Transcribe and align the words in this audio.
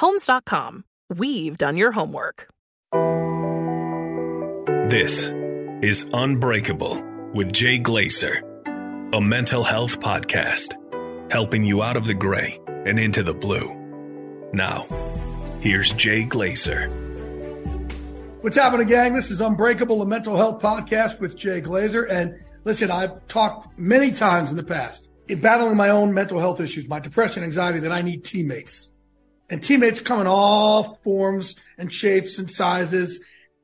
Homes.com. 0.00 0.84
We've 1.16 1.56
done 1.56 1.76
your 1.76 1.92
homework. 1.92 2.48
This 4.90 5.28
is 5.82 6.10
Unbreakable 6.12 7.04
with 7.32 7.52
Jay 7.52 7.78
Glazer 7.78 8.42
a 9.12 9.20
mental 9.20 9.64
health 9.64 9.98
podcast, 9.98 10.74
helping 11.32 11.64
you 11.64 11.82
out 11.82 11.96
of 11.96 12.06
the 12.06 12.14
gray 12.14 12.60
and 12.86 12.96
into 12.96 13.24
the 13.24 13.34
blue. 13.34 13.74
Now, 14.52 14.86
here's 15.60 15.92
Jay 15.94 16.24
Glazer. 16.24 16.88
What's 18.40 18.56
happening, 18.56 18.86
gang? 18.86 19.14
This 19.14 19.32
is 19.32 19.40
Unbreakable, 19.40 20.00
a 20.00 20.06
mental 20.06 20.36
health 20.36 20.62
podcast 20.62 21.18
with 21.18 21.36
Jay 21.36 21.60
Glazer. 21.60 22.08
And 22.08 22.40
listen, 22.62 22.92
I've 22.92 23.26
talked 23.26 23.76
many 23.76 24.12
times 24.12 24.50
in 24.50 24.56
the 24.56 24.62
past 24.62 25.08
in 25.28 25.40
battling 25.40 25.76
my 25.76 25.88
own 25.88 26.14
mental 26.14 26.38
health 26.38 26.60
issues, 26.60 26.86
my 26.86 27.00
depression, 27.00 27.42
anxiety, 27.42 27.80
that 27.80 27.92
I 27.92 28.02
need 28.02 28.24
teammates. 28.24 28.89
And 29.50 29.62
teammates 29.62 30.00
come 30.00 30.20
in 30.20 30.26
all 30.26 31.00
forms 31.02 31.56
and 31.76 31.92
shapes 31.92 32.38
and 32.38 32.50
sizes. 32.50 33.20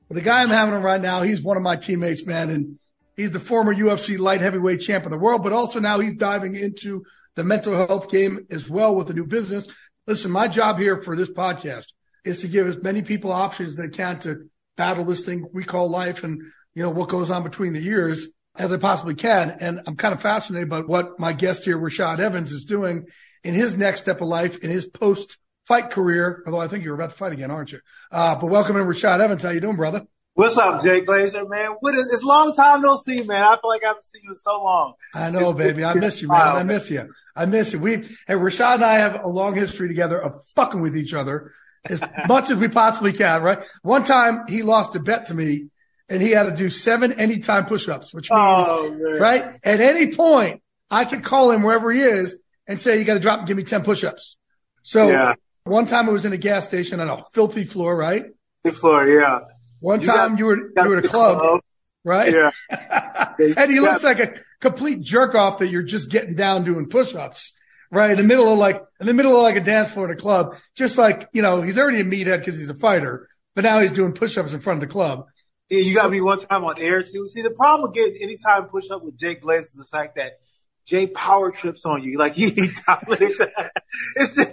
But 0.08 0.16
the 0.16 0.20
guy 0.20 0.42
I'm 0.42 0.50
having 0.50 0.74
on 0.74 0.82
right 0.82 1.00
now, 1.00 1.22
he's 1.22 1.40
one 1.40 1.56
of 1.56 1.62
my 1.62 1.76
teammates, 1.76 2.26
man. 2.26 2.50
And 2.50 2.78
He's 3.16 3.30
the 3.30 3.40
former 3.40 3.74
UFC 3.74 4.18
light 4.18 4.42
heavyweight 4.42 4.82
champ 4.82 5.04
of 5.04 5.10
the 5.10 5.18
world, 5.18 5.42
but 5.42 5.52
also 5.52 5.80
now 5.80 5.98
he's 5.98 6.16
diving 6.16 6.54
into 6.54 7.04
the 7.34 7.44
mental 7.44 7.74
health 7.74 8.10
game 8.10 8.46
as 8.50 8.68
well 8.68 8.94
with 8.94 9.08
a 9.08 9.14
new 9.14 9.26
business. 9.26 9.66
Listen, 10.06 10.30
my 10.30 10.48
job 10.48 10.78
here 10.78 11.00
for 11.00 11.16
this 11.16 11.30
podcast 11.30 11.86
is 12.24 12.42
to 12.42 12.48
give 12.48 12.66
as 12.66 12.82
many 12.82 13.02
people 13.02 13.32
options 13.32 13.74
they 13.74 13.88
can 13.88 14.18
to 14.20 14.50
battle 14.76 15.04
this 15.04 15.22
thing 15.22 15.48
we 15.52 15.64
call 15.64 15.88
life 15.88 16.24
and, 16.24 16.42
you 16.74 16.82
know, 16.82 16.90
what 16.90 17.08
goes 17.08 17.30
on 17.30 17.42
between 17.42 17.72
the 17.72 17.80
years 17.80 18.26
as 18.54 18.70
I 18.70 18.76
possibly 18.76 19.14
can. 19.14 19.56
And 19.60 19.80
I'm 19.86 19.96
kind 19.96 20.14
of 20.14 20.20
fascinated 20.20 20.68
about 20.68 20.88
what 20.88 21.18
my 21.18 21.32
guest 21.32 21.64
here, 21.64 21.78
Rashad 21.78 22.18
Evans, 22.18 22.52
is 22.52 22.64
doing 22.64 23.06
in 23.42 23.54
his 23.54 23.76
next 23.76 24.02
step 24.02 24.20
of 24.20 24.28
life, 24.28 24.58
in 24.58 24.68
his 24.68 24.86
post 24.86 25.38
fight 25.66 25.90
career. 25.90 26.42
Although 26.46 26.60
I 26.60 26.68
think 26.68 26.84
you're 26.84 26.94
about 26.94 27.10
to 27.10 27.16
fight 27.16 27.32
again, 27.32 27.50
aren't 27.50 27.72
you? 27.72 27.80
Uh, 28.10 28.36
but 28.36 28.46
welcome 28.46 28.76
in 28.76 28.86
Rashad 28.86 29.20
Evans. 29.20 29.42
How 29.42 29.50
you 29.50 29.60
doing, 29.60 29.76
brother? 29.76 30.06
What's 30.34 30.58
up, 30.58 30.82
Jay 30.82 31.00
Glazer, 31.00 31.48
man? 31.48 31.76
What 31.80 31.94
is, 31.94 32.12
it's 32.12 32.22
a 32.22 32.26
long 32.26 32.54
time 32.54 32.82
no 32.82 32.98
see, 32.98 33.22
man. 33.22 33.42
I 33.42 33.56
feel 33.56 33.70
like 33.70 33.82
I 33.82 33.88
haven't 33.88 34.04
seen 34.04 34.20
you 34.22 34.30
in 34.30 34.36
so 34.36 34.62
long. 34.62 34.92
I 35.14 35.30
know, 35.30 35.50
it's, 35.50 35.58
baby. 35.58 35.82
I 35.82 35.94
miss 35.94 36.20
you, 36.20 36.28
man. 36.28 36.56
I 36.56 36.62
miss 36.62 36.90
you. 36.90 37.10
I 37.34 37.46
miss 37.46 37.72
you. 37.72 37.78
We, 37.78 37.94
and 37.94 38.40
Rashad 38.40 38.74
and 38.74 38.84
I 38.84 38.98
have 38.98 39.24
a 39.24 39.28
long 39.28 39.54
history 39.54 39.88
together 39.88 40.20
of 40.20 40.44
fucking 40.54 40.80
with 40.80 40.94
each 40.94 41.14
other 41.14 41.52
as 41.88 42.02
much 42.28 42.50
as 42.50 42.58
we 42.58 42.68
possibly 42.68 43.14
can, 43.14 43.42
right? 43.42 43.64
One 43.82 44.04
time 44.04 44.44
he 44.46 44.62
lost 44.62 44.94
a 44.94 45.00
bet 45.00 45.26
to 45.26 45.34
me 45.34 45.68
and 46.10 46.20
he 46.20 46.32
had 46.32 46.44
to 46.44 46.54
do 46.54 46.68
seven 46.68 47.14
anytime 47.14 47.64
push-ups, 47.64 48.12
which 48.12 48.30
means, 48.30 48.40
oh, 48.68 49.16
right? 49.18 49.58
At 49.64 49.80
any 49.80 50.12
point, 50.12 50.62
I 50.90 51.06
could 51.06 51.24
call 51.24 51.50
him 51.50 51.62
wherever 51.62 51.90
he 51.90 52.00
is 52.00 52.36
and 52.68 52.78
say, 52.78 52.98
you 52.98 53.04
got 53.04 53.14
to 53.14 53.20
drop 53.20 53.38
and 53.38 53.48
give 53.48 53.56
me 53.56 53.64
10 53.64 53.84
push-ups. 53.84 54.36
So 54.82 55.08
yeah. 55.08 55.32
One 55.66 55.86
time 55.86 56.08
I 56.08 56.12
was 56.12 56.24
in 56.24 56.32
a 56.32 56.36
gas 56.36 56.68
station 56.68 57.00
on 57.00 57.08
a 57.08 57.24
filthy 57.32 57.64
floor, 57.64 57.96
right? 57.96 58.26
The 58.62 58.72
floor, 58.72 59.08
yeah. 59.08 59.40
One 59.80 60.00
you 60.00 60.06
time 60.06 60.30
got, 60.30 60.38
you 60.38 60.44
were 60.44 60.56
you 60.56 60.88
were 60.88 60.96
at 60.98 61.04
a 61.04 61.08
club, 61.08 61.40
club. 61.40 61.60
right? 62.04 62.32
Yeah. 62.32 63.34
and 63.56 63.70
he 63.70 63.80
looks 63.80 64.04
like 64.04 64.20
a 64.20 64.34
complete 64.60 65.00
jerk 65.00 65.34
off 65.34 65.58
that 65.58 65.66
you're 65.66 65.82
just 65.82 66.08
getting 66.08 66.36
down 66.36 66.62
doing 66.62 66.88
push 66.88 67.16
ups, 67.16 67.52
right? 67.90 68.12
In 68.12 68.16
the 68.16 68.22
middle 68.22 68.52
of 68.52 68.58
like 68.58 68.80
in 69.00 69.06
the 69.06 69.12
middle 69.12 69.36
of 69.36 69.42
like 69.42 69.56
a 69.56 69.60
dance 69.60 69.90
floor 69.90 70.06
in 70.06 70.12
a 70.12 70.16
club, 70.16 70.56
just 70.76 70.96
like 70.98 71.28
you 71.32 71.42
know 71.42 71.62
he's 71.62 71.78
already 71.78 72.00
a 72.00 72.04
meathead 72.04 72.38
because 72.38 72.56
he's 72.56 72.70
a 72.70 72.74
fighter, 72.74 73.28
but 73.56 73.64
now 73.64 73.80
he's 73.80 73.90
doing 73.90 74.12
push 74.12 74.38
ups 74.38 74.52
in 74.52 74.60
front 74.60 74.80
of 74.80 74.88
the 74.88 74.92
club. 74.92 75.26
Yeah, 75.68 75.80
you 75.80 75.94
got 75.94 76.12
me 76.12 76.20
one 76.20 76.38
time 76.38 76.62
on 76.62 76.80
air 76.80 77.02
too. 77.02 77.26
See, 77.26 77.42
the 77.42 77.50
problem 77.50 77.88
with 77.88 77.94
getting 77.94 78.22
anytime 78.22 78.66
push 78.66 78.88
up 78.88 79.02
with 79.02 79.18
Jay 79.18 79.34
Glazer 79.34 79.62
is 79.62 79.74
the 79.74 79.84
fact 79.90 80.14
that 80.14 80.38
Jay 80.86 81.08
power 81.08 81.50
trips 81.50 81.84
on 81.84 82.04
you. 82.04 82.18
Like 82.18 82.34
he, 82.34 82.50
he 82.50 82.68
it's 83.08 84.34
just, 84.34 84.50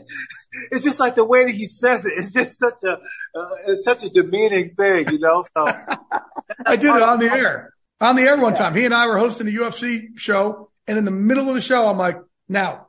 it's 0.72 0.84
just 0.84 1.00
like 1.00 1.16
the 1.16 1.26
way 1.26 1.46
that 1.46 1.54
he 1.54 1.68
says 1.68 2.06
it. 2.06 2.14
It's 2.16 2.32
just 2.32 2.58
such 2.58 2.84
a, 2.84 2.94
uh, 2.94 3.50
it's 3.68 3.84
such 3.84 4.04
a 4.04 4.10
demeaning 4.10 4.76
thing, 4.76 5.10
you 5.12 5.20
know? 5.20 5.44
So 5.56 5.66
I 6.66 6.76
did 6.76 6.96
it 6.96 7.02
on 7.02 7.20
the 7.20 7.32
air, 7.32 7.74
on 8.00 8.16
the 8.16 8.24
air 8.24 8.38
one 8.38 8.54
time. 8.54 8.76
He 8.76 8.86
and 8.86 8.94
I 8.94 9.08
were 9.08 9.18
hosting 9.18 9.48
a 9.48 9.52
UFC 9.52 10.18
show 10.18 10.70
and 10.88 10.98
in 10.98 11.06
the 11.06 11.12
middle 11.12 11.48
of 11.48 11.56
the 11.56 11.62
show, 11.62 11.88
I'm 11.88 11.98
like, 11.98 12.18
now 12.48 12.88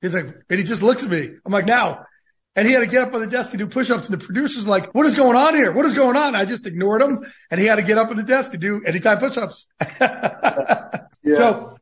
he's 0.00 0.14
like, 0.14 0.26
and 0.48 0.58
he 0.58 0.64
just 0.64 0.82
looks 0.82 1.02
at 1.02 1.10
me. 1.10 1.30
I'm 1.44 1.52
like, 1.52 1.66
now. 1.66 2.06
And 2.54 2.68
he 2.68 2.74
had 2.74 2.80
to 2.80 2.86
get 2.86 3.00
up 3.00 3.14
on 3.14 3.20
the 3.20 3.26
desk 3.26 3.52
and 3.52 3.58
do 3.58 3.66
push-ups 3.66 4.10
and 4.10 4.20
the 4.20 4.22
producer's 4.22 4.66
like, 4.66 4.94
what 4.94 5.06
is 5.06 5.14
going 5.14 5.36
on 5.38 5.54
here? 5.54 5.72
What 5.72 5.86
is 5.86 5.94
going 5.94 6.18
on? 6.18 6.34
I 6.34 6.44
just 6.44 6.66
ignored 6.66 7.00
him 7.00 7.24
and 7.50 7.58
he 7.58 7.66
had 7.66 7.76
to 7.76 7.82
get 7.82 7.96
up 7.96 8.10
on 8.10 8.16
the 8.16 8.22
desk 8.22 8.52
and 8.52 8.60
do 8.60 8.82
anytime 8.84 9.18
push-ups. 9.20 9.68
yeah. 10.00 11.06
So 11.34 11.78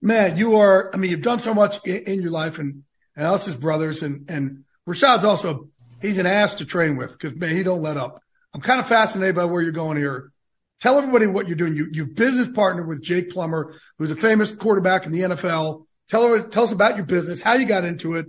man, 0.00 0.36
you 0.36 0.56
are, 0.58 0.94
I 0.94 0.98
mean, 0.98 1.10
you've 1.10 1.22
done 1.22 1.40
so 1.40 1.52
much 1.52 1.84
in, 1.84 1.96
in 2.04 2.22
your 2.22 2.30
life 2.30 2.60
and, 2.60 2.84
and 3.16 3.26
as 3.26 3.56
brothers 3.56 4.02
and, 4.02 4.28
and 4.30 4.64
Rashad's 4.88 5.24
also, 5.24 5.68
he's 6.02 6.18
an 6.18 6.26
ass 6.26 6.54
to 6.54 6.64
train 6.64 6.96
with 6.96 7.12
because 7.12 7.38
man, 7.38 7.54
he 7.56 7.62
don't 7.62 7.82
let 7.82 7.96
up. 7.96 8.20
I'm 8.52 8.60
kind 8.60 8.80
of 8.80 8.86
fascinated 8.86 9.34
by 9.34 9.44
where 9.44 9.62
you're 9.62 9.72
going 9.72 9.96
here. 9.96 10.32
Tell 10.80 10.98
everybody 10.98 11.26
what 11.26 11.48
you're 11.48 11.56
doing. 11.56 11.74
You, 11.74 11.88
you 11.90 12.06
business 12.06 12.48
partner 12.48 12.84
with 12.84 13.02
Jake 13.02 13.30
Plummer, 13.30 13.74
who's 13.98 14.10
a 14.10 14.16
famous 14.16 14.50
quarterback 14.50 15.06
in 15.06 15.12
the 15.12 15.20
NFL. 15.20 15.86
Tell 16.08 16.42
tell 16.44 16.64
us 16.64 16.72
about 16.72 16.96
your 16.96 17.06
business, 17.06 17.40
how 17.40 17.54
you 17.54 17.66
got 17.66 17.84
into 17.84 18.14
it, 18.16 18.26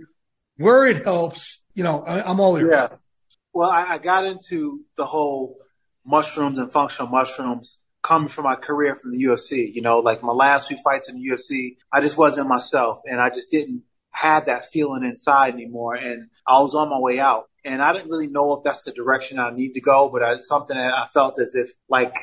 where 0.56 0.86
it 0.86 1.04
helps. 1.04 1.62
You 1.74 1.84
know, 1.84 2.02
I, 2.02 2.30
am 2.30 2.40
all 2.40 2.56
ears. 2.56 2.70
Yeah. 2.72 2.88
Well, 3.52 3.70
I, 3.70 3.94
I 3.94 3.98
got 3.98 4.24
into 4.26 4.84
the 4.96 5.04
whole 5.04 5.58
mushrooms 6.04 6.58
and 6.58 6.72
functional 6.72 7.10
mushrooms 7.10 7.78
coming 8.02 8.28
from 8.28 8.44
my 8.44 8.54
career 8.54 8.94
from 8.96 9.10
the 9.10 9.22
UFC. 9.22 9.72
You 9.74 9.82
know, 9.82 9.98
like 9.98 10.22
my 10.22 10.32
last 10.32 10.68
few 10.68 10.78
fights 10.82 11.10
in 11.10 11.16
the 11.16 11.28
UFC, 11.28 11.76
I 11.92 12.00
just 12.00 12.16
wasn't 12.16 12.48
myself 12.48 13.00
and 13.04 13.20
I 13.20 13.28
just 13.28 13.50
didn't 13.50 13.82
have 14.16 14.46
that 14.46 14.66
feeling 14.66 15.04
inside 15.04 15.54
anymore. 15.54 15.94
And 15.94 16.28
I 16.46 16.60
was 16.60 16.74
on 16.74 16.88
my 16.88 16.98
way 16.98 17.18
out 17.18 17.44
and 17.64 17.82
I 17.82 17.92
didn't 17.92 18.08
really 18.08 18.28
know 18.28 18.54
if 18.54 18.64
that's 18.64 18.82
the 18.84 18.92
direction 18.92 19.38
I 19.38 19.50
need 19.50 19.74
to 19.74 19.80
go, 19.80 20.08
but 20.08 20.22
it's 20.22 20.48
something 20.48 20.76
that 20.76 20.92
I 20.92 21.08
felt 21.12 21.38
as 21.40 21.54
if 21.54 21.70
like 21.88 22.14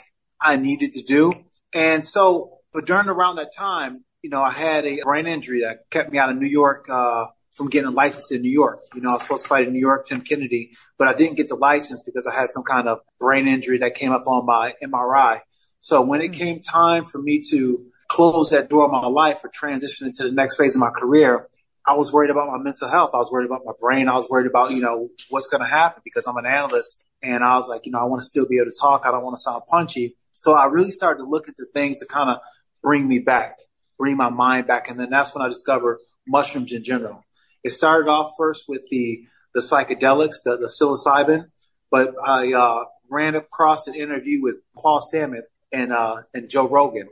I 0.41 0.55
needed 0.55 0.93
to 0.93 1.03
do. 1.03 1.33
And 1.73 2.05
so, 2.05 2.59
but 2.73 2.85
during 2.85 3.09
around 3.09 3.35
that 3.35 3.53
time, 3.55 4.03
you 4.23 4.29
know, 4.29 4.41
I 4.41 4.51
had 4.51 4.85
a 4.85 5.01
brain 5.03 5.27
injury 5.27 5.61
that 5.61 5.89
kept 5.91 6.11
me 6.11 6.17
out 6.17 6.29
of 6.29 6.37
New 6.37 6.47
York, 6.47 6.87
uh, 6.89 7.25
from 7.53 7.69
getting 7.69 7.89
a 7.89 7.91
license 7.91 8.31
in 8.31 8.41
New 8.41 8.49
York. 8.51 8.81
You 8.95 9.01
know, 9.01 9.09
I 9.09 9.13
was 9.13 9.21
supposed 9.21 9.43
to 9.43 9.49
fight 9.49 9.67
in 9.67 9.73
New 9.73 9.79
York, 9.79 10.07
Tim 10.07 10.21
Kennedy, 10.21 10.71
but 10.97 11.07
I 11.07 11.13
didn't 11.13 11.37
get 11.37 11.49
the 11.49 11.55
license 11.55 12.01
because 12.01 12.25
I 12.25 12.33
had 12.33 12.49
some 12.49 12.63
kind 12.63 12.87
of 12.87 12.99
brain 13.19 13.47
injury 13.47 13.77
that 13.79 13.93
came 13.93 14.11
up 14.11 14.23
on 14.25 14.45
my 14.47 14.73
MRI. 14.83 15.41
So 15.79 16.01
when 16.01 16.21
it 16.21 16.33
came 16.33 16.61
time 16.61 17.05
for 17.05 17.21
me 17.21 17.41
to 17.51 17.85
close 18.07 18.49
that 18.49 18.69
door 18.69 18.85
of 18.85 18.91
my 18.91 19.05
life 19.05 19.41
or 19.43 19.49
transition 19.53 20.07
into 20.07 20.23
the 20.23 20.31
next 20.31 20.57
phase 20.57 20.73
of 20.75 20.79
my 20.79 20.89
career, 20.89 21.47
I 21.85 21.95
was 21.95 22.13
worried 22.13 22.29
about 22.29 22.47
my 22.47 22.57
mental 22.57 22.89
health. 22.89 23.11
I 23.13 23.17
was 23.17 23.31
worried 23.31 23.45
about 23.45 23.61
my 23.65 23.73
brain. 23.79 24.07
I 24.07 24.15
was 24.15 24.29
worried 24.29 24.47
about, 24.47 24.71
you 24.71 24.81
know, 24.81 25.09
what's 25.29 25.47
going 25.47 25.61
to 25.61 25.67
happen 25.67 26.01
because 26.03 26.27
I'm 26.27 26.37
an 26.37 26.45
analyst 26.45 27.03
and 27.21 27.43
I 27.43 27.57
was 27.57 27.67
like, 27.67 27.85
you 27.85 27.91
know, 27.91 27.99
I 27.99 28.05
want 28.05 28.21
to 28.21 28.25
still 28.25 28.47
be 28.47 28.57
able 28.57 28.71
to 28.71 28.77
talk. 28.79 29.05
I 29.05 29.11
don't 29.11 29.23
want 29.23 29.37
to 29.37 29.41
sound 29.41 29.63
punchy. 29.67 30.15
So 30.33 30.53
I 30.53 30.65
really 30.65 30.91
started 30.91 31.23
to 31.23 31.29
look 31.29 31.47
into 31.47 31.65
things 31.73 31.99
to 31.99 32.05
kind 32.05 32.29
of 32.29 32.37
bring 32.81 33.07
me 33.07 33.19
back, 33.19 33.57
bring 33.97 34.15
my 34.15 34.29
mind 34.29 34.67
back. 34.67 34.89
And 34.89 34.99
then 34.99 35.09
that's 35.09 35.35
when 35.35 35.43
I 35.43 35.49
discovered 35.49 35.99
mushrooms 36.25 36.71
in 36.71 36.83
general. 36.83 37.23
It 37.63 37.71
started 37.71 38.09
off 38.09 38.33
first 38.37 38.65
with 38.67 38.81
the 38.89 39.25
the 39.53 39.61
psychedelics, 39.61 40.37
the, 40.43 40.57
the 40.57 40.65
psilocybin, 40.65 41.45
but 41.91 42.15
I 42.25 42.53
uh, 42.53 42.85
ran 43.07 43.35
across 43.35 43.85
an 43.85 43.93
interview 43.93 44.41
with 44.41 44.55
Paul 44.75 44.99
Stamets 45.01 45.43
and 45.71 45.93
uh, 45.93 46.23
and 46.33 46.49
Joe 46.49 46.67
Rogan. 46.67 47.09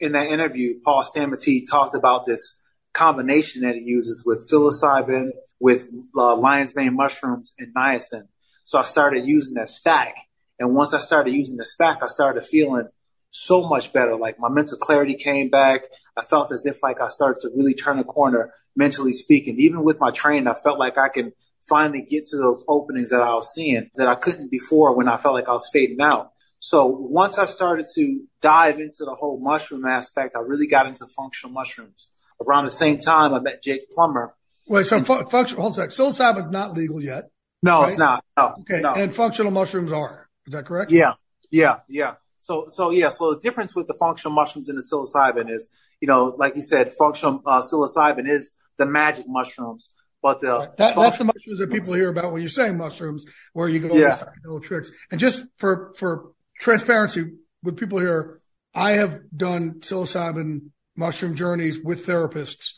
In 0.00 0.12
that 0.12 0.26
interview, 0.26 0.80
Paul 0.84 1.04
Stamets 1.04 1.42
he 1.42 1.64
talked 1.64 1.94
about 1.94 2.26
this 2.26 2.60
combination 2.94 3.62
that 3.62 3.74
he 3.74 3.82
uses 3.82 4.24
with 4.24 4.38
psilocybin, 4.38 5.30
with 5.60 5.90
uh, 6.16 6.36
lion's 6.36 6.74
mane 6.74 6.94
mushrooms, 6.94 7.54
and 7.58 7.74
niacin. 7.74 8.28
So 8.64 8.78
I 8.78 8.82
started 8.82 9.26
using 9.26 9.54
that 9.54 9.68
stack, 9.68 10.16
and 10.58 10.74
once 10.74 10.94
I 10.94 11.00
started 11.00 11.34
using 11.34 11.56
the 11.56 11.66
stack, 11.66 11.98
I 12.02 12.06
started 12.06 12.46
feeling 12.46 12.88
so 13.30 13.68
much 13.68 13.92
better. 13.92 14.16
Like 14.16 14.38
my 14.38 14.48
mental 14.48 14.78
clarity 14.78 15.14
came 15.14 15.50
back. 15.50 15.82
I 16.16 16.22
felt 16.22 16.52
as 16.52 16.66
if 16.66 16.82
like 16.82 17.00
I 17.00 17.08
started 17.08 17.40
to 17.42 17.50
really 17.54 17.74
turn 17.74 17.98
a 17.98 18.04
corner 18.04 18.54
mentally 18.76 19.12
speaking. 19.12 19.58
Even 19.58 19.82
with 19.82 19.98
my 19.98 20.12
training, 20.12 20.46
I 20.46 20.54
felt 20.54 20.78
like 20.78 20.96
I 20.96 21.08
can 21.08 21.32
finally 21.68 22.02
get 22.02 22.26
to 22.26 22.36
those 22.36 22.64
openings 22.68 23.10
that 23.10 23.22
I 23.22 23.34
was 23.34 23.52
seeing 23.52 23.90
that 23.96 24.06
I 24.06 24.14
couldn't 24.14 24.50
before 24.50 24.94
when 24.94 25.08
I 25.08 25.16
felt 25.16 25.34
like 25.34 25.48
I 25.48 25.52
was 25.52 25.68
fading 25.72 26.00
out. 26.00 26.30
So 26.60 26.86
once 26.86 27.36
I 27.36 27.46
started 27.46 27.86
to 27.96 28.24
dive 28.40 28.78
into 28.78 29.04
the 29.04 29.14
whole 29.14 29.38
mushroom 29.38 29.84
aspect, 29.84 30.34
I 30.36 30.40
really 30.40 30.66
got 30.66 30.86
into 30.86 31.06
functional 31.06 31.52
mushrooms. 31.52 32.08
Around 32.46 32.64
the 32.64 32.70
same 32.70 32.98
time, 32.98 33.34
I 33.34 33.40
met 33.40 33.62
Jake 33.62 33.90
Plummer. 33.90 34.34
Wait, 34.66 34.86
so 34.86 35.02
fu- 35.02 35.28
functional, 35.28 35.62
hold 35.62 35.78
on 35.78 35.86
a 35.86 35.90
second. 35.90 36.14
Psilocybin's 36.14 36.52
not 36.52 36.74
legal 36.74 37.00
yet. 37.00 37.30
No, 37.62 37.80
right? 37.80 37.88
it's 37.88 37.98
not. 37.98 38.24
No. 38.36 38.56
Okay. 38.60 38.80
No. 38.80 38.92
And 38.92 39.14
functional 39.14 39.50
mushrooms 39.50 39.92
are. 39.92 40.28
Is 40.46 40.52
that 40.52 40.66
correct? 40.66 40.90
Yeah. 40.90 41.12
Yeah. 41.50 41.80
Yeah. 41.88 42.14
So, 42.38 42.66
so 42.68 42.90
yeah. 42.90 43.08
So 43.08 43.34
the 43.34 43.40
difference 43.40 43.74
with 43.74 43.88
the 43.88 43.94
functional 43.94 44.34
mushrooms 44.34 44.68
and 44.68 44.76
the 44.76 44.82
psilocybin 44.82 45.50
is, 45.50 45.68
you 46.00 46.08
know, 46.08 46.34
like 46.38 46.56
you 46.56 46.60
said, 46.60 46.92
functional 46.98 47.42
uh, 47.46 47.62
psilocybin 47.62 48.28
is 48.28 48.52
the 48.76 48.86
magic 48.86 49.26
mushrooms. 49.26 49.94
But 50.22 50.40
the 50.40 50.58
right. 50.58 50.76
that, 50.78 50.96
that's 50.96 51.18
the 51.18 51.24
mushrooms 51.24 51.58
that 51.58 51.70
people 51.70 51.92
hear 51.92 52.08
about 52.08 52.32
when 52.32 52.40
you're 52.40 52.48
saying 52.48 52.78
mushrooms, 52.78 53.26
where 53.52 53.68
you 53.68 53.80
go 53.80 53.94
yeah. 53.94 54.18
little 54.42 54.60
tricks. 54.60 54.90
And 55.10 55.20
just 55.20 55.44
for 55.58 55.92
for 55.98 56.32
transparency 56.58 57.32
with 57.62 57.76
people 57.76 57.98
here, 57.98 58.40
I 58.74 58.92
have 58.92 59.20
done 59.34 59.80
psilocybin 59.80 60.70
mushroom 60.96 61.34
journeys 61.34 61.78
with 61.78 62.06
therapists 62.06 62.72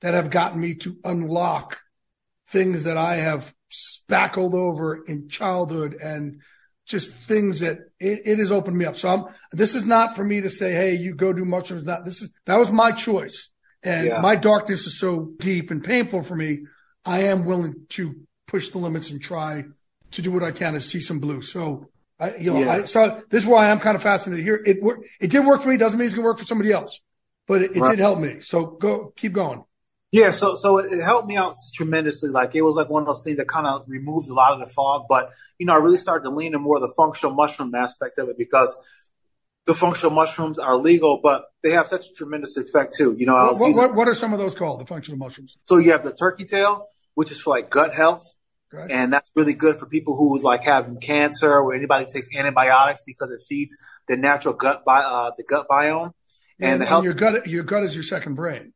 that 0.00 0.14
have 0.14 0.30
gotten 0.30 0.60
me 0.60 0.74
to 0.74 0.96
unlock 1.04 1.80
things 2.48 2.84
that 2.84 2.96
I 2.96 3.16
have 3.16 3.54
spackled 3.68 4.54
over 4.54 5.04
in 5.04 5.28
childhood 5.28 5.94
and 5.94 6.40
just 6.86 7.10
things 7.10 7.60
that 7.60 7.78
it, 8.00 8.22
it 8.24 8.38
has 8.38 8.50
opened 8.50 8.78
me 8.78 8.86
up. 8.86 8.96
So 8.96 9.08
I'm, 9.08 9.24
this 9.52 9.74
is 9.74 9.84
not 9.84 10.16
for 10.16 10.24
me 10.24 10.40
to 10.40 10.48
say, 10.48 10.72
Hey, 10.72 10.94
you 10.94 11.14
go 11.14 11.32
do 11.32 11.44
mushrooms. 11.44 11.84
Not 11.84 12.04
this 12.04 12.22
is, 12.22 12.32
that 12.46 12.56
was 12.56 12.70
my 12.70 12.92
choice. 12.92 13.50
And 13.82 14.06
yeah. 14.08 14.20
my 14.20 14.36
darkness 14.36 14.86
is 14.86 14.98
so 14.98 15.32
deep 15.38 15.70
and 15.70 15.84
painful 15.84 16.22
for 16.22 16.34
me. 16.34 16.60
I 17.04 17.24
am 17.24 17.44
willing 17.44 17.86
to 17.90 18.20
push 18.46 18.70
the 18.70 18.78
limits 18.78 19.10
and 19.10 19.20
try 19.20 19.64
to 20.12 20.22
do 20.22 20.32
what 20.32 20.42
I 20.42 20.50
can 20.50 20.72
to 20.72 20.80
see 20.80 21.00
some 21.00 21.20
blue. 21.20 21.42
So 21.42 21.86
I, 22.18 22.36
you 22.36 22.52
know, 22.52 22.60
yeah. 22.60 22.72
I, 22.72 22.84
so 22.84 23.22
this 23.30 23.44
is 23.44 23.48
why 23.48 23.70
I'm 23.70 23.78
kind 23.78 23.94
of 23.94 24.02
fascinated 24.02 24.44
here. 24.44 24.60
It 24.64 24.82
worked. 24.82 25.06
It 25.20 25.30
did 25.30 25.46
work 25.46 25.62
for 25.62 25.68
me. 25.68 25.76
Doesn't 25.76 25.98
mean 25.98 26.06
it's 26.06 26.14
going 26.14 26.24
to 26.24 26.28
work 26.28 26.38
for 26.38 26.46
somebody 26.46 26.72
else, 26.72 26.98
but 27.48 27.62
it, 27.62 27.76
it 27.76 27.80
right. 27.80 27.90
did 27.90 27.98
help 27.98 28.18
me. 28.18 28.40
So 28.42 28.66
go, 28.66 29.12
keep 29.16 29.32
going. 29.32 29.64
Yeah, 30.10 30.30
so 30.30 30.54
so 30.54 30.78
it 30.78 31.02
helped 31.02 31.28
me 31.28 31.36
out 31.36 31.54
tremendously. 31.74 32.30
Like 32.30 32.54
it 32.54 32.62
was 32.62 32.76
like 32.76 32.88
one 32.88 33.02
of 33.02 33.08
those 33.08 33.22
things 33.22 33.36
that 33.38 33.48
kind 33.48 33.66
of 33.66 33.84
removed 33.88 34.30
a 34.30 34.34
lot 34.34 34.54
of 34.54 34.66
the 34.66 34.72
fog. 34.72 35.06
But 35.08 35.30
you 35.58 35.66
know, 35.66 35.74
I 35.74 35.76
really 35.76 35.98
started 35.98 36.24
to 36.24 36.34
lean 36.34 36.54
in 36.54 36.62
more 36.62 36.76
of 36.76 36.82
the 36.82 36.94
functional 36.96 37.34
mushroom 37.34 37.74
aspect 37.74 38.18
of 38.18 38.28
it 38.28 38.38
because 38.38 38.74
the 39.66 39.74
functional 39.74 40.12
mushrooms 40.12 40.58
are 40.58 40.76
legal, 40.76 41.20
but 41.22 41.44
they 41.62 41.72
have 41.72 41.86
such 41.86 42.06
a 42.06 42.12
tremendous 42.14 42.56
effect 42.56 42.94
too. 42.96 43.14
You 43.18 43.26
know, 43.26 43.34
what, 43.34 43.58
what, 43.58 43.66
using, 43.66 43.94
what, 43.94 44.08
are 44.08 44.14
some 44.14 44.32
of 44.32 44.38
those 44.38 44.54
called? 44.54 44.80
The 44.80 44.86
functional 44.86 45.18
mushrooms. 45.18 45.58
So 45.66 45.76
you 45.76 45.92
have 45.92 46.02
the 46.02 46.14
turkey 46.14 46.46
tail, 46.46 46.86
which 47.14 47.30
is 47.30 47.38
for 47.38 47.50
like 47.50 47.68
gut 47.68 47.94
health, 47.94 48.32
right. 48.72 48.90
and 48.90 49.12
that's 49.12 49.30
really 49.34 49.52
good 49.52 49.78
for 49.78 49.84
people 49.84 50.16
who's 50.16 50.42
like 50.42 50.64
having 50.64 50.96
cancer 51.00 51.52
or 51.52 51.74
anybody 51.74 52.04
who 52.04 52.10
takes 52.10 52.28
antibiotics 52.34 53.02
because 53.04 53.30
it 53.30 53.42
feeds 53.46 53.76
the 54.08 54.16
natural 54.16 54.54
gut 54.54 54.86
bi- 54.86 55.04
uh, 55.04 55.32
the 55.36 55.42
gut 55.42 55.66
biome. 55.68 56.14
And, 56.60 56.72
and, 56.72 56.82
the 56.82 56.86
health- 56.86 57.04
and 57.04 57.04
your 57.04 57.14
gut, 57.14 57.46
your 57.46 57.62
gut 57.64 57.84
is 57.84 57.94
your 57.94 58.04
second 58.04 58.34
brain. 58.34 58.72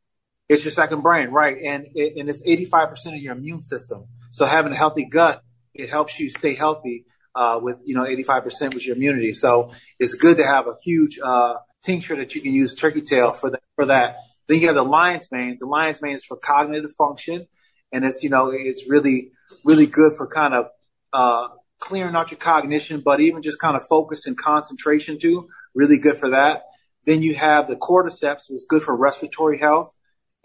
It's 0.48 0.64
your 0.64 0.72
second 0.72 1.02
brain, 1.02 1.28
right? 1.28 1.56
And 1.64 1.86
it, 1.94 2.16
and 2.16 2.28
it's 2.28 2.46
85% 2.46 3.14
of 3.14 3.22
your 3.22 3.32
immune 3.34 3.62
system. 3.62 4.06
So 4.32 4.44
having 4.44 4.72
a 4.72 4.76
healthy 4.76 5.04
gut, 5.04 5.42
it 5.74 5.88
helps 5.88 6.18
you 6.18 6.30
stay 6.30 6.54
healthy 6.54 7.06
uh, 7.34 7.58
with 7.62 7.78
you 7.84 7.94
know 7.94 8.04
85% 8.04 8.74
with 8.74 8.86
your 8.86 8.96
immunity. 8.96 9.32
So 9.32 9.72
it's 9.98 10.14
good 10.14 10.36
to 10.36 10.44
have 10.44 10.66
a 10.66 10.74
huge 10.84 11.18
uh, 11.22 11.54
tincture 11.82 12.16
that 12.16 12.34
you 12.34 12.40
can 12.40 12.52
use 12.52 12.74
turkey 12.74 13.00
tail 13.00 13.32
for 13.32 13.50
that 13.50 13.62
for 13.76 13.86
that. 13.86 14.16
Then 14.48 14.60
you 14.60 14.66
have 14.66 14.76
the 14.76 14.84
lion's 14.84 15.28
mane. 15.30 15.56
The 15.58 15.66
lion's 15.66 16.02
mane 16.02 16.14
is 16.14 16.24
for 16.24 16.36
cognitive 16.36 16.92
function, 16.92 17.46
and 17.90 18.04
it's 18.04 18.22
you 18.22 18.30
know 18.30 18.50
it's 18.50 18.88
really 18.88 19.30
really 19.64 19.86
good 19.86 20.12
for 20.16 20.26
kind 20.26 20.54
of 20.54 20.66
uh, 21.12 21.48
clearing 21.78 22.14
out 22.14 22.30
your 22.30 22.38
cognition, 22.38 23.00
but 23.04 23.20
even 23.20 23.42
just 23.42 23.58
kind 23.58 23.76
of 23.76 23.82
focus 23.88 24.26
and 24.26 24.36
concentration 24.36 25.18
too. 25.18 25.48
Really 25.74 25.98
good 25.98 26.18
for 26.18 26.30
that. 26.30 26.64
Then 27.04 27.22
you 27.22 27.34
have 27.34 27.68
the 27.68 27.76
cordyceps, 27.76 28.48
which 28.48 28.56
is 28.56 28.66
good 28.68 28.82
for 28.82 28.94
respiratory 28.94 29.58
health. 29.58 29.92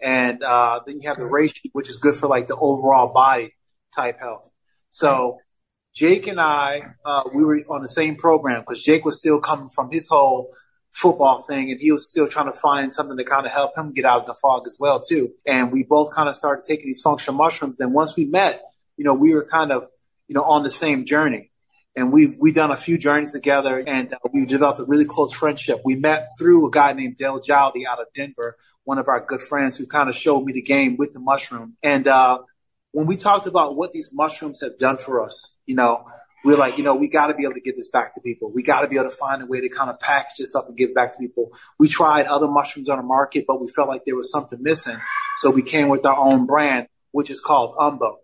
And 0.00 0.42
uh, 0.42 0.80
then 0.86 1.00
you 1.00 1.08
have 1.08 1.18
the 1.18 1.24
reishi, 1.24 1.70
which 1.72 1.88
is 1.88 1.96
good 1.96 2.14
for 2.14 2.28
like 2.28 2.46
the 2.46 2.56
overall 2.56 3.12
body 3.12 3.54
type 3.94 4.18
health. 4.20 4.48
So 4.90 5.38
Jake 5.94 6.26
and 6.26 6.40
I, 6.40 6.82
uh, 7.04 7.24
we 7.34 7.44
were 7.44 7.60
on 7.68 7.82
the 7.82 7.88
same 7.88 8.16
program 8.16 8.60
because 8.60 8.82
Jake 8.82 9.04
was 9.04 9.18
still 9.18 9.40
coming 9.40 9.68
from 9.68 9.90
his 9.90 10.08
whole 10.08 10.52
football 10.92 11.42
thing 11.42 11.70
and 11.70 11.80
he 11.80 11.92
was 11.92 12.06
still 12.06 12.26
trying 12.26 12.46
to 12.46 12.58
find 12.58 12.92
something 12.92 13.16
to 13.16 13.24
kind 13.24 13.46
of 13.46 13.52
help 13.52 13.76
him 13.76 13.92
get 13.92 14.04
out 14.04 14.22
of 14.22 14.26
the 14.26 14.34
fog 14.34 14.66
as 14.66 14.76
well 14.80 15.00
too. 15.00 15.32
And 15.46 15.72
we 15.72 15.82
both 15.82 16.12
kind 16.14 16.28
of 16.28 16.36
started 16.36 16.64
taking 16.64 16.86
these 16.86 17.00
functional 17.00 17.36
mushrooms. 17.36 17.80
And 17.80 17.92
once 17.92 18.16
we 18.16 18.24
met, 18.24 18.62
you 18.96 19.04
know, 19.04 19.14
we 19.14 19.34
were 19.34 19.44
kind 19.44 19.72
of, 19.72 19.88
you 20.26 20.34
know, 20.34 20.44
on 20.44 20.62
the 20.62 20.70
same 20.70 21.04
journey. 21.04 21.50
And 21.98 22.12
we've, 22.12 22.36
we 22.38 22.52
done 22.52 22.70
a 22.70 22.76
few 22.76 22.96
journeys 22.96 23.32
together 23.32 23.82
and 23.84 24.14
uh, 24.14 24.18
we 24.32 24.46
developed 24.46 24.78
a 24.78 24.84
really 24.84 25.04
close 25.04 25.32
friendship. 25.32 25.80
We 25.84 25.96
met 25.96 26.28
through 26.38 26.68
a 26.68 26.70
guy 26.70 26.92
named 26.92 27.16
Dale 27.16 27.40
Jowdy 27.40 27.86
out 27.90 28.00
of 28.00 28.06
Denver, 28.14 28.56
one 28.84 28.98
of 28.98 29.08
our 29.08 29.26
good 29.26 29.40
friends 29.40 29.76
who 29.76 29.84
kind 29.84 30.08
of 30.08 30.14
showed 30.14 30.44
me 30.44 30.52
the 30.52 30.62
game 30.62 30.96
with 30.96 31.12
the 31.12 31.18
mushroom. 31.18 31.76
And, 31.82 32.06
uh, 32.06 32.38
when 32.92 33.06
we 33.08 33.16
talked 33.16 33.48
about 33.48 33.74
what 33.74 33.90
these 33.90 34.12
mushrooms 34.12 34.60
have 34.60 34.78
done 34.78 34.96
for 34.96 35.22
us, 35.24 35.56
you 35.66 35.74
know, 35.74 36.06
we're 36.44 36.56
like, 36.56 36.78
you 36.78 36.84
know, 36.84 36.94
we 36.94 37.08
got 37.08 37.26
to 37.26 37.34
be 37.34 37.42
able 37.42 37.54
to 37.54 37.60
get 37.60 37.74
this 37.74 37.88
back 37.88 38.14
to 38.14 38.20
people. 38.20 38.52
We 38.52 38.62
got 38.62 38.82
to 38.82 38.88
be 38.88 38.96
able 38.96 39.10
to 39.10 39.16
find 39.16 39.42
a 39.42 39.46
way 39.46 39.60
to 39.60 39.68
kind 39.68 39.90
of 39.90 39.98
package 39.98 40.38
this 40.38 40.54
up 40.54 40.68
and 40.68 40.76
give 40.76 40.94
back 40.94 41.12
to 41.12 41.18
people. 41.18 41.52
We 41.80 41.88
tried 41.88 42.26
other 42.26 42.46
mushrooms 42.46 42.88
on 42.88 42.98
the 42.98 43.02
market, 43.02 43.44
but 43.46 43.60
we 43.60 43.66
felt 43.66 43.88
like 43.88 44.04
there 44.04 44.14
was 44.14 44.30
something 44.30 44.62
missing. 44.62 44.98
So 45.38 45.50
we 45.50 45.62
came 45.62 45.88
with 45.88 46.06
our 46.06 46.16
own 46.16 46.46
brand, 46.46 46.86
which 47.10 47.28
is 47.28 47.40
called 47.40 47.76
Umbo. 47.76 48.18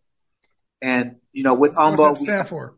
And, 0.80 1.16
you 1.32 1.42
know, 1.42 1.54
with 1.54 1.74
Umbo. 1.74 1.98
What's 1.98 2.20
that 2.20 2.24
stand 2.24 2.48
for? 2.48 2.74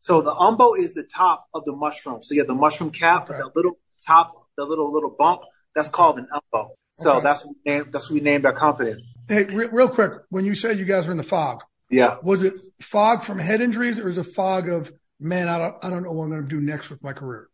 So 0.00 0.22
the 0.22 0.32
umbo 0.32 0.78
is 0.78 0.94
the 0.94 1.02
top 1.02 1.46
of 1.52 1.66
the 1.66 1.72
mushroom. 1.76 2.22
So 2.22 2.32
you 2.32 2.40
have 2.40 2.48
the 2.48 2.54
mushroom 2.54 2.90
cap, 2.90 3.28
okay. 3.28 3.38
the 3.38 3.50
little 3.54 3.78
top, 4.06 4.46
the 4.56 4.64
little 4.64 4.90
little 4.90 5.14
bump. 5.16 5.42
That's 5.74 5.90
called 5.90 6.18
an 6.18 6.26
umbo. 6.32 6.70
So 6.92 7.16
okay. 7.16 7.22
that's 7.22 7.44
what 7.44 7.54
we 7.54 7.70
named, 7.70 7.92
that's 7.92 8.08
what 8.08 8.14
we 8.14 8.20
named 8.20 8.46
our 8.46 8.54
company. 8.54 9.04
Hey, 9.28 9.44
re- 9.44 9.68
real 9.70 9.90
quick, 9.90 10.12
when 10.30 10.46
you 10.46 10.54
said 10.54 10.78
you 10.78 10.86
guys 10.86 11.04
were 11.04 11.12
in 11.12 11.18
the 11.18 11.22
fog, 11.22 11.62
yeah, 11.90 12.16
was 12.22 12.42
it 12.42 12.54
fog 12.80 13.24
from 13.24 13.38
head 13.38 13.60
injuries 13.60 13.98
or 13.98 14.08
is 14.08 14.16
it 14.16 14.24
fog 14.24 14.70
of 14.70 14.90
man? 15.20 15.48
I 15.48 15.58
don't 15.58 15.76
I 15.84 15.90
don't 15.90 16.02
know 16.02 16.12
what 16.12 16.24
I'm 16.24 16.30
going 16.30 16.42
to 16.44 16.48
do 16.48 16.62
next 16.62 16.88
with 16.88 17.02
my 17.02 17.12
career. 17.12 17.50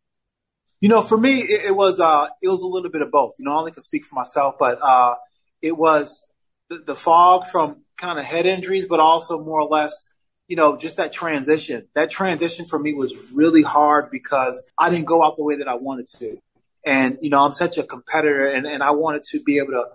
You 0.81 0.89
know, 0.89 1.03
for 1.03 1.19
me, 1.19 1.41
it, 1.41 1.67
it 1.67 1.77
was 1.77 1.99
uh, 1.99 2.29
it 2.41 2.49
was 2.49 2.63
a 2.63 2.67
little 2.67 2.91
bit 2.91 3.03
of 3.03 3.11
both. 3.11 3.35
You 3.41 3.45
know, 3.45 3.55
I 3.55 3.59
only 3.59 3.73
can 3.73 3.83
speak 3.83 4.05
for 4.05 4.15
myself, 4.15 4.55
but 4.57 4.79
uh, 4.81 5.17
it 5.63 5.77
was 5.77 6.25
the, 6.69 6.79
the 6.79 6.95
fog 6.95 7.49
from 7.49 7.83
kind 7.97 8.21
of 8.21 8.25
head 8.25 8.47
injuries, 8.47 8.87
but 8.87 9.01
also 9.01 9.43
more 9.43 9.63
or 9.63 9.69
less 9.69 10.06
you 10.49 10.57
know, 10.57 10.77
just 10.77 10.97
that 10.97 11.13
transition. 11.13 11.89
That 11.95 12.11
transition 12.11 12.67
for 12.67 12.79
me 12.79 12.95
was 12.95 13.15
really 13.33 13.63
hard 13.63 14.11
because 14.11 14.63
I 14.79 14.91
didn't 14.91 15.07
go 15.07 15.25
out 15.25 15.37
the 15.37 15.45
way 15.45 15.57
that 15.57 15.69
I 15.69 15.75
wanted 15.75 16.07
to. 16.19 16.39
And, 16.85 17.19
you 17.21 17.31
know, 17.31 17.41
I'm 17.41 17.53
such 17.53 17.79
a 17.79 17.83
competitor 17.83 18.47
and, 18.47 18.67
and 18.67 18.83
I 18.83 18.93
wanted 18.93 19.25
to 19.31 19.43
be 19.43 19.59
able 19.59 19.73
to, 19.73 19.87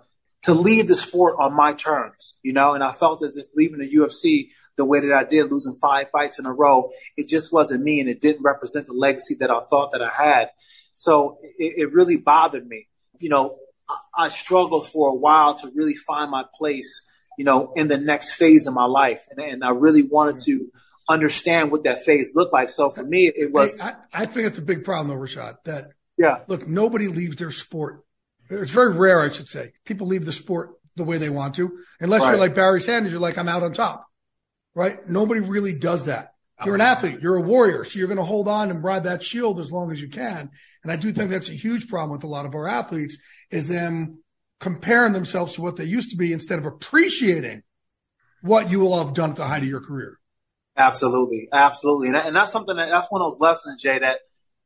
to 0.42 0.54
leave 0.54 0.88
the 0.88 0.94
sport 0.94 1.36
on 1.40 1.54
my 1.54 1.72
terms, 1.72 2.34
you 2.42 2.52
know, 2.52 2.74
and 2.74 2.84
I 2.84 2.92
felt 2.92 3.22
as 3.22 3.36
if 3.36 3.46
leaving 3.54 3.78
the 3.78 3.90
UFC 3.90 4.50
the 4.76 4.84
way 4.84 5.00
that 5.00 5.12
I 5.12 5.24
did, 5.24 5.50
losing 5.50 5.76
five 5.76 6.10
fights 6.10 6.38
in 6.38 6.46
a 6.46 6.52
row, 6.52 6.90
it 7.16 7.28
just 7.28 7.52
wasn't 7.52 7.82
me 7.82 8.00
and 8.00 8.08
it 8.08 8.20
didn't 8.20 8.42
represent 8.42 8.86
the 8.86 8.92
legacy 8.92 9.36
that 9.40 9.50
I 9.50 9.60
thought 9.70 9.92
that 9.92 10.02
I 10.02 10.10
had. 10.10 10.50
So 10.94 11.38
it, 11.42 11.74
it 11.78 11.92
really 11.92 12.16
bothered 12.16 12.66
me. 12.66 12.88
You 13.18 13.30
know, 13.30 13.58
I, 13.88 14.24
I 14.24 14.28
struggled 14.28 14.88
for 14.88 15.10
a 15.10 15.14
while 15.14 15.54
to 15.56 15.70
really 15.74 15.94
find 15.94 16.30
my 16.30 16.44
place 16.58 17.06
you 17.38 17.44
know, 17.44 17.72
in 17.74 17.88
the 17.88 17.98
next 17.98 18.32
phase 18.32 18.66
of 18.66 18.74
my 18.74 18.84
life. 18.84 19.26
And, 19.30 19.40
and 19.40 19.64
I 19.64 19.70
really 19.70 20.02
wanted 20.02 20.36
hmm. 20.36 20.44
to 20.44 20.72
understand 21.08 21.70
what 21.70 21.84
that 21.84 22.04
phase 22.04 22.34
looked 22.34 22.52
like. 22.52 22.70
So 22.70 22.90
for 22.90 23.04
me, 23.04 23.26
it 23.26 23.52
was. 23.52 23.78
I, 23.80 23.94
I 24.12 24.26
think 24.26 24.46
it's 24.46 24.58
a 24.58 24.62
big 24.62 24.84
problem, 24.84 25.08
though, 25.08 25.22
Rashad, 25.22 25.56
that, 25.64 25.90
yeah, 26.16 26.40
look, 26.46 26.66
nobody 26.66 27.08
leaves 27.08 27.36
their 27.36 27.50
sport. 27.50 28.04
It's 28.48 28.70
very 28.70 28.92
rare, 28.92 29.20
I 29.20 29.30
should 29.30 29.48
say. 29.48 29.72
People 29.84 30.06
leave 30.06 30.24
the 30.24 30.32
sport 30.32 30.70
the 30.96 31.04
way 31.04 31.18
they 31.18 31.30
want 31.30 31.54
to, 31.54 31.78
unless 32.00 32.22
right. 32.22 32.30
you're 32.30 32.38
like 32.38 32.54
Barry 32.54 32.80
Sanders, 32.80 33.12
you're 33.12 33.20
like, 33.20 33.38
I'm 33.38 33.48
out 33.48 33.62
on 33.62 33.72
top, 33.72 34.06
right? 34.74 35.08
Nobody 35.08 35.40
really 35.40 35.72
does 35.72 36.04
that. 36.04 36.32
You're 36.64 36.74
an 36.74 36.80
athlete. 36.80 37.20
You're 37.20 37.36
a 37.36 37.42
warrior. 37.42 37.84
So 37.84 37.98
you're 37.98 38.08
going 38.08 38.18
to 38.18 38.24
hold 38.24 38.46
on 38.46 38.70
and 38.70 38.84
ride 38.84 39.04
that 39.04 39.22
shield 39.22 39.58
as 39.58 39.72
long 39.72 39.90
as 39.90 40.00
you 40.00 40.08
can. 40.08 40.50
And 40.82 40.92
I 40.92 40.96
do 40.96 41.12
think 41.12 41.30
that's 41.30 41.48
a 41.48 41.54
huge 41.54 41.88
problem 41.88 42.12
with 42.12 42.24
a 42.24 42.28
lot 42.28 42.46
of 42.46 42.54
our 42.54 42.68
athletes 42.68 43.18
is 43.50 43.68
them 43.68 44.22
comparing 44.62 45.12
themselves 45.12 45.54
to 45.54 45.60
what 45.60 45.74
they 45.74 45.84
used 45.84 46.10
to 46.10 46.16
be 46.16 46.32
instead 46.32 46.56
of 46.56 46.64
appreciating 46.64 47.64
what 48.42 48.70
you 48.70 48.78
will 48.78 49.04
have 49.04 49.12
done 49.12 49.30
at 49.30 49.36
the 49.36 49.44
height 49.44 49.62
of 49.64 49.68
your 49.68 49.80
career. 49.80 50.20
Absolutely, 50.76 51.48
absolutely, 51.52 52.08
and, 52.08 52.16
and 52.16 52.36
that's 52.36 52.52
something 52.52 52.76
that 52.76 52.88
that's 52.88 53.10
one 53.10 53.20
of 53.20 53.32
those 53.32 53.40
lessons, 53.40 53.82
Jay, 53.82 53.98
that 53.98 54.20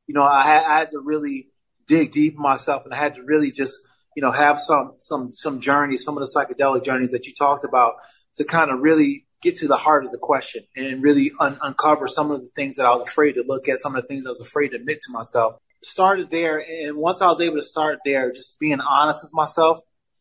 you 0.06 0.14
know 0.14 0.22
I 0.22 0.42
had, 0.42 0.64
I 0.64 0.78
had 0.80 0.90
to 0.90 1.00
really 1.00 1.48
dig 1.88 2.12
deep 2.12 2.36
myself, 2.36 2.84
and 2.84 2.92
I 2.92 2.98
had 2.98 3.14
to 3.14 3.22
really 3.22 3.50
just 3.50 3.74
you 4.14 4.22
know 4.22 4.30
have 4.30 4.60
some 4.60 4.96
some 4.98 5.32
some 5.32 5.60
journeys, 5.60 6.04
some 6.04 6.18
of 6.18 6.20
the 6.20 6.30
psychedelic 6.30 6.84
journeys 6.84 7.12
that 7.12 7.26
you 7.26 7.32
talked 7.32 7.64
about, 7.64 7.94
to 8.36 8.44
kind 8.44 8.70
of 8.70 8.80
really 8.80 9.26
get 9.40 9.56
to 9.56 9.66
the 9.66 9.76
heart 9.76 10.04
of 10.04 10.12
the 10.12 10.18
question 10.18 10.64
and 10.76 11.02
really 11.02 11.32
un- 11.40 11.58
uncover 11.62 12.06
some 12.06 12.30
of 12.30 12.42
the 12.42 12.50
things 12.54 12.76
that 12.76 12.84
I 12.84 12.90
was 12.94 13.02
afraid 13.02 13.32
to 13.32 13.44
look 13.46 13.66
at, 13.66 13.80
some 13.80 13.96
of 13.96 14.02
the 14.02 14.08
things 14.08 14.26
I 14.26 14.30
was 14.30 14.42
afraid 14.42 14.68
to 14.68 14.76
admit 14.76 15.00
to 15.06 15.12
myself. 15.12 15.56
Started 15.86 16.30
there, 16.30 16.58
and 16.58 16.96
once 16.96 17.22
I 17.22 17.26
was 17.26 17.40
able 17.40 17.56
to 17.56 17.62
start 17.62 18.00
there, 18.04 18.32
just 18.32 18.58
being 18.58 18.80
honest 18.80 19.22
with 19.22 19.32
myself, 19.32 19.78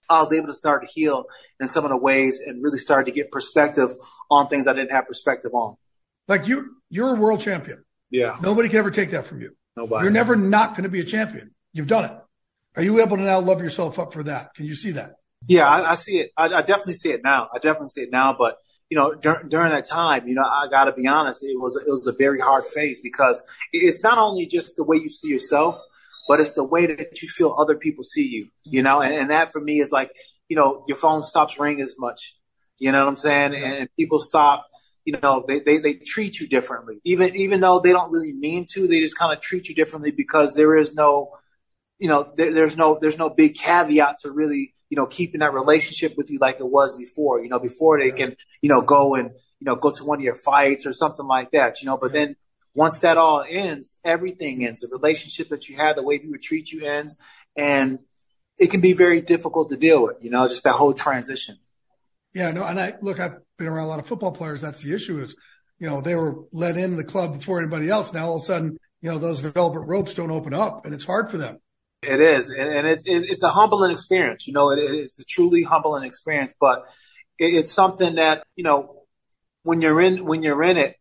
I 0.07 0.19
was 0.19 0.31
able 0.31 0.47
to 0.47 0.53
start 0.53 0.87
to 0.87 0.87
heal 0.87 1.25
in 1.59 1.67
some 1.67 1.83
of 1.85 1.89
the 1.89 1.97
ways 1.97 2.39
and 2.39 2.63
really 2.63 2.77
start 2.77 3.07
to 3.07 3.11
get 3.11 3.31
perspective 3.31 3.95
on 4.29 4.47
things 4.47 4.67
I 4.67 4.73
didn't 4.73 4.91
have 4.91 5.07
perspective 5.07 5.53
on. 5.53 5.75
Like 6.27 6.47
you, 6.47 6.75
you're 6.89 7.15
a 7.15 7.19
world 7.19 7.39
champion. 7.39 7.83
Yeah. 8.11 8.37
Nobody 8.41 8.69
can 8.69 8.77
ever 8.77 8.91
take 8.91 9.11
that 9.11 9.25
from 9.25 9.41
you. 9.41 9.55
Nobody. 9.75 10.03
You're 10.03 10.11
never 10.11 10.35
not 10.35 10.71
going 10.71 10.83
to 10.83 10.89
be 10.89 10.99
a 10.99 11.05
champion. 11.05 11.55
You've 11.73 11.87
done 11.87 12.05
it. 12.05 12.11
Are 12.75 12.83
you 12.83 13.01
able 13.01 13.17
to 13.17 13.23
now 13.23 13.39
love 13.39 13.61
yourself 13.61 13.99
up 13.99 14.13
for 14.13 14.23
that? 14.23 14.53
Can 14.53 14.65
you 14.65 14.75
see 14.75 14.91
that? 14.91 15.15
Yeah, 15.47 15.67
I, 15.67 15.91
I 15.91 15.95
see 15.95 16.19
it. 16.19 16.31
I, 16.37 16.45
I, 16.45 16.61
definitely 16.61 16.95
see 16.95 17.11
it 17.11 17.21
now. 17.23 17.49
I 17.53 17.59
definitely 17.59 17.89
see 17.89 18.01
it 18.01 18.11
now. 18.11 18.35
But 18.37 18.57
you 18.89 18.97
know, 18.97 19.13
dur- 19.13 19.45
during 19.47 19.71
that 19.71 19.85
time, 19.85 20.27
you 20.27 20.35
know, 20.35 20.43
I 20.43 20.67
got 20.69 20.85
to 20.85 20.93
be 20.93 21.07
honest, 21.07 21.43
it 21.43 21.59
was 21.59 21.75
it 21.75 21.87
was 21.87 22.05
a 22.07 22.11
very 22.11 22.39
hard 22.39 22.65
phase 22.65 22.99
because 23.01 23.41
it's 23.73 24.03
not 24.03 24.17
only 24.17 24.45
just 24.45 24.75
the 24.75 24.83
way 24.83 24.97
you 24.97 25.09
see 25.09 25.29
yourself, 25.29 25.79
but 26.27 26.39
it's 26.39 26.53
the 26.53 26.63
way 26.63 26.87
that 26.87 27.21
you 27.21 27.29
feel 27.29 27.55
other 27.57 27.75
people 27.75 28.03
see 28.03 28.27
you. 28.27 28.47
You 28.63 28.83
know, 28.83 29.01
and, 29.01 29.13
and 29.13 29.29
that 29.31 29.51
for 29.51 29.59
me 29.59 29.79
is 29.79 29.91
like, 29.91 30.11
you 30.49 30.55
know, 30.55 30.83
your 30.87 30.97
phone 30.97 31.23
stops 31.23 31.59
ringing 31.59 31.81
as 31.81 31.95
much. 31.97 32.35
You 32.77 32.91
know 32.91 32.99
what 32.99 33.07
I'm 33.07 33.15
saying? 33.15 33.55
And 33.55 33.89
people 33.97 34.19
stop. 34.19 34.67
You 35.03 35.17
know, 35.21 35.45
they, 35.47 35.59
they, 35.59 35.77
they 35.77 35.93
treat 35.93 36.39
you 36.39 36.47
differently, 36.47 36.99
even 37.03 37.35
even 37.35 37.61
though 37.61 37.79
they 37.79 37.91
don't 37.91 38.11
really 38.11 38.33
mean 38.33 38.67
to. 38.71 38.87
They 38.87 38.99
just 38.99 39.17
kind 39.17 39.35
of 39.35 39.41
treat 39.41 39.67
you 39.67 39.75
differently 39.75 40.11
because 40.11 40.55
there 40.55 40.75
is 40.77 40.93
no, 40.93 41.31
you 41.99 42.07
know, 42.07 42.31
there, 42.35 42.53
there's 42.53 42.75
no 42.75 42.99
there's 43.01 43.17
no 43.17 43.29
big 43.29 43.55
caveat 43.55 44.17
to 44.23 44.31
really 44.31 44.74
you 44.89 44.95
know, 44.97 45.05
keeping 45.05 45.39
that 45.39 45.53
relationship 45.53 46.15
with 46.17 46.29
you 46.29 46.39
like 46.39 46.59
it 46.59 46.67
was 46.67 46.95
before, 46.95 47.41
you 47.41 47.49
know, 47.49 47.59
before 47.59 47.99
they 47.99 48.11
can, 48.11 48.35
you 48.61 48.69
know, 48.69 48.81
go 48.81 49.15
and, 49.15 49.31
you 49.59 49.65
know, 49.65 49.75
go 49.75 49.91
to 49.91 50.03
one 50.03 50.19
of 50.19 50.23
your 50.23 50.35
fights 50.35 50.85
or 50.85 50.93
something 50.93 51.25
like 51.25 51.51
that, 51.51 51.81
you 51.81 51.87
know, 51.87 51.97
but 51.97 52.13
then 52.13 52.35
once 52.73 52.99
that 52.99 53.17
all 53.17 53.43
ends, 53.47 53.97
everything 54.03 54.65
ends. 54.65 54.81
The 54.81 54.89
relationship 54.91 55.49
that 55.49 55.69
you 55.69 55.77
have, 55.77 55.95
the 55.95 56.03
way 56.03 56.19
people 56.19 56.37
treat 56.41 56.71
you 56.71 56.85
ends, 56.85 57.17
and 57.57 57.99
it 58.57 58.69
can 58.69 58.81
be 58.81 58.93
very 58.93 59.21
difficult 59.21 59.69
to 59.69 59.77
deal 59.77 60.03
with, 60.03 60.17
you 60.21 60.29
know, 60.29 60.47
just 60.47 60.63
that 60.63 60.73
whole 60.73 60.93
transition. 60.93 61.57
Yeah, 62.33 62.51
no, 62.51 62.63
and 62.63 62.79
I 62.79 62.95
look, 63.01 63.19
I've 63.19 63.37
been 63.57 63.67
around 63.67 63.85
a 63.85 63.87
lot 63.87 63.99
of 63.99 64.07
football 64.07 64.33
players. 64.33 64.61
That's 64.61 64.81
the 64.81 64.93
issue 64.93 65.21
is, 65.23 65.35
you 65.79 65.87
know, 65.89 66.01
they 66.01 66.15
were 66.15 66.43
let 66.51 66.77
in 66.77 66.97
the 66.97 67.03
club 67.03 67.37
before 67.37 67.59
anybody 67.59 67.89
else. 67.89 68.13
Now 68.13 68.27
all 68.27 68.35
of 68.35 68.41
a 68.41 68.45
sudden, 68.45 68.77
you 69.01 69.09
know, 69.09 69.17
those 69.17 69.39
velvet 69.39 69.79
ropes 69.79 70.13
don't 70.13 70.31
open 70.31 70.53
up 70.53 70.85
and 70.85 70.93
it's 70.93 71.05
hard 71.05 71.29
for 71.29 71.37
them. 71.37 71.59
It 72.07 72.21
is, 72.21 72.49
and, 72.49 72.69
and 72.69 72.87
it's 72.87 73.03
it's 73.05 73.43
a 73.43 73.49
humbling 73.49 73.91
experience. 73.91 74.47
You 74.47 74.53
know, 74.53 74.71
it, 74.71 74.79
it's 74.79 75.19
a 75.19 75.23
truly 75.23 75.63
humbling 75.63 76.03
experience, 76.03 76.53
but 76.59 76.83
it, 77.39 77.53
it's 77.53 77.71
something 77.71 78.15
that 78.15 78.43
you 78.55 78.63
know 78.63 79.03
when 79.63 79.81
you're 79.81 80.01
in 80.01 80.25
when 80.25 80.43
you're 80.43 80.63
in 80.63 80.77
it 80.77 80.95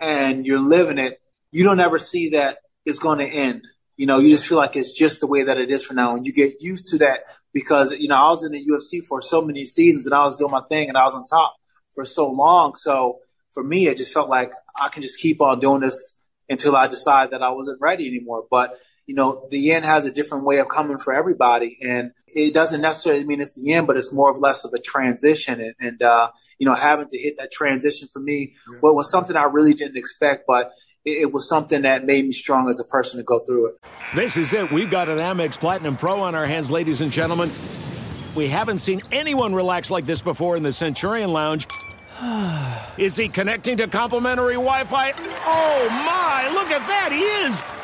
and 0.00 0.44
you're 0.44 0.60
living 0.60 0.98
it, 0.98 1.20
you 1.50 1.64
don't 1.64 1.80
ever 1.80 1.98
see 1.98 2.30
that 2.30 2.58
it's 2.84 2.98
going 2.98 3.18
to 3.18 3.26
end. 3.26 3.62
You 3.96 4.06
know, 4.06 4.18
you 4.18 4.28
just 4.28 4.46
feel 4.46 4.58
like 4.58 4.76
it's 4.76 4.92
just 4.92 5.20
the 5.20 5.26
way 5.26 5.44
that 5.44 5.56
it 5.56 5.70
is 5.70 5.82
for 5.82 5.94
now, 5.94 6.16
and 6.16 6.26
you 6.26 6.32
get 6.32 6.60
used 6.60 6.90
to 6.90 6.98
that 6.98 7.20
because 7.52 7.92
you 7.92 8.08
know 8.08 8.16
I 8.16 8.30
was 8.30 8.44
in 8.44 8.52
the 8.52 8.66
UFC 8.66 9.04
for 9.04 9.22
so 9.22 9.40
many 9.40 9.64
seasons, 9.64 10.04
and 10.04 10.14
I 10.14 10.24
was 10.24 10.36
doing 10.36 10.50
my 10.50 10.62
thing, 10.68 10.88
and 10.88 10.98
I 10.98 11.04
was 11.04 11.14
on 11.14 11.26
top 11.26 11.54
for 11.94 12.04
so 12.04 12.30
long. 12.30 12.74
So 12.74 13.20
for 13.52 13.62
me, 13.62 13.86
it 13.86 13.96
just 13.96 14.12
felt 14.12 14.28
like 14.28 14.52
I 14.78 14.88
can 14.88 15.02
just 15.02 15.18
keep 15.18 15.40
on 15.40 15.60
doing 15.60 15.80
this 15.80 16.14
until 16.48 16.76
I 16.76 16.88
decide 16.88 17.30
that 17.30 17.42
I 17.42 17.52
wasn't 17.52 17.80
ready 17.80 18.06
anymore. 18.06 18.44
But 18.50 18.76
you 19.06 19.14
know, 19.14 19.46
the 19.50 19.72
end 19.72 19.84
has 19.84 20.04
a 20.04 20.12
different 20.12 20.44
way 20.44 20.58
of 20.58 20.68
coming 20.68 20.98
for 20.98 21.14
everybody. 21.14 21.78
And 21.82 22.12
it 22.26 22.54
doesn't 22.54 22.80
necessarily 22.80 23.24
mean 23.24 23.40
it's 23.40 23.60
the 23.60 23.72
end, 23.72 23.86
but 23.86 23.96
it's 23.96 24.12
more 24.12 24.32
or 24.32 24.38
less 24.38 24.64
of 24.64 24.72
a 24.72 24.78
transition. 24.78 25.60
And, 25.60 25.74
and 25.78 26.02
uh, 26.02 26.30
you 26.58 26.66
know, 26.66 26.74
having 26.74 27.08
to 27.08 27.18
hit 27.18 27.36
that 27.38 27.52
transition 27.52 28.08
for 28.12 28.18
me 28.18 28.54
yeah. 28.70 28.78
well, 28.82 28.94
was 28.94 29.10
something 29.10 29.36
I 29.36 29.44
really 29.44 29.74
didn't 29.74 29.96
expect, 29.96 30.44
but 30.46 30.72
it, 31.04 31.22
it 31.22 31.32
was 31.32 31.48
something 31.48 31.82
that 31.82 32.04
made 32.04 32.24
me 32.24 32.32
strong 32.32 32.68
as 32.68 32.80
a 32.80 32.84
person 32.84 33.18
to 33.18 33.22
go 33.22 33.40
through 33.40 33.68
it. 33.68 33.74
This 34.14 34.36
is 34.36 34.52
it. 34.52 34.70
We've 34.70 34.90
got 34.90 35.08
an 35.08 35.18
Amex 35.18 35.58
Platinum 35.58 35.96
Pro 35.96 36.20
on 36.20 36.34
our 36.34 36.46
hands, 36.46 36.70
ladies 36.70 37.00
and 37.00 37.12
gentlemen. 37.12 37.52
We 38.34 38.48
haven't 38.48 38.78
seen 38.78 39.00
anyone 39.12 39.54
relax 39.54 39.90
like 39.90 40.06
this 40.06 40.20
before 40.20 40.56
in 40.56 40.64
the 40.64 40.72
Centurion 40.72 41.32
Lounge. 41.32 41.68
is 42.98 43.16
he 43.16 43.28
connecting 43.28 43.76
to 43.76 43.86
complimentary 43.86 44.54
Wi 44.54 44.84
Fi? 44.84 45.12
Oh, 45.12 45.88
my! 45.90 46.50
Look 46.52 46.70
at 46.70 46.86
that! 46.88 47.12
He 47.12 47.20
is! 47.20 47.83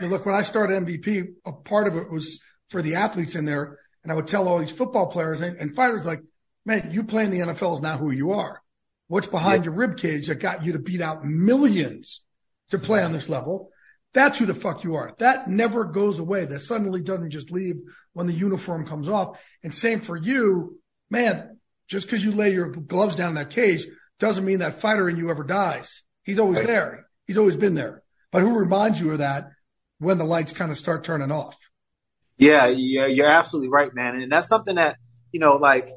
Look, 0.00 0.26
when 0.26 0.34
I 0.34 0.42
started 0.42 0.84
MVP, 0.84 1.26
a 1.44 1.52
part 1.52 1.86
of 1.88 1.96
it 1.96 2.10
was 2.10 2.40
for 2.68 2.82
the 2.82 2.96
athletes 2.96 3.34
in 3.34 3.44
there. 3.44 3.78
And 4.02 4.12
I 4.12 4.14
would 4.14 4.26
tell 4.26 4.46
all 4.46 4.58
these 4.58 4.70
football 4.70 5.06
players 5.06 5.40
and, 5.40 5.56
and 5.56 5.74
fighters, 5.74 6.06
like, 6.06 6.20
man, 6.64 6.90
you 6.92 7.04
play 7.04 7.24
in 7.24 7.30
the 7.30 7.40
NFL 7.40 7.76
is 7.76 7.82
not 7.82 7.98
who 7.98 8.10
you 8.10 8.32
are. 8.32 8.62
What's 9.08 9.26
behind 9.26 9.64
your 9.64 9.74
rib 9.74 9.96
cage 9.96 10.26
that 10.28 10.40
got 10.40 10.64
you 10.64 10.72
to 10.72 10.78
beat 10.78 11.00
out 11.00 11.24
millions 11.24 12.22
to 12.70 12.78
play 12.78 13.02
on 13.02 13.12
this 13.12 13.28
level? 13.28 13.70
That's 14.12 14.38
who 14.38 14.46
the 14.46 14.54
fuck 14.54 14.84
you 14.84 14.94
are. 14.94 15.14
That 15.18 15.48
never 15.48 15.84
goes 15.84 16.18
away. 16.18 16.44
That 16.44 16.60
suddenly 16.60 17.02
doesn't 17.02 17.30
just 17.30 17.50
leave 17.50 17.76
when 18.14 18.26
the 18.26 18.32
uniform 18.32 18.86
comes 18.86 19.08
off. 19.08 19.40
And 19.62 19.74
same 19.74 20.00
for 20.00 20.16
you, 20.16 20.80
man, 21.10 21.58
just 21.88 22.06
because 22.06 22.24
you 22.24 22.32
lay 22.32 22.52
your 22.52 22.70
gloves 22.70 23.16
down 23.16 23.30
in 23.30 23.34
that 23.34 23.50
cage 23.50 23.86
doesn't 24.18 24.44
mean 24.44 24.60
that 24.60 24.80
fighter 24.80 25.08
in 25.08 25.16
you 25.16 25.30
ever 25.30 25.44
dies. 25.44 26.02
He's 26.24 26.38
always 26.38 26.58
right. 26.58 26.66
there. 26.66 27.06
He's 27.26 27.38
always 27.38 27.56
been 27.56 27.74
there. 27.74 28.02
But 28.32 28.42
who 28.42 28.58
reminds 28.58 29.00
you 29.00 29.12
of 29.12 29.18
that 29.18 29.50
when 29.98 30.18
the 30.18 30.24
lights 30.24 30.52
kind 30.52 30.70
of 30.70 30.76
start 30.76 31.04
turning 31.04 31.30
off? 31.30 31.56
Yeah, 32.38 32.66
yeah, 32.66 33.06
you're 33.06 33.28
absolutely 33.28 33.70
right, 33.70 33.94
man. 33.94 34.16
And 34.20 34.30
that's 34.30 34.48
something 34.48 34.76
that, 34.76 34.96
you 35.32 35.40
know, 35.40 35.56
like 35.56 35.88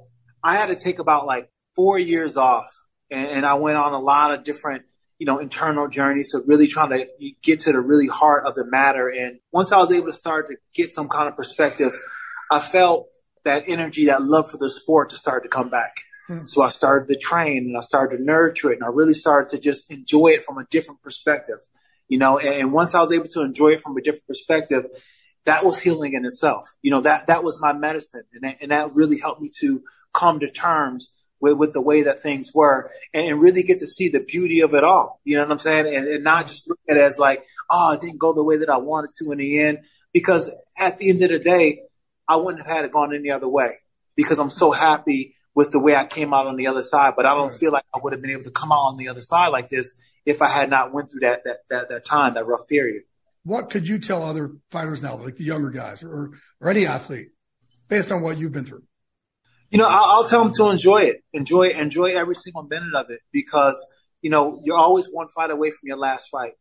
I 0.43 0.55
had 0.55 0.67
to 0.67 0.75
take 0.75 0.99
about 0.99 1.25
like 1.25 1.49
four 1.75 1.99
years 1.99 2.37
off 2.37 2.71
and, 3.11 3.27
and 3.27 3.45
I 3.45 3.55
went 3.55 3.77
on 3.77 3.93
a 3.93 3.99
lot 3.99 4.33
of 4.33 4.43
different 4.43 4.83
you 5.19 5.25
know, 5.25 5.37
internal 5.39 5.89
journeys 5.89 6.31
to 6.31 6.41
really 6.47 6.65
trying 6.65 6.91
to 6.91 7.05
get 7.43 7.59
to 7.59 7.73
the 7.73 7.81
really 7.81 8.07
heart 8.07 8.45
of 8.47 8.55
the 8.55 8.65
matter. 8.65 9.09
And 9.09 9.39
once 9.51 9.73
I 9.73 9.77
was 9.77 9.91
able 9.91 10.07
to 10.07 10.13
start 10.13 10.47
to 10.47 10.55
get 10.73 10.91
some 10.91 11.09
kind 11.09 11.27
of 11.27 11.35
perspective, 11.35 11.91
I 12.49 12.59
felt 12.59 13.09
that 13.43 13.63
energy, 13.67 14.05
that 14.05 14.23
love 14.23 14.49
for 14.49 14.57
the 14.57 14.69
sport 14.69 15.09
to 15.09 15.17
start 15.17 15.43
to 15.43 15.49
come 15.49 15.69
back. 15.69 16.03
Mm. 16.29 16.47
So 16.47 16.63
I 16.63 16.69
started 16.69 17.09
to 17.09 17.19
train 17.19 17.65
and 17.67 17.77
I 17.77 17.81
started 17.81 18.17
to 18.17 18.23
nurture 18.23 18.71
it 18.71 18.75
and 18.75 18.83
I 18.83 18.87
really 18.87 19.13
started 19.13 19.49
to 19.49 19.61
just 19.61 19.91
enjoy 19.91 20.29
it 20.29 20.45
from 20.45 20.57
a 20.57 20.65
different 20.71 21.01
perspective, 21.01 21.57
you 22.09 22.17
know, 22.17 22.39
and 22.39 22.73
once 22.73 22.95
I 22.95 23.01
was 23.01 23.13
able 23.13 23.27
to 23.27 23.41
enjoy 23.41 23.69
it 23.69 23.81
from 23.81 23.95
a 23.95 24.01
different 24.01 24.27
perspective, 24.27 24.85
that 25.45 25.63
was 25.63 25.79
healing 25.79 26.13
in 26.13 26.25
itself. 26.25 26.67
You 26.81 26.91
know, 26.91 27.01
that, 27.01 27.27
that 27.27 27.43
was 27.43 27.61
my 27.61 27.71
medicine 27.71 28.23
and 28.33 28.43
that, 28.43 28.57
and 28.61 28.71
that 28.71 28.93
really 28.93 29.19
helped 29.19 29.41
me 29.41 29.51
to 29.61 29.83
come 30.13 30.39
to 30.41 30.51
terms 30.51 31.11
with, 31.39 31.53
with 31.53 31.71
the 31.73 31.81
way 31.81 32.03
that 32.03 32.21
things 32.21 32.51
were 32.53 32.91
and, 33.13 33.27
and, 33.27 33.39
really 33.39 33.63
get 33.63 33.79
to 33.79 33.87
see 33.87 34.09
the 34.09 34.19
beauty 34.19 34.61
of 34.61 34.73
it 34.73 34.83
all. 34.83 35.21
You 35.23 35.37
know 35.37 35.43
what 35.43 35.51
I'm 35.51 35.59
saying? 35.59 35.95
And, 35.95 36.07
and 36.07 36.23
not 36.23 36.47
just 36.47 36.67
look 36.67 36.79
at 36.89 36.97
it 36.97 37.01
as 37.01 37.17
like, 37.17 37.45
oh, 37.69 37.93
it 37.93 38.01
didn't 38.01 38.17
go 38.17 38.33
the 38.33 38.43
way 38.43 38.57
that 38.57 38.69
I 38.69 38.77
wanted 38.77 39.11
to 39.19 39.31
in 39.31 39.37
the 39.37 39.59
end. 39.59 39.79
Because 40.11 40.51
at 40.77 40.97
the 40.97 41.09
end 41.09 41.21
of 41.21 41.29
the 41.29 41.39
day, 41.39 41.83
I 42.27 42.37
wouldn't 42.37 42.65
have 42.65 42.75
had 42.75 42.85
it 42.85 42.91
gone 42.91 43.15
any 43.15 43.29
other 43.29 43.47
way 43.47 43.77
because 44.15 44.39
I'm 44.39 44.49
so 44.49 44.71
happy 44.71 45.35
with 45.53 45.71
the 45.71 45.79
way 45.79 45.95
I 45.95 46.05
came 46.05 46.33
out 46.33 46.47
on 46.47 46.57
the 46.57 46.67
other 46.67 46.83
side. 46.83 47.13
But 47.15 47.27
I 47.27 47.35
don't 47.35 47.53
feel 47.53 47.71
like 47.71 47.85
I 47.93 47.99
would 48.01 48.13
have 48.13 48.21
been 48.21 48.31
able 48.31 48.43
to 48.43 48.51
come 48.51 48.71
out 48.71 48.87
on 48.87 48.97
the 48.97 49.07
other 49.07 49.21
side 49.21 49.49
like 49.49 49.69
this 49.69 49.95
if 50.25 50.41
I 50.41 50.49
had 50.49 50.69
not 50.69 50.93
went 50.93 51.11
through 51.11 51.21
that, 51.21 51.43
that, 51.45 51.59
that, 51.69 51.89
that 51.89 52.05
time, 52.05 52.35
that 52.35 52.45
rough 52.45 52.67
period. 52.67 53.03
What 53.43 53.69
could 53.69 53.87
you 53.87 53.99
tell 53.99 54.23
other 54.23 54.51
fighters 54.69 55.01
now, 55.01 55.15
like 55.17 55.37
the 55.37 55.43
younger 55.43 55.69
guys 55.69 56.03
or, 56.03 56.31
or 56.59 56.69
any 56.69 56.85
athlete 56.85 57.29
based 57.87 58.11
on 58.11 58.21
what 58.21 58.37
you've 58.37 58.51
been 58.51 58.65
through? 58.65 58.83
you 59.69 59.77
know, 59.77 59.85
I'll, 59.85 60.11
I'll, 60.11 60.23
tell 60.23 60.43
them 60.43 60.53
to 60.53 60.69
enjoy 60.69 61.03
it, 61.03 61.23
enjoy, 61.31 61.69
enjoy 61.69 62.11
every 62.15 62.35
single 62.35 62.63
minute 62.63 62.95
of 62.95 63.09
it 63.09 63.21
because, 63.31 63.85
you 64.21 64.29
know, 64.29 64.61
you're 64.63 64.77
always 64.77 65.05
one 65.07 65.27
fight 65.27 65.51
away 65.51 65.71
from 65.71 65.87
your 65.87 65.97
last 65.97 66.29
fight. 66.29 66.53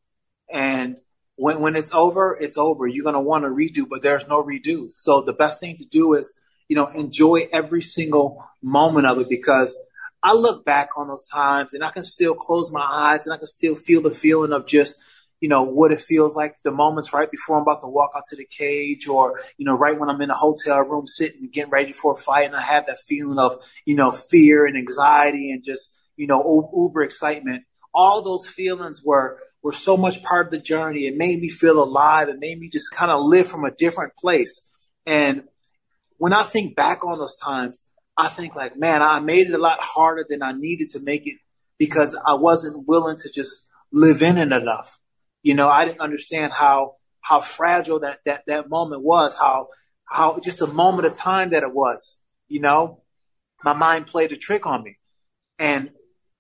And 0.53 0.97
when, 1.37 1.61
when 1.61 1.77
it's 1.77 1.93
over, 1.95 2.37
it's 2.38 2.59
over. 2.59 2.87
You're 2.87 3.05
going 3.05 3.15
to 3.15 3.21
want 3.21 3.45
to 3.45 3.50
redo, 3.50 3.88
but 3.88 4.03
there's 4.03 4.29
no 4.29 4.43
redo. 4.43 4.91
So 4.91 5.23
the 5.23 5.33
best 5.33 5.61
thing 5.61 5.77
to 5.77 5.87
do 5.87 6.15
is, 6.15 6.38
you 6.69 6.77
know, 6.77 6.87
enjoy 6.88 7.49
every 7.53 7.81
single 7.81 8.45
moment 8.62 9.07
of 9.07 9.19
it 9.21 9.29
because 9.31 9.77
I 10.23 10.35
look 10.35 10.65
back 10.65 10.91
on 10.97 11.09
those 11.09 11.29
times 11.29 11.75
and 11.75 11.85
I 11.85 11.91
can 11.91 12.03
still 12.03 12.35
close 12.35 12.73
my 12.73 12.85
eyes 12.85 13.27
and 13.27 13.35
I 13.35 13.39
can 13.39 13.47
still 13.47 13.77
feel 13.77 14.03
the 14.03 14.11
feeling 14.11 14.53
of 14.53 14.67
just, 14.67 14.97
you 15.41 15.49
know, 15.49 15.63
what 15.63 15.93
it 15.93 16.01
feels 16.01 16.35
like 16.35 16.57
the 16.65 16.73
moments 16.73 17.13
right 17.13 17.31
before 17.31 17.57
I'm 17.57 17.63
about 17.63 17.83
to 17.83 17.87
walk 17.87 18.11
out 18.17 18.25
to 18.27 18.37
the 18.37 18.45
cage 18.45 19.07
or, 19.07 19.41
you 19.57 19.65
know, 19.65 19.77
right 19.77 19.99
when 19.99 20.11
I'm 20.11 20.21
in 20.21 20.31
a 20.31 20.35
hotel 20.35 20.81
room 20.81 21.07
sitting 21.07 21.43
and 21.43 21.53
getting 21.53 21.71
ready 21.71 21.93
for 21.93 22.13
a 22.13 22.17
fight 22.17 22.47
and 22.47 22.57
I 22.57 22.63
have 22.63 22.87
that 22.87 22.99
feeling 22.99 23.39
of, 23.39 23.63
you 23.85 23.95
know, 23.95 24.11
fear 24.11 24.67
and 24.67 24.77
anxiety 24.77 25.53
and 25.53 25.63
just, 25.63 25.95
you 26.17 26.27
know, 26.27 26.71
uber 26.77 27.03
excitement. 27.03 27.65
All 27.95 28.23
those 28.23 28.47
feelings 28.47 29.03
were, 29.05 29.39
were 29.63 29.73
so 29.73 29.97
much 29.97 30.23
part 30.23 30.47
of 30.47 30.53
the 30.53 30.59
journey. 30.59 31.07
It 31.07 31.17
made 31.17 31.41
me 31.41 31.49
feel 31.49 31.81
alive. 31.81 32.29
It 32.29 32.41
made 32.41 32.59
me 32.59 32.69
just 32.69 32.91
kind 32.91 33.13
of 33.13 33.23
live 33.23 33.47
from 33.47 33.65
a 33.65 33.71
different 33.71 34.15
place. 34.17 34.69
And 35.07 35.45
when 36.19 36.33
I 36.33 36.43
think 36.43 36.75
back 36.75 37.05
on 37.05 37.19
those 37.19 37.37
times, 37.37 37.89
I 38.19 38.27
think 38.27 38.57
like, 38.57 38.77
man, 38.77 39.01
I 39.01 39.21
made 39.21 39.47
it 39.47 39.55
a 39.55 39.59
lot 39.59 39.79
harder 39.81 40.27
than 40.29 40.43
I 40.43 40.51
needed 40.51 40.89
to 40.91 41.01
make 41.01 41.27
it 41.27 41.37
because 41.79 42.19
I 42.27 42.35
wasn't 42.35 42.89
willing 42.89 43.17
to 43.17 43.31
just 43.33 43.69
live 43.93 44.23
in 44.23 44.39
it 44.39 44.53
enough. 44.53 44.99
You 45.43 45.55
know, 45.55 45.69
I 45.69 45.85
didn't 45.85 46.01
understand 46.01 46.53
how 46.53 46.97
how 47.21 47.41
fragile 47.41 48.01
that 48.01 48.19
that 48.27 48.43
that 48.49 48.69
moment 48.69 49.03
was, 49.03 49.37
how 49.39 49.69
how 50.05 50.41
just 50.41 50.61
a 50.61 50.67
moment 50.67 51.07
of 51.07 51.15
time 51.15 51.51
that 51.51 51.63
it 51.63 51.73
was. 51.73 52.19
You 52.49 52.61
know, 52.61 53.03
my 53.63 53.73
mind 53.73 54.09
played 54.09 54.33
a 54.33 54.37
trick 54.37 54.67
on 54.67 54.83
me, 54.83 54.99
and 55.59 55.91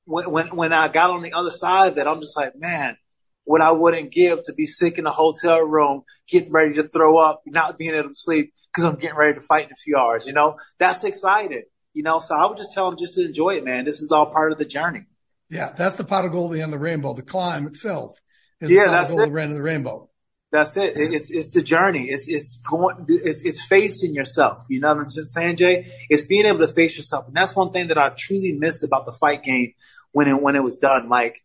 when 0.04 0.30
when 0.32 0.48
when 0.48 0.72
I 0.72 0.88
got 0.88 1.10
on 1.10 1.22
the 1.22 1.32
other 1.32 1.52
side 1.52 1.92
of 1.92 1.98
it, 1.98 2.08
I'm 2.08 2.20
just 2.20 2.36
like, 2.36 2.58
man, 2.58 2.96
what 3.44 3.60
I 3.60 3.70
wouldn't 3.70 4.10
give 4.10 4.42
to 4.42 4.52
be 4.52 4.66
sick 4.66 4.98
in 4.98 5.06
a 5.06 5.12
hotel 5.12 5.60
room, 5.60 6.02
getting 6.28 6.50
ready 6.50 6.74
to 6.74 6.88
throw 6.88 7.18
up, 7.18 7.42
not 7.46 7.78
being 7.78 7.94
able 7.94 8.08
to 8.08 8.14
sleep 8.14 8.52
because 8.72 8.84
I'm 8.84 8.98
getting 8.98 9.16
ready 9.16 9.34
to 9.34 9.46
fight 9.46 9.66
in 9.66 9.72
a 9.72 9.76
few 9.76 9.96
hours. 9.96 10.26
You 10.26 10.32
know, 10.32 10.56
that's 10.78 11.04
exciting. 11.04 11.64
You 11.98 12.04
know, 12.04 12.20
so 12.20 12.36
I 12.36 12.46
would 12.46 12.56
just 12.56 12.72
tell 12.74 12.88
them 12.88 12.96
just 12.96 13.14
to 13.14 13.24
enjoy 13.24 13.56
it, 13.56 13.64
man. 13.64 13.84
This 13.84 14.00
is 14.00 14.12
all 14.12 14.26
part 14.26 14.52
of 14.52 14.58
the 14.58 14.64
journey. 14.64 15.02
Yeah, 15.50 15.70
that's 15.70 15.96
the 15.96 16.04
pot 16.04 16.24
of 16.24 16.30
gold 16.30 16.52
at 16.52 16.54
the 16.54 16.62
end 16.62 16.72
of 16.72 16.78
the 16.78 16.84
rainbow, 16.84 17.12
the 17.12 17.22
climb 17.22 17.66
itself 17.66 18.20
is 18.60 18.70
yeah, 18.70 18.86
that's 18.86 19.10
it. 19.10 19.16
The 19.16 19.40
end 19.40 19.50
of 19.50 19.56
the 19.56 19.62
rainbow. 19.64 20.08
That's 20.52 20.76
it. 20.76 20.92
It's 20.96 21.28
it's 21.32 21.50
the 21.50 21.60
journey. 21.60 22.08
It's 22.08 22.28
it's 22.28 22.58
going. 22.58 23.06
It's 23.08 23.42
it's 23.42 23.66
facing 23.66 24.14
yourself. 24.14 24.64
You 24.68 24.78
know 24.78 24.94
what 24.94 24.98
I'm 24.98 25.08
saying, 25.08 25.56
Jay? 25.56 25.92
It's 26.08 26.22
being 26.22 26.46
able 26.46 26.60
to 26.60 26.72
face 26.72 26.96
yourself, 26.96 27.26
and 27.26 27.34
that's 27.34 27.56
one 27.56 27.72
thing 27.72 27.88
that 27.88 27.98
I 27.98 28.10
truly 28.10 28.52
miss 28.52 28.84
about 28.84 29.04
the 29.04 29.12
fight 29.12 29.42
game 29.42 29.72
when 30.12 30.28
it 30.28 30.40
when 30.40 30.54
it 30.54 30.62
was 30.62 30.76
done. 30.76 31.08
Like 31.08 31.42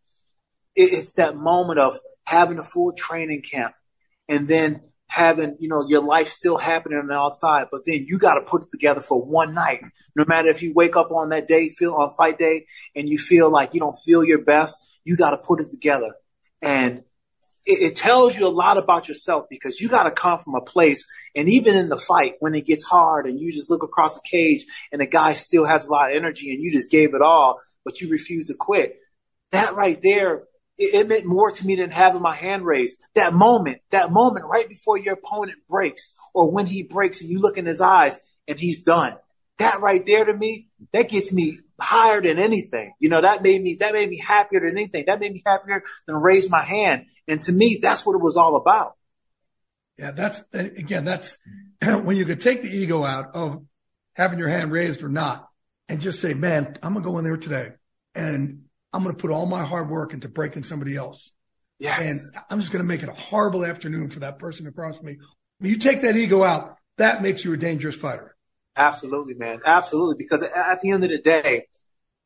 it, 0.76 0.94
it's 0.94 1.14
that 1.14 1.36
moment 1.36 1.80
of 1.80 1.98
having 2.26 2.60
a 2.60 2.64
full 2.64 2.92
training 2.92 3.42
camp, 3.42 3.74
and 4.30 4.48
then 4.48 4.82
having 5.14 5.56
you 5.60 5.70
know 5.70 5.86
your 5.88 6.02
life 6.02 6.30
still 6.30 6.58
happening 6.58 6.98
on 6.98 7.06
the 7.06 7.14
outside, 7.14 7.68
but 7.72 7.82
then 7.86 8.04
you 8.08 8.18
got 8.18 8.34
to 8.34 8.42
put 8.42 8.64
it 8.64 8.72
together 8.72 9.00
for 9.00 9.24
one 9.24 9.54
night. 9.54 9.82
No 10.16 10.26
matter 10.28 10.50
if 10.50 10.64
you 10.64 10.74
wake 10.74 10.96
up 10.96 11.12
on 11.12 11.30
that 11.30 11.48
day, 11.48 11.70
feel 11.70 11.94
on 11.94 12.16
fight 12.16 12.40
day, 12.40 12.66
and 12.96 13.08
you 13.08 13.20
feel 13.20 13.52
like 13.52 13.76
you 13.76 13.80
don't 13.80 13.98
feel 14.04 14.24
your 14.24 14.44
best, 14.44 14.76
you 15.04 15.16
got 15.16 15.30
to 15.30 15.38
put 15.38 15.62
it 15.62 15.70
together. 15.70 16.16
And 16.64 17.04
it, 17.64 17.80
it 17.80 17.96
tells 17.96 18.36
you 18.36 18.48
a 18.48 18.50
lot 18.50 18.78
about 18.78 19.08
yourself 19.08 19.46
because 19.52 19.80
you 19.80 19.88
got 19.88 20.04
to 20.04 20.12
come 20.12 20.40
from 20.40 20.56
a 20.56 20.62
place. 20.62 21.06
And 21.36 21.48
even 21.48 21.76
in 21.76 21.90
the 21.90 21.98
fight, 21.98 22.38
when 22.40 22.56
it 22.56 22.66
gets 22.66 22.84
hard 22.84 23.28
and 23.28 23.40
you 23.40 23.52
just 23.52 23.70
look 23.70 23.84
across 23.84 24.16
the 24.16 24.28
cage 24.28 24.66
and 24.92 25.00
the 25.00 25.06
guy 25.06 25.34
still 25.34 25.66
has 25.66 25.86
a 25.86 25.92
lot 25.92 26.10
of 26.10 26.18
energy 26.18 26.52
and 26.52 26.64
you 26.64 26.72
just 26.72 26.90
gave 26.90 27.14
it 27.14 27.22
all, 27.22 27.60
but 27.86 28.02
you 28.02 28.10
refuse 28.10 28.48
to 28.48 28.56
quit. 28.56 28.96
That 29.52 29.76
right 29.76 30.02
there, 30.02 30.46
it, 30.78 30.94
it 30.96 31.08
meant 31.08 31.26
more 31.26 31.52
to 31.52 31.66
me 31.66 31.76
than 31.76 31.92
having 31.92 32.22
my 32.22 32.36
hand 32.36 32.66
raised. 32.66 32.96
That 33.16 33.34
moment, 33.34 33.82
that 33.92 34.12
moment 34.12 34.46
right 34.46 34.68
before 34.68 34.98
your 34.98 35.14
opponent 35.14 35.60
breaks 35.70 36.14
or 36.34 36.52
when 36.52 36.66
he 36.66 36.84
breaks 36.84 37.22
and 37.22 37.30
you 37.30 37.40
look 37.40 37.58
in 37.58 37.66
his 37.66 37.82
eyes 37.82 38.20
and 38.48 38.60
he's 38.60 38.82
done. 38.82 39.16
That 39.60 39.82
right 39.82 40.04
there 40.06 40.26
to 40.26 40.36
me, 40.36 40.70
that 40.92 41.10
gets 41.10 41.32
me 41.32 41.60
higher 41.80 42.22
than 42.22 42.40
anything. 42.40 42.94
You 43.00 43.10
know, 43.10 43.22
that 43.22 43.44
made 43.44 43.62
me, 43.62 43.76
that 43.80 43.94
made 43.94 44.10
me 44.10 44.18
happier 44.18 44.62
than 44.62 44.72
anything. 44.78 45.06
That 45.08 45.20
made 45.20 45.34
me 45.34 45.44
happier 45.46 45.84
than 46.08 46.16
raise 46.16 46.50
my 46.50 46.64
hand. 46.64 47.06
And 47.28 47.40
to 47.42 47.52
me, 47.52 47.80
that's 47.82 48.06
what 48.06 48.16
it 48.16 48.22
was 48.22 48.36
all 48.36 48.56
about. 48.56 48.96
Yeah. 49.98 50.12
That's, 50.12 50.42
again, 50.54 51.06
that's 51.06 51.38
when 51.82 52.18
you 52.18 52.26
could 52.26 52.42
take 52.42 52.64
the 52.64 52.70
ego 52.70 53.04
out 53.04 53.36
of 53.36 53.64
having 54.14 54.40
your 54.40 54.50
hand 54.50 54.72
raised 54.72 55.04
or 55.04 55.10
not 55.10 55.48
and 55.88 56.02
just 56.02 56.20
say, 56.20 56.34
man, 56.34 56.76
I'm 56.82 56.94
going 56.94 57.04
to 57.04 57.10
go 57.10 57.18
in 57.20 57.24
there 57.24 57.38
today 57.38 57.74
and 58.16 58.64
I'm 58.94 59.04
going 59.04 59.16
to 59.16 59.22
put 59.22 59.32
all 59.32 59.46
my 59.46 59.64
hard 59.64 59.90
work 59.90 60.14
into 60.14 60.30
breaking 60.30 60.64
somebody 60.64 60.96
else. 60.96 61.32
Yeah. 61.80 62.00
And 62.00 62.20
I'm 62.50 62.60
just 62.60 62.72
going 62.72 62.84
to 62.84 62.88
make 62.88 63.04
it 63.04 63.10
a 63.10 63.14
horrible 63.14 63.66
afternoon 63.66 64.10
for 64.10 64.20
that 64.20 64.40
person 64.40 64.68
across 64.68 65.02
me. 65.02 65.18
When 65.58 65.72
you 65.72 65.78
take 65.78 66.04
that 66.04 66.16
ego 66.16 66.44
out, 66.44 66.78
that 66.98 67.22
makes 67.22 67.44
you 67.44 67.54
a 67.54 67.58
dangerous 67.58 67.96
fighter. 67.96 68.36
Absolutely, 68.76 69.34
man. 69.34 69.62
Absolutely. 69.66 70.16
Because 70.18 70.44
at 70.44 70.80
the 70.82 70.92
end 70.92 71.04
of 71.04 71.10
the 71.10 71.20
day, 71.20 71.68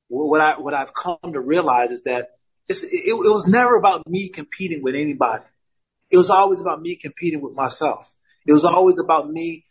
what 0.10 0.42
I 0.42 0.60
what 0.60 0.74
I've 0.74 0.94
come 0.94 1.18
to 1.34 1.40
realize 1.40 1.92
is 1.92 2.04
that 2.04 2.30
it, 2.70 2.78
it, 2.92 3.14
was 3.14 3.48
never 3.48 3.78
about 3.78 4.08
me 4.08 4.30
competing 4.30 4.82
with 4.82 4.96
anybody. 4.96 5.44
It 6.10 6.18
was 6.18 6.30
always 6.30 6.62
about 6.62 6.82
me 6.82 6.96
competing 6.96 7.42
with 7.42 7.54
myself. 7.54 8.14
It 8.46 8.54
was 8.54 8.64
always 8.64 9.00
about 9.00 9.30
me 9.30 9.66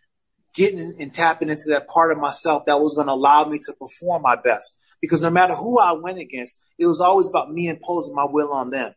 getting 0.54 0.96
and 1.00 1.12
tapping 1.12 1.48
into 1.48 1.64
that 1.68 1.88
part 1.88 2.12
of 2.12 2.18
myself 2.18 2.66
that 2.66 2.80
was 2.80 2.94
going 2.94 3.06
to 3.06 3.12
allow 3.12 3.44
me 3.44 3.58
to 3.58 3.72
perform 3.74 4.22
my 4.22 4.36
best. 4.36 4.74
Because 5.00 5.22
no 5.22 5.30
matter 5.30 5.54
who 5.54 5.78
I 5.78 5.92
went 5.92 6.18
against, 6.18 6.56
it 6.78 6.86
was 6.86 7.00
always 7.00 7.28
about 7.28 7.52
me 7.52 7.68
imposing 7.68 8.14
my 8.14 8.26
will 8.28 8.52
on 8.52 8.70
them. 8.70 8.94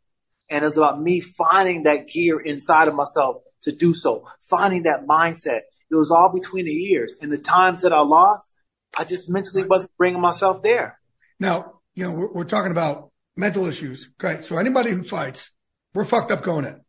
And 0.50 0.66
it's 0.66 0.78
about 0.78 1.02
me 1.02 1.20
finding 1.20 1.84
that 1.84 2.08
gear 2.08 2.40
inside 2.40 2.88
of 2.88 2.96
myself 2.96 3.44
to 3.64 3.72
do 3.72 3.94
so, 3.94 4.28
finding 4.50 4.84
that 4.84 5.06
mindset. 5.06 5.62
It 5.92 5.96
was 5.96 6.12
all 6.12 6.32
between 6.34 6.66
the 6.66 6.92
ears. 6.92 7.16
And 7.22 7.32
the 7.32 7.38
times 7.38 7.82
that 7.82 7.94
I 7.94 8.02
lost, 8.02 8.54
I 8.98 9.04
just 9.04 9.30
mentally 9.30 9.64
wasn't 9.64 9.96
bringing 9.98 10.22
myself 10.22 10.64
there. 10.64 11.00
Now, 11.40 11.80
you 11.94 12.04
know, 12.06 12.12
we're, 12.12 12.32
we're 12.32 12.44
talking 12.46 12.72
about 12.72 13.12
mental 13.36 13.66
issues. 13.66 14.10
Great. 14.18 14.46
So 14.46 14.58
anybody 14.58 14.92
who 14.92 15.04
fights, 15.04 15.52
we're 15.94 16.06
fucked 16.06 16.32
up 16.32 16.44
going 16.44 16.66
in. 16.66 16.82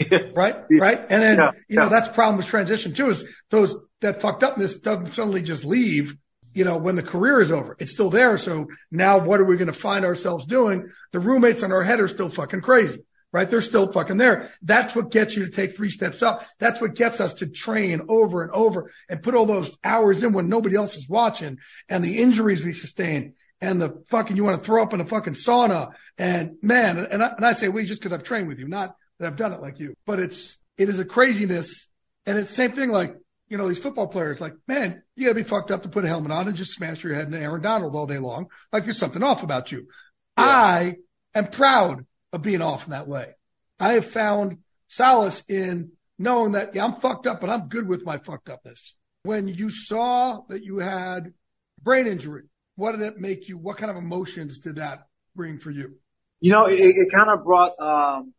right? 0.34 0.56
Yeah. 0.70 0.80
Right. 0.80 0.98
And 0.98 1.22
then, 1.22 1.38
yeah. 1.38 1.50
you 1.68 1.76
know, 1.76 1.88
that's 1.88 2.08
the 2.08 2.14
problem 2.14 2.36
with 2.36 2.46
transition 2.46 2.94
too 2.94 3.10
is 3.10 3.24
those 3.50 3.76
that 4.00 4.20
fucked 4.22 4.42
upness 4.42 4.76
doesn't 4.76 5.08
suddenly 5.08 5.42
just 5.42 5.64
leave, 5.64 6.16
you 6.54 6.64
know, 6.64 6.76
when 6.76 6.96
the 6.96 7.02
career 7.02 7.40
is 7.40 7.52
over. 7.52 7.76
It's 7.78 7.92
still 7.92 8.10
there. 8.10 8.36
So 8.38 8.68
now 8.90 9.18
what 9.18 9.40
are 9.40 9.44
we 9.44 9.56
going 9.56 9.66
to 9.68 9.72
find 9.72 10.04
ourselves 10.04 10.46
doing? 10.46 10.88
The 11.12 11.20
roommates 11.20 11.62
on 11.62 11.72
our 11.72 11.82
head 11.82 12.00
are 12.00 12.08
still 12.08 12.28
fucking 12.28 12.62
crazy, 12.62 13.04
right? 13.32 13.48
They're 13.48 13.62
still 13.62 13.90
fucking 13.90 14.16
there. 14.16 14.50
That's 14.62 14.94
what 14.94 15.10
gets 15.10 15.36
you 15.36 15.44
to 15.44 15.50
take 15.50 15.76
three 15.76 15.90
steps 15.90 16.22
up. 16.22 16.44
That's 16.58 16.80
what 16.80 16.94
gets 16.94 17.20
us 17.20 17.34
to 17.34 17.46
train 17.46 18.02
over 18.08 18.42
and 18.42 18.50
over 18.52 18.90
and 19.08 19.22
put 19.22 19.34
all 19.34 19.46
those 19.46 19.76
hours 19.84 20.22
in 20.22 20.32
when 20.32 20.48
nobody 20.48 20.76
else 20.76 20.96
is 20.96 21.08
watching 21.08 21.58
and 21.88 22.02
the 22.02 22.18
injuries 22.18 22.64
we 22.64 22.72
sustain 22.72 23.34
and 23.60 23.80
the 23.80 24.02
fucking 24.08 24.36
you 24.36 24.44
want 24.44 24.58
to 24.58 24.64
throw 24.64 24.82
up 24.82 24.94
in 24.94 25.00
a 25.00 25.06
fucking 25.06 25.34
sauna 25.34 25.92
and 26.18 26.56
man 26.62 26.98
and 26.98 27.22
I, 27.22 27.28
and 27.36 27.44
I 27.44 27.52
say 27.52 27.68
we 27.68 27.84
just 27.84 28.00
because 28.00 28.12
I've 28.12 28.24
trained 28.24 28.48
with 28.48 28.58
you, 28.58 28.68
not 28.68 28.96
that 29.18 29.26
I've 29.26 29.36
done 29.36 29.52
it 29.52 29.60
like 29.60 29.78
you, 29.78 29.94
but 30.06 30.18
it's 30.18 30.56
it 30.78 30.88
is 30.88 30.98
a 30.98 31.04
craziness 31.04 31.88
and 32.26 32.38
it's 32.38 32.54
same 32.54 32.72
thing 32.72 32.90
like 32.90 33.16
you 33.50 33.58
know 33.58 33.68
these 33.68 33.78
football 33.78 34.06
players 34.06 34.40
like 34.40 34.54
man 34.66 35.02
you 35.16 35.26
got 35.26 35.32
to 35.32 35.34
be 35.34 35.42
fucked 35.42 35.70
up 35.70 35.82
to 35.82 35.88
put 35.88 36.04
a 36.04 36.08
helmet 36.08 36.32
on 36.32 36.48
and 36.48 36.56
just 36.56 36.72
smash 36.72 37.04
your 37.04 37.14
head 37.14 37.26
into 37.26 37.38
Aaron 37.38 37.60
Donald 37.60 37.94
all 37.94 38.06
day 38.06 38.18
long 38.18 38.46
like 38.72 38.84
there's 38.84 38.98
something 38.98 39.22
off 39.22 39.42
about 39.42 39.70
you. 39.70 39.88
I 40.36 40.96
am 41.34 41.48
proud 41.48 42.06
of 42.32 42.42
being 42.42 42.62
off 42.62 42.86
in 42.86 42.92
that 42.92 43.08
way. 43.08 43.34
I 43.78 43.94
have 43.94 44.06
found 44.06 44.58
solace 44.88 45.42
in 45.48 45.92
knowing 46.18 46.52
that 46.52 46.74
yeah, 46.74 46.84
I'm 46.84 47.00
fucked 47.00 47.26
up, 47.26 47.40
but 47.40 47.50
I'm 47.50 47.68
good 47.68 47.88
with 47.88 48.04
my 48.04 48.18
fucked 48.18 48.48
upness. 48.48 48.94
When 49.24 49.48
you 49.48 49.70
saw 49.70 50.42
that 50.48 50.62
you 50.62 50.78
had 50.78 51.34
brain 51.82 52.06
injury, 52.06 52.44
what 52.76 52.92
did 52.92 53.02
it 53.02 53.18
make 53.18 53.48
you? 53.48 53.58
What 53.58 53.76
kind 53.76 53.90
of 53.90 53.96
emotions 53.96 54.58
did 54.58 54.76
that 54.76 55.06
bring 55.34 55.58
for 55.58 55.70
you? 55.70 55.98
You 56.40 56.52
know, 56.52 56.66
it, 56.66 56.78
it 56.78 57.12
kind 57.12 57.28
of 57.28 57.44
brought, 57.44 57.78
um, 57.78 58.32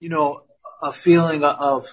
you 0.00 0.08
know, 0.08 0.42
a 0.82 0.92
feeling 0.92 1.44
of 1.44 1.88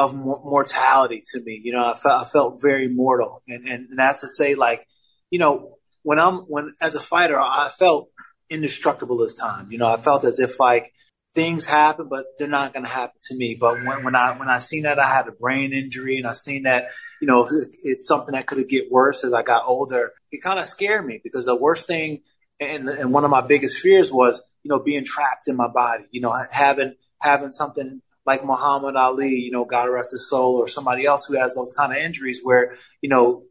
of 0.00 0.14
mortality 0.14 1.22
to 1.26 1.42
me. 1.42 1.60
You 1.62 1.72
know, 1.72 1.84
I 1.84 1.94
felt 1.94 2.26
I 2.26 2.28
felt 2.28 2.62
very 2.62 2.88
mortal, 2.88 3.42
and 3.46 3.68
and, 3.68 3.88
and 3.90 3.98
that's 3.98 4.20
to 4.22 4.28
say, 4.28 4.54
like, 4.54 4.86
you 5.30 5.38
know, 5.38 5.76
when 6.02 6.18
I'm 6.18 6.38
when 6.48 6.74
as 6.80 6.94
a 6.94 7.00
fighter, 7.00 7.38
I 7.38 7.68
felt 7.68 8.08
indestructible 8.48 9.18
this 9.18 9.34
time. 9.34 9.70
You 9.70 9.78
know, 9.78 9.86
I 9.86 9.98
felt 9.98 10.24
as 10.24 10.40
if 10.40 10.58
like 10.58 10.92
things 11.34 11.66
happen, 11.66 12.08
but 12.08 12.24
they're 12.38 12.48
not 12.48 12.72
going 12.72 12.84
to 12.84 12.90
happen 12.90 13.16
to 13.28 13.36
me. 13.36 13.58
But 13.60 13.84
when, 13.84 14.04
when 14.04 14.14
I 14.14 14.38
when 14.38 14.48
I 14.48 14.58
seen 14.58 14.84
that 14.84 14.98
I 14.98 15.06
had 15.06 15.28
a 15.28 15.32
brain 15.32 15.74
injury 15.74 16.16
and 16.16 16.26
I 16.26 16.32
seen 16.32 16.62
that 16.62 16.88
you 17.20 17.28
know 17.28 17.48
it's 17.84 18.08
something 18.08 18.32
that 18.32 18.46
could 18.46 18.66
get 18.68 18.90
worse 18.90 19.22
as 19.22 19.34
I 19.34 19.42
got 19.42 19.66
older, 19.66 20.12
it 20.32 20.42
kind 20.42 20.58
of 20.58 20.64
scared 20.64 21.04
me 21.04 21.20
because 21.22 21.44
the 21.44 21.54
worst 21.54 21.86
thing 21.86 22.22
and 22.58 22.88
and 22.88 23.12
one 23.12 23.24
of 23.24 23.30
my 23.30 23.42
biggest 23.42 23.78
fears 23.78 24.10
was 24.10 24.40
you 24.62 24.70
know 24.70 24.78
being 24.78 25.04
trapped 25.04 25.46
in 25.46 25.56
my 25.56 25.68
body. 25.68 26.04
You 26.10 26.22
know, 26.22 26.32
having 26.50 26.94
having 27.20 27.52
something 27.52 28.00
like 28.26 28.44
Muhammad 28.44 28.96
Ali, 28.96 29.36
you 29.36 29.50
know, 29.50 29.64
God 29.64 29.84
rest 29.84 30.12
his 30.12 30.28
soul, 30.28 30.56
or 30.56 30.68
somebody 30.68 31.06
else 31.06 31.26
who 31.26 31.38
has 31.38 31.54
those 31.54 31.72
kind 31.72 31.92
of 31.92 31.98
injuries 31.98 32.40
where 32.42 32.76
you 33.00 33.08
know 33.08 33.44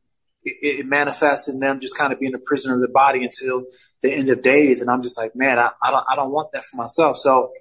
it, 0.43 0.79
it 0.79 0.85
manifests 0.85 1.47
in 1.47 1.59
them 1.59 1.79
just 1.79 1.97
kind 1.97 2.13
of 2.13 2.19
being 2.19 2.35
a 2.35 2.39
prisoner 2.39 2.75
of 2.75 2.81
the 2.81 2.89
body 2.89 3.23
until 3.23 3.63
the 4.01 4.11
end 4.11 4.29
of 4.29 4.41
days. 4.41 4.81
And 4.81 4.89
I'm 4.89 5.01
just 5.01 5.17
like, 5.17 5.35
man, 5.35 5.59
I, 5.59 5.71
I 5.81 5.91
don't 5.91 6.05
I 6.09 6.15
don't 6.15 6.31
want 6.31 6.51
that 6.53 6.65
for 6.65 6.77
myself. 6.77 7.17
So 7.17 7.51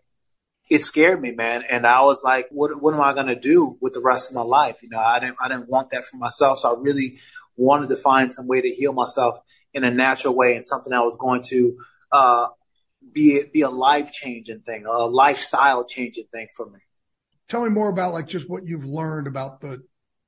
it 0.68 0.82
scared 0.82 1.20
me, 1.20 1.32
man. 1.32 1.62
And 1.68 1.86
I 1.86 2.02
was 2.02 2.22
like, 2.22 2.48
what, 2.50 2.80
what 2.80 2.94
am 2.94 3.00
I 3.00 3.14
going 3.14 3.28
to 3.28 3.38
do 3.38 3.78
with 3.80 3.94
the 3.94 4.00
rest 4.00 4.28
of 4.28 4.34
my 4.34 4.42
life? 4.42 4.82
You 4.82 4.90
know, 4.90 4.98
I 4.98 5.18
didn't, 5.18 5.36
I 5.40 5.48
didn't 5.48 5.68
want 5.68 5.90
that 5.90 6.04
for 6.04 6.16
myself. 6.16 6.58
So 6.58 6.74
I 6.74 6.80
really 6.80 7.18
wanted 7.56 7.88
to 7.88 7.96
find 7.96 8.32
some 8.32 8.46
way 8.46 8.60
to 8.60 8.68
heal 8.68 8.92
myself 8.92 9.38
in 9.72 9.84
a 9.84 9.90
natural 9.90 10.34
way 10.34 10.56
and 10.56 10.66
something 10.66 10.90
that 10.90 11.04
was 11.04 11.16
going 11.16 11.42
to, 11.48 11.78
uh, 12.12 12.48
be, 13.12 13.42
be 13.52 13.62
a 13.62 13.70
life 13.70 14.12
changing 14.12 14.60
thing, 14.60 14.84
a 14.84 15.06
lifestyle 15.06 15.84
changing 15.84 16.26
thing 16.30 16.48
for 16.54 16.68
me. 16.68 16.80
Tell 17.48 17.64
me 17.64 17.70
more 17.70 17.88
about 17.88 18.12
like 18.12 18.28
just 18.28 18.48
what 18.48 18.66
you've 18.66 18.84
learned 18.84 19.26
about 19.26 19.60
the, 19.60 19.82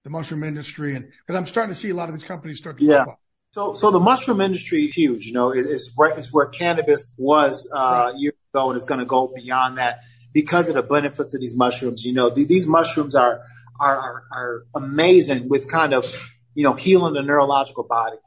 the 0.05 0.11
mushroom 0.11 0.43
industry. 0.43 0.97
And 0.97 1.07
because 1.07 1.37
I'm 1.37 1.47
starting 1.47 1.75
to 1.75 1.79
see 1.79 1.91
a 1.91 1.95
lot 1.95 2.09
of 2.09 2.15
these 2.15 2.25
companies 2.25 2.59
start 2.59 2.79
to 2.79 2.85
yeah. 2.85 3.05
So, 3.53 3.75
so 3.75 3.91
the 3.91 3.99
mushroom 3.99 4.41
industry 4.41 4.85
is 4.85 4.95
huge. 4.95 5.27
You 5.27 5.33
know, 5.33 5.51
it, 5.51 5.67
it's 5.67 5.91
where 5.97 6.17
it's 6.17 6.33
where 6.33 6.47
cannabis 6.47 7.15
was 7.19 7.69
uh, 7.75 7.79
right. 8.13 8.15
years 8.17 8.35
ago, 8.55 8.71
and 8.71 8.77
it's 8.77 8.85
going 8.85 9.01
to 9.01 9.07
go 9.07 9.33
beyond 9.35 9.79
that 9.79 10.01
because 10.33 10.69
of 10.69 10.77
the 10.77 10.83
benefits 10.83 11.35
of 11.35 11.41
these 11.41 11.57
mushrooms. 11.57 12.05
You 12.05 12.15
know, 12.15 12.31
these 12.31 12.67
mushrooms 12.67 13.15
are, 13.17 13.41
are, 13.81 13.99
are, 13.99 14.25
are 14.33 14.63
amazing 14.77 15.49
with 15.49 15.69
kind 15.69 15.95
of, 15.95 16.07
you 16.55 16.63
know, 16.63 16.75
healing 16.75 17.15
the 17.15 17.23
neurological 17.23 17.85
body, 17.85 18.19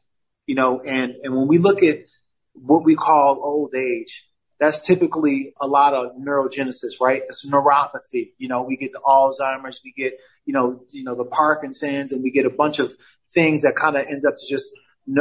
you 0.46 0.56
know, 0.56 0.82
and, 0.82 1.16
and 1.24 1.36
when 1.36 1.48
we 1.48 1.58
look 1.58 1.84
at 1.84 2.00
what 2.54 2.84
we 2.84 2.96
call 2.96 3.42
old 3.42 3.74
age, 3.76 4.28
that's 4.60 4.80
typically 4.80 5.54
a 5.60 5.68
lot 5.68 5.94
of 5.94 6.16
neurogenesis, 6.16 7.02
right? 7.02 7.22
It's 7.28 7.46
neuropathy. 7.46 8.34
You 8.38 8.48
know, 8.48 8.64
we 8.64 8.78
get 8.78 8.92
the 8.92 9.02
Alzheimer's, 9.06 9.82
we 9.84 9.94
get, 9.96 10.20
you 10.46 10.54
know, 10.54 10.84
you 10.92 11.04
know, 11.04 11.16
the 11.16 11.26
Parkinson's 11.26 12.14
and 12.14 12.24
we 12.24 12.32
get 12.32 12.46
a 12.46 12.50
bunch 12.50 12.80
of 12.80 12.94
things 13.34 13.64
that 13.64 13.76
kind 13.76 13.96
of 13.96 14.06
end 14.08 14.26
up 14.26 14.36
to 14.36 14.48
just, 14.48 14.70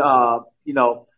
uh, 0.00 0.40
you 0.64 0.74
know, 0.74 1.08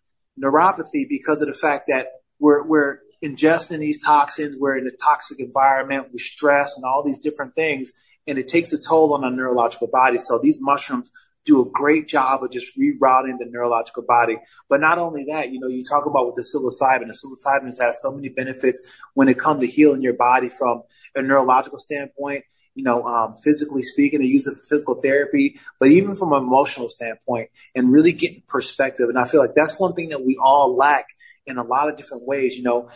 neuropathy 0.43 1.09
because 1.09 1.43
of 1.43 1.49
the 1.49 1.55
fact 1.55 1.87
that 1.89 2.09
we're, 2.39 2.63
we're 2.65 2.99
ingesting 3.25 3.79
these 3.79 4.03
toxins, 4.03 4.57
we're 4.59 4.77
in 4.77 4.87
a 4.87 4.91
toxic 4.91 5.41
environment 5.41 6.13
with 6.13 6.21
stress 6.21 6.75
and 6.77 6.85
all 6.85 7.03
these 7.05 7.19
different 7.19 7.55
things, 7.55 7.93
and 8.27 8.39
it 8.39 8.49
takes 8.49 8.73
a 8.73 8.79
toll 8.81 9.13
on 9.15 9.25
our 9.25 9.31
neurological 9.31 9.89
body. 9.89 10.19
So 10.19 10.39
these 10.39 10.61
mushrooms 10.61 11.11
do 11.45 11.61
a 11.61 11.71
great 11.71 12.09
job 12.09 12.43
of 12.43 12.51
just 12.51 12.79
rerouting 12.79 13.39
the 13.39 13.47
neurological 13.47 14.03
body. 14.03 14.37
But 14.69 14.81
not 14.81 14.99
only 14.99 15.27
that, 15.29 15.51
you 15.51 15.61
know, 15.61 15.69
you 15.69 15.85
talk 15.85 16.07
about 16.07 16.27
with 16.27 16.37
the 16.37 16.43
psilocybin, 16.43 17.07
the 17.07 17.13
psilocybin 17.13 17.79
has 17.81 18.01
so 18.01 18.13
many 18.13 18.29
benefits 18.29 18.87
when 19.15 19.29
it 19.29 19.39
comes 19.39 19.61
to 19.61 19.67
healing 19.67 20.03
your 20.03 20.15
body 20.15 20.49
from 20.49 20.83
a 21.15 21.23
neurological 21.23 21.79
standpoint, 21.79 22.45
you 22.75 22.83
know, 22.83 23.05
um, 23.05 23.35
physically 23.35 23.83
speaking, 23.83 24.21
they 24.21 24.27
use 24.27 24.47
it 24.47 24.57
for 24.57 24.65
physical 24.65 25.01
therapy, 25.01 25.61
but 25.79 25.91
even 25.91 26.17
from 26.17 26.33
an 26.33 26.43
emotional 26.43 26.89
standpoint 26.89 27.51
and 27.75 27.93
really 27.93 28.13
getting 28.13 28.43
perspective. 28.49 29.09
And 29.09 29.19
I 29.19 29.25
feel 29.27 29.41
like 29.41 29.55
that's 29.55 29.79
one 29.79 29.95
thing 29.95 30.09
that 30.09 30.25
we 30.25 30.37
all 30.41 30.75
lack 30.75 31.07
in 31.47 31.59
a 31.59 31.63
lot 31.63 31.89
of 31.89 31.97
different 31.97 32.27
ways, 32.27 32.57
you 32.57 32.65
know, 32.65 32.89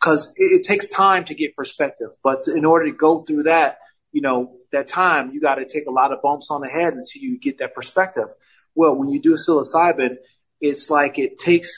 because 0.00 0.32
it, 0.36 0.60
it, 0.60 0.62
takes 0.62 0.86
time 0.86 1.24
to 1.24 1.34
get 1.34 1.56
perspective. 1.56 2.08
But 2.22 2.44
in 2.46 2.64
order 2.64 2.86
to 2.86 2.96
go 2.96 3.22
through 3.22 3.44
that, 3.44 3.78
you 4.12 4.22
know, 4.22 4.56
that 4.76 4.88
time, 4.88 5.32
you 5.32 5.40
got 5.40 5.56
to 5.56 5.64
take 5.64 5.86
a 5.86 5.90
lot 5.90 6.12
of 6.12 6.22
bumps 6.22 6.48
on 6.50 6.60
the 6.60 6.68
head 6.68 6.92
until 6.92 7.22
you 7.22 7.38
get 7.38 7.58
that 7.58 7.74
perspective. 7.74 8.28
Well, 8.74 8.94
when 8.94 9.08
you 9.08 9.20
do 9.20 9.34
psilocybin, 9.34 10.16
it's 10.60 10.90
like 10.90 11.18
it 11.18 11.38
takes 11.38 11.70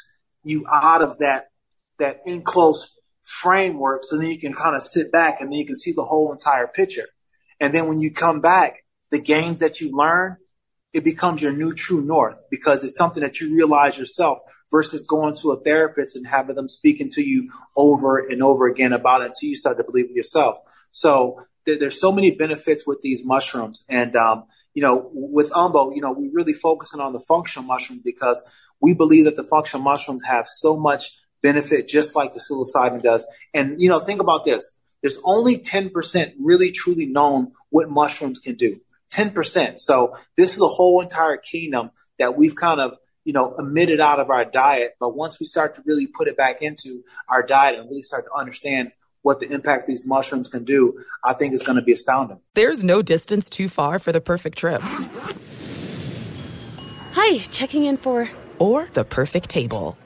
you 0.44 0.66
out 0.70 1.02
of 1.02 1.18
that 1.18 1.46
that 1.98 2.20
enclosed 2.26 2.90
framework, 3.22 4.04
so 4.04 4.16
then 4.16 4.28
you 4.28 4.38
can 4.38 4.54
kind 4.54 4.76
of 4.76 4.82
sit 4.82 5.10
back 5.10 5.40
and 5.40 5.50
then 5.50 5.58
you 5.58 5.66
can 5.66 5.74
see 5.74 5.92
the 5.92 6.04
whole 6.04 6.32
entire 6.32 6.66
picture. 6.66 7.08
And 7.60 7.74
then 7.74 7.88
when 7.88 8.00
you 8.00 8.12
come 8.12 8.40
back, 8.40 8.84
the 9.10 9.18
gains 9.18 9.60
that 9.60 9.80
you 9.80 9.96
learn, 9.96 10.36
it 10.92 11.04
becomes 11.04 11.42
your 11.42 11.52
new 11.52 11.72
true 11.72 12.00
north 12.00 12.38
because 12.50 12.84
it's 12.84 12.96
something 12.96 13.22
that 13.22 13.40
you 13.40 13.54
realize 13.54 13.98
yourself 13.98 14.38
versus 14.70 15.04
going 15.04 15.34
to 15.36 15.52
a 15.52 15.60
therapist 15.60 16.16
and 16.16 16.26
having 16.26 16.56
them 16.56 16.68
speaking 16.68 17.08
to 17.10 17.22
you 17.22 17.50
over 17.76 18.18
and 18.18 18.42
over 18.42 18.66
again 18.66 18.92
about 18.92 19.22
it 19.22 19.26
until 19.26 19.48
you 19.48 19.56
start 19.56 19.76
to 19.76 19.84
believe 19.84 20.06
it 20.06 20.16
yourself. 20.16 20.58
So 20.92 21.44
there, 21.68 21.78
there's 21.78 22.00
so 22.00 22.10
many 22.10 22.30
benefits 22.30 22.86
with 22.86 23.02
these 23.02 23.24
mushrooms. 23.24 23.84
And, 23.88 24.16
um, 24.16 24.44
you 24.72 24.82
know, 24.82 25.10
with 25.12 25.50
Umbo, 25.50 25.94
you 25.94 26.00
know, 26.00 26.12
we're 26.12 26.32
really 26.32 26.54
focusing 26.54 27.00
on 27.00 27.12
the 27.12 27.20
functional 27.20 27.66
mushroom 27.66 28.00
because 28.02 28.42
we 28.80 28.94
believe 28.94 29.24
that 29.26 29.36
the 29.36 29.44
functional 29.44 29.84
mushrooms 29.84 30.24
have 30.24 30.46
so 30.48 30.76
much 30.76 31.12
benefit 31.42 31.86
just 31.86 32.16
like 32.16 32.32
the 32.32 32.40
psilocybin 32.40 33.02
does. 33.02 33.26
And, 33.52 33.80
you 33.80 33.88
know, 33.88 34.00
think 34.00 34.20
about 34.20 34.46
this. 34.46 34.80
There's 35.02 35.20
only 35.24 35.58
10% 35.58 36.32
really 36.40 36.72
truly 36.72 37.06
known 37.06 37.52
what 37.68 37.90
mushrooms 37.90 38.40
can 38.40 38.56
do. 38.56 38.80
10%. 39.12 39.78
So 39.78 40.16
this 40.36 40.54
is 40.54 40.60
a 40.60 40.68
whole 40.68 41.02
entire 41.02 41.36
kingdom 41.36 41.90
that 42.18 42.36
we've 42.36 42.56
kind 42.56 42.80
of 42.80 42.96
you 43.24 43.34
know, 43.34 43.54
emitted 43.58 44.00
out 44.00 44.20
of 44.20 44.30
our 44.30 44.46
diet. 44.46 44.94
But 44.98 45.14
once 45.14 45.38
we 45.38 45.44
start 45.44 45.74
to 45.74 45.82
really 45.84 46.06
put 46.06 46.28
it 46.28 46.36
back 46.38 46.62
into 46.62 47.04
our 47.28 47.42
diet 47.42 47.78
and 47.78 47.86
really 47.86 48.00
start 48.00 48.24
to 48.24 48.30
understand 48.34 48.92
what 49.22 49.40
the 49.40 49.50
impact 49.50 49.86
these 49.86 50.06
mushrooms 50.06 50.48
can 50.48 50.64
do, 50.64 51.04
I 51.24 51.32
think 51.32 51.54
it's 51.54 51.62
going 51.62 51.76
to 51.76 51.82
be 51.82 51.92
astounding. 51.92 52.40
There's 52.54 52.84
no 52.84 53.02
distance 53.02 53.50
too 53.50 53.68
far 53.68 53.98
for 53.98 54.12
the 54.12 54.20
perfect 54.20 54.58
trip. 54.58 54.80
Hi, 57.12 57.38
checking 57.50 57.84
in 57.84 57.96
for. 57.96 58.28
Or 58.58 58.88
the 58.92 59.04
perfect 59.04 59.50
table. 59.50 59.96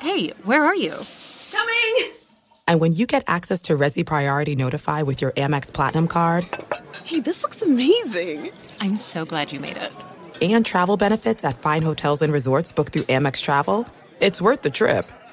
Hey, 0.00 0.28
where 0.44 0.64
are 0.64 0.76
you? 0.76 0.94
Coming! 1.50 2.12
And 2.66 2.80
when 2.80 2.92
you 2.92 3.06
get 3.06 3.24
access 3.26 3.62
to 3.62 3.76
Resy 3.76 4.04
Priority 4.04 4.56
Notify 4.56 5.02
with 5.02 5.20
your 5.20 5.32
Amex 5.32 5.72
Platinum 5.72 6.08
card. 6.08 6.46
Hey, 7.04 7.20
this 7.20 7.42
looks 7.42 7.62
amazing! 7.62 8.50
I'm 8.80 8.96
so 8.96 9.24
glad 9.24 9.52
you 9.52 9.60
made 9.60 9.76
it 9.76 9.92
and 10.42 10.66
travel 10.66 10.96
benefits 10.96 11.44
at 11.44 11.60
fine 11.60 11.82
hotels 11.82 12.22
and 12.22 12.32
resorts 12.32 12.72
booked 12.72 12.92
through 12.92 13.04
Amex 13.04 13.40
Travel, 13.40 13.86
it's 14.20 14.42
worth 14.42 14.62
the 14.62 14.70
trip. 14.70 15.10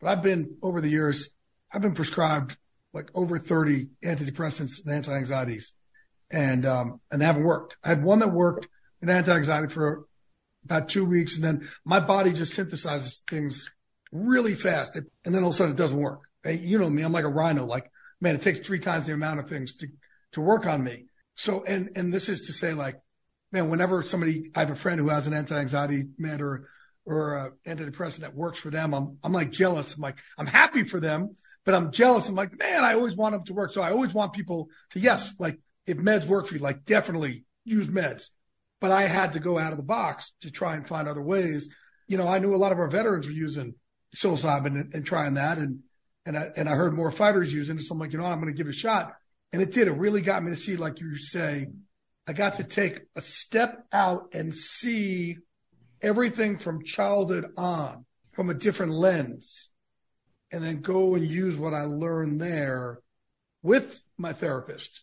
But 0.00 0.08
I've 0.08 0.22
been 0.22 0.56
over 0.62 0.80
the 0.80 0.88
years, 0.88 1.28
I've 1.72 1.82
been 1.82 1.94
prescribed 1.94 2.56
like 2.92 3.10
over 3.14 3.38
30 3.38 3.88
antidepressants 4.04 4.84
and 4.84 4.92
anti-anxieties 4.92 5.74
and, 6.30 6.64
um, 6.66 7.00
and 7.10 7.20
they 7.20 7.26
haven't 7.26 7.44
worked. 7.44 7.76
I 7.82 7.88
had 7.88 8.02
one 8.02 8.20
that 8.20 8.28
worked 8.28 8.68
an 9.02 9.10
anti-anxiety 9.10 9.72
for 9.72 10.06
about 10.64 10.88
two 10.88 11.04
weeks. 11.04 11.34
And 11.36 11.44
then 11.44 11.68
my 11.84 12.00
body 12.00 12.32
just 12.32 12.54
synthesizes 12.54 13.20
things 13.28 13.70
really 14.12 14.54
fast. 14.54 14.96
And 14.96 15.34
then 15.34 15.42
all 15.42 15.50
of 15.50 15.54
a 15.54 15.58
sudden 15.58 15.72
it 15.72 15.78
doesn't 15.78 15.98
work. 15.98 16.20
You 16.44 16.78
know 16.78 16.88
me, 16.88 17.02
I'm 17.02 17.12
like 17.12 17.24
a 17.24 17.28
rhino. 17.28 17.64
Like, 17.66 17.90
man, 18.20 18.34
it 18.34 18.42
takes 18.42 18.60
three 18.60 18.78
times 18.78 19.06
the 19.06 19.12
amount 19.12 19.40
of 19.40 19.48
things 19.48 19.74
to, 19.76 19.88
to 20.32 20.40
work 20.40 20.66
on 20.66 20.82
me. 20.82 21.06
So, 21.34 21.64
and, 21.64 21.90
and 21.96 22.12
this 22.12 22.28
is 22.28 22.42
to 22.42 22.52
say 22.52 22.74
like, 22.74 23.00
man, 23.52 23.68
whenever 23.68 24.02
somebody, 24.02 24.50
I 24.54 24.60
have 24.60 24.70
a 24.70 24.76
friend 24.76 25.00
who 25.00 25.08
has 25.08 25.26
an 25.26 25.34
anti-anxiety 25.34 26.08
med 26.18 26.40
or 26.40 26.68
or 27.04 27.36
uh, 27.38 27.50
antidepressant 27.66 28.20
that 28.20 28.34
works 28.34 28.58
for 28.58 28.70
them, 28.70 28.94
I'm 28.94 29.18
I'm 29.22 29.32
like 29.32 29.50
jealous. 29.50 29.94
I'm 29.94 30.00
like 30.00 30.18
I'm 30.38 30.46
happy 30.46 30.84
for 30.84 31.00
them, 31.00 31.36
but 31.64 31.74
I'm 31.74 31.92
jealous. 31.92 32.28
I'm 32.28 32.34
like, 32.34 32.58
man, 32.58 32.84
I 32.84 32.94
always 32.94 33.16
want 33.16 33.34
them 33.34 33.44
to 33.44 33.54
work. 33.54 33.72
So 33.72 33.82
I 33.82 33.90
always 33.90 34.14
want 34.14 34.32
people 34.32 34.68
to 34.90 35.00
yes, 35.00 35.32
like 35.38 35.58
if 35.86 35.96
meds 35.96 36.26
work 36.26 36.46
for 36.46 36.54
you, 36.54 36.60
like 36.60 36.84
definitely 36.84 37.44
use 37.64 37.88
meds. 37.88 38.30
But 38.80 38.92
I 38.92 39.02
had 39.02 39.32
to 39.32 39.40
go 39.40 39.58
out 39.58 39.72
of 39.72 39.76
the 39.76 39.84
box 39.84 40.32
to 40.40 40.50
try 40.50 40.74
and 40.74 40.86
find 40.86 41.06
other 41.06 41.22
ways. 41.22 41.68
You 42.06 42.16
know, 42.16 42.26
I 42.26 42.38
knew 42.38 42.54
a 42.54 42.56
lot 42.56 42.72
of 42.72 42.78
our 42.78 42.88
veterans 42.88 43.26
were 43.26 43.32
using 43.32 43.74
psilocybin 44.16 44.80
and, 44.80 44.94
and 44.94 45.06
trying 45.06 45.34
that, 45.34 45.58
and 45.58 45.80
and 46.26 46.36
I 46.36 46.50
and 46.56 46.68
I 46.68 46.74
heard 46.74 46.94
more 46.94 47.10
fighters 47.10 47.52
using 47.52 47.76
it. 47.76 47.82
So 47.82 47.94
I'm 47.94 48.00
like, 48.00 48.12
you 48.12 48.18
know, 48.18 48.26
I'm 48.26 48.40
going 48.40 48.52
to 48.52 48.56
give 48.56 48.66
it 48.66 48.74
a 48.74 48.78
shot, 48.78 49.14
and 49.52 49.62
it 49.62 49.72
did. 49.72 49.88
It 49.88 49.92
really 49.92 50.20
got 50.20 50.42
me 50.42 50.50
to 50.50 50.56
see, 50.56 50.76
like 50.76 51.00
you 51.00 51.16
say, 51.16 51.66
I 52.26 52.32
got 52.32 52.54
to 52.54 52.64
take 52.64 53.02
a 53.16 53.22
step 53.22 53.84
out 53.92 54.28
and 54.32 54.54
see 54.54 55.38
everything 56.02 56.58
from 56.58 56.84
childhood 56.84 57.52
on 57.56 58.04
from 58.32 58.50
a 58.50 58.54
different 58.54 58.92
lens 58.92 59.68
and 60.50 60.62
then 60.62 60.80
go 60.80 61.14
and 61.14 61.26
use 61.26 61.56
what 61.56 61.74
I 61.74 61.84
learned 61.84 62.40
there 62.40 63.00
with 63.62 64.02
my 64.16 64.32
therapist 64.32 65.02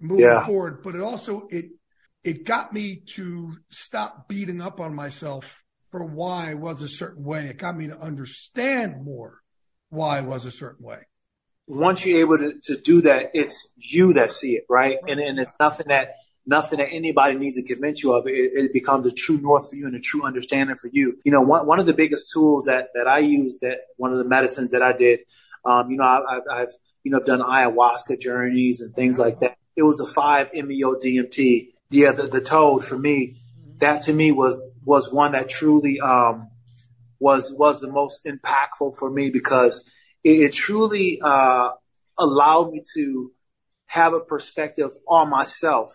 moving 0.00 0.24
yeah. 0.24 0.44
forward. 0.46 0.82
But 0.82 0.94
it 0.94 1.02
also, 1.02 1.46
it, 1.50 1.66
it 2.24 2.44
got 2.44 2.72
me 2.72 3.02
to 3.14 3.56
stop 3.70 4.28
beating 4.28 4.60
up 4.60 4.80
on 4.80 4.94
myself 4.94 5.62
for 5.90 6.04
why 6.04 6.50
I 6.50 6.54
was 6.54 6.82
a 6.82 6.88
certain 6.88 7.24
way. 7.24 7.46
It 7.46 7.58
got 7.58 7.76
me 7.76 7.88
to 7.88 7.98
understand 7.98 9.04
more 9.04 9.38
why 9.88 10.18
I 10.18 10.22
was 10.22 10.44
a 10.44 10.50
certain 10.50 10.84
way. 10.84 11.00
Once 11.66 12.04
you're 12.04 12.20
able 12.20 12.38
to, 12.38 12.54
to 12.62 12.76
do 12.78 13.02
that, 13.02 13.30
it's 13.34 13.68
you 13.76 14.14
that 14.14 14.32
see 14.32 14.52
it, 14.52 14.64
right? 14.68 14.98
right. 15.02 15.12
And, 15.12 15.20
and 15.20 15.38
it's 15.38 15.50
nothing 15.60 15.88
that 15.88 16.14
nothing 16.48 16.78
that 16.78 16.88
anybody 16.90 17.36
needs 17.36 17.56
to 17.56 17.62
convince 17.62 18.02
you 18.02 18.14
of. 18.14 18.26
It, 18.26 18.52
it, 18.54 18.72
becomes 18.72 19.06
a 19.06 19.12
true 19.12 19.38
north 19.38 19.68
for 19.68 19.76
you 19.76 19.86
and 19.86 19.94
a 19.94 20.00
true 20.00 20.24
understanding 20.24 20.76
for 20.76 20.88
you. 20.88 21.18
You 21.22 21.30
know, 21.30 21.42
one, 21.42 21.66
one 21.66 21.78
of 21.78 21.86
the 21.86 21.92
biggest 21.92 22.32
tools 22.32 22.64
that, 22.64 22.88
that 22.94 23.06
I 23.06 23.18
use 23.18 23.58
that 23.60 23.80
one 23.98 24.12
of 24.12 24.18
the 24.18 24.24
medicines 24.24 24.70
that 24.70 24.82
I 24.82 24.94
did, 24.94 25.20
um, 25.64 25.90
you 25.90 25.98
know, 25.98 26.04
I, 26.04 26.40
have 26.58 26.70
you 27.04 27.12
know, 27.12 27.20
done 27.20 27.40
ayahuasca 27.40 28.20
journeys 28.20 28.80
and 28.80 28.94
things 28.94 29.18
like 29.18 29.40
that. 29.40 29.58
It 29.76 29.82
was 29.82 30.00
a 30.00 30.06
five 30.06 30.50
MEO 30.54 30.94
DMT. 30.94 31.74
Yeah, 31.90 32.12
the, 32.12 32.24
the 32.24 32.40
toad 32.40 32.84
for 32.84 32.98
me, 32.98 33.40
that 33.78 34.02
to 34.02 34.12
me 34.12 34.32
was, 34.32 34.70
was 34.84 35.12
one 35.12 35.32
that 35.32 35.50
truly, 35.50 36.00
um, 36.00 36.48
was, 37.20 37.52
was 37.52 37.80
the 37.80 37.92
most 37.92 38.24
impactful 38.24 38.96
for 38.96 39.10
me 39.10 39.28
because 39.28 39.88
it, 40.24 40.40
it 40.40 40.52
truly, 40.54 41.20
uh, 41.22 41.70
allowed 42.18 42.72
me 42.72 42.82
to 42.94 43.32
have 43.86 44.12
a 44.12 44.20
perspective 44.20 44.90
on 45.06 45.30
myself 45.30 45.92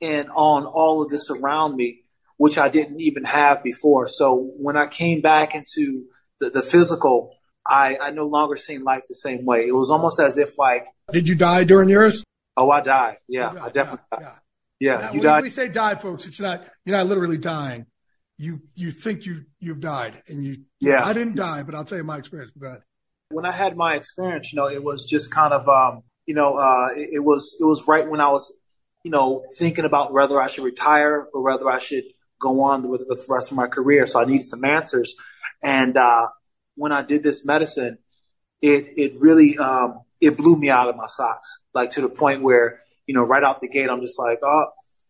and 0.00 0.28
on 0.34 0.64
all 0.66 1.02
of 1.02 1.10
this 1.10 1.30
around 1.30 1.76
me, 1.76 2.02
which 2.36 2.56
I 2.56 2.68
didn't 2.68 3.00
even 3.00 3.24
have 3.24 3.62
before. 3.62 4.08
So 4.08 4.50
when 4.56 4.76
I 4.76 4.86
came 4.86 5.20
back 5.20 5.54
into 5.54 6.06
the, 6.40 6.50
the 6.50 6.62
physical, 6.62 7.34
I, 7.66 7.98
I 8.00 8.10
no 8.12 8.26
longer 8.26 8.56
seen 8.56 8.82
life 8.82 9.02
the 9.08 9.14
same 9.14 9.44
way. 9.44 9.66
It 9.66 9.74
was 9.74 9.90
almost 9.90 10.18
as 10.18 10.38
if 10.38 10.58
like. 10.58 10.86
Did 11.12 11.28
you 11.28 11.34
die 11.34 11.64
during 11.64 11.88
yours? 11.88 12.24
Oh, 12.56 12.70
I 12.70 12.80
died. 12.80 13.18
Yeah, 13.28 13.52
died. 13.52 13.58
I 13.58 13.68
definitely 13.68 14.04
yeah, 14.12 14.18
died. 14.18 14.34
Yeah, 14.80 15.00
yeah 15.00 15.12
you 15.12 15.18
when 15.18 15.22
died. 15.22 15.42
we 15.42 15.50
say 15.50 15.68
died, 15.68 16.00
folks, 16.00 16.26
it's 16.26 16.40
not, 16.40 16.64
you're 16.84 16.96
not 16.96 17.06
literally 17.06 17.38
dying. 17.38 17.86
You, 18.38 18.62
you 18.74 18.90
think 18.90 19.26
you, 19.26 19.44
you've 19.58 19.80
died 19.80 20.22
and 20.26 20.42
you, 20.42 20.62
yeah, 20.80 21.04
I 21.04 21.12
didn't 21.12 21.36
die, 21.36 21.62
but 21.62 21.74
I'll 21.74 21.84
tell 21.84 21.98
you 21.98 22.04
my 22.04 22.16
experience. 22.16 22.52
Go 22.58 22.68
ahead. 22.68 22.82
When 23.28 23.44
I 23.44 23.52
had 23.52 23.76
my 23.76 23.96
experience, 23.96 24.50
you 24.50 24.56
know, 24.56 24.68
it 24.68 24.82
was 24.82 25.04
just 25.04 25.30
kind 25.30 25.52
of, 25.52 25.68
um, 25.68 26.04
you 26.24 26.34
know, 26.34 26.56
uh, 26.56 26.88
it, 26.96 27.10
it 27.12 27.18
was, 27.18 27.54
it 27.60 27.64
was 27.64 27.86
right 27.86 28.08
when 28.08 28.22
I 28.22 28.30
was 28.30 28.56
you 29.02 29.10
know, 29.10 29.44
thinking 29.54 29.84
about 29.84 30.12
whether 30.12 30.40
I 30.40 30.46
should 30.46 30.64
retire 30.64 31.26
or 31.32 31.42
whether 31.42 31.68
I 31.68 31.78
should 31.78 32.04
go 32.40 32.62
on 32.62 32.88
with, 32.88 33.02
with 33.08 33.26
the 33.26 33.32
rest 33.32 33.50
of 33.50 33.56
my 33.56 33.66
career. 33.66 34.06
So 34.06 34.20
I 34.20 34.24
needed 34.24 34.46
some 34.46 34.64
answers. 34.64 35.16
And, 35.62 35.96
uh, 35.96 36.28
when 36.76 36.92
I 36.92 37.02
did 37.02 37.22
this 37.22 37.44
medicine, 37.44 37.98
it, 38.62 38.94
it 38.96 39.20
really, 39.20 39.58
um, 39.58 40.00
it 40.20 40.36
blew 40.36 40.56
me 40.56 40.70
out 40.70 40.88
of 40.88 40.96
my 40.96 41.06
socks, 41.06 41.60
like 41.74 41.92
to 41.92 42.00
the 42.00 42.08
point 42.08 42.42
where, 42.42 42.80
you 43.06 43.14
know, 43.14 43.22
right 43.22 43.42
out 43.42 43.60
the 43.60 43.68
gate, 43.68 43.90
I'm 43.90 44.00
just 44.00 44.18
like, 44.18 44.38
oh, 44.42 44.66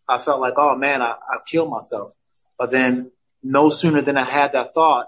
I 0.08 0.18
felt 0.18 0.40
like, 0.40 0.54
oh 0.56 0.76
man, 0.76 1.02
I, 1.02 1.12
I 1.12 1.38
killed 1.46 1.70
myself. 1.70 2.12
But 2.58 2.70
then 2.70 3.12
no 3.42 3.70
sooner 3.70 4.02
than 4.02 4.16
I 4.16 4.24
had 4.24 4.52
that 4.52 4.74
thought, 4.74 5.06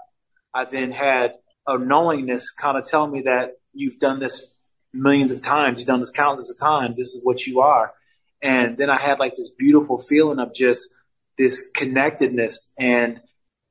I 0.53 0.65
then 0.65 0.91
had 0.91 1.33
a 1.67 1.77
knowingness 1.77 2.51
kind 2.51 2.77
of 2.77 2.87
tell 2.87 3.07
me 3.07 3.23
that 3.23 3.51
you've 3.73 3.99
done 3.99 4.19
this 4.19 4.53
millions 4.93 5.31
of 5.31 5.41
times. 5.41 5.79
You've 5.79 5.87
done 5.87 5.99
this 5.99 6.11
countless 6.11 6.49
of 6.53 6.59
times. 6.59 6.97
This 6.97 7.13
is 7.13 7.21
what 7.23 7.45
you 7.45 7.61
are. 7.61 7.93
And 8.43 8.77
then 8.77 8.89
I 8.89 8.97
had 8.97 9.19
like 9.19 9.35
this 9.35 9.49
beautiful 9.49 9.97
feeling 9.97 10.39
of 10.39 10.53
just 10.53 10.93
this 11.37 11.71
connectedness. 11.73 12.69
And 12.77 13.21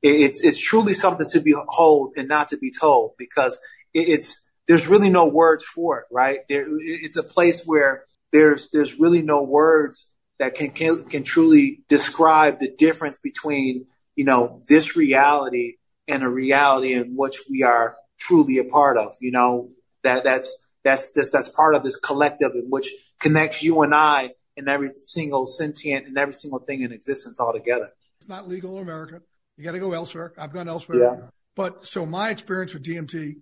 it's, 0.01 0.43
it's 0.43 0.57
truly 0.57 0.95
something 0.95 1.27
to 1.29 1.39
behold 1.39 2.13
and 2.17 2.27
not 2.27 2.49
to 2.49 2.57
be 2.57 2.71
told 2.71 3.11
because 3.17 3.57
it's, 3.93 4.43
there's 4.67 4.87
really 4.87 5.09
no 5.09 5.27
words 5.27 5.63
for 5.63 5.99
it, 5.99 6.05
right? 6.11 6.39
There, 6.49 6.65
it's 6.79 7.17
a 7.17 7.23
place 7.23 7.63
where 7.65 8.05
there's, 8.31 8.71
there's 8.71 8.99
really 8.99 9.21
no 9.21 9.43
words 9.43 10.09
that 10.39 10.55
can, 10.55 10.71
can, 10.71 11.03
can 11.05 11.23
truly 11.23 11.83
describe 11.87 12.59
the 12.59 12.71
difference 12.71 13.17
between, 13.17 13.85
you 14.15 14.25
know, 14.25 14.63
this 14.67 14.95
reality 14.95 15.75
and 16.07 16.23
a 16.23 16.29
reality 16.29 16.93
in 16.93 17.15
which 17.15 17.37
we 17.49 17.61
are 17.61 17.95
truly 18.19 18.57
a 18.57 18.63
part 18.63 18.97
of, 18.97 19.15
you 19.21 19.31
know, 19.31 19.69
that, 20.01 20.23
that's, 20.23 20.65
that's 20.83 21.13
just, 21.13 21.31
that's 21.31 21.47
part 21.47 21.75
of 21.75 21.83
this 21.83 21.95
collective 21.95 22.53
in 22.55 22.65
which 22.69 22.89
connects 23.19 23.61
you 23.61 23.83
and 23.83 23.93
I 23.93 24.31
and 24.57 24.69
every 24.69 24.89
single 24.95 25.45
sentient 25.45 26.07
and 26.07 26.17
every 26.17 26.33
single 26.33 26.59
thing 26.59 26.81
in 26.81 26.91
existence 26.91 27.39
altogether. 27.39 27.89
It's 28.19 28.29
not 28.29 28.47
legal 28.47 28.77
in 28.77 28.83
America. 28.83 29.21
You 29.57 29.63
got 29.63 29.73
to 29.73 29.79
go 29.79 29.93
elsewhere. 29.93 30.33
I've 30.37 30.53
gone 30.53 30.67
elsewhere. 30.67 30.99
Yeah. 30.99 31.27
But 31.55 31.85
so 31.85 32.05
my 32.05 32.29
experience 32.29 32.73
with 32.73 32.83
DMT, 32.83 33.35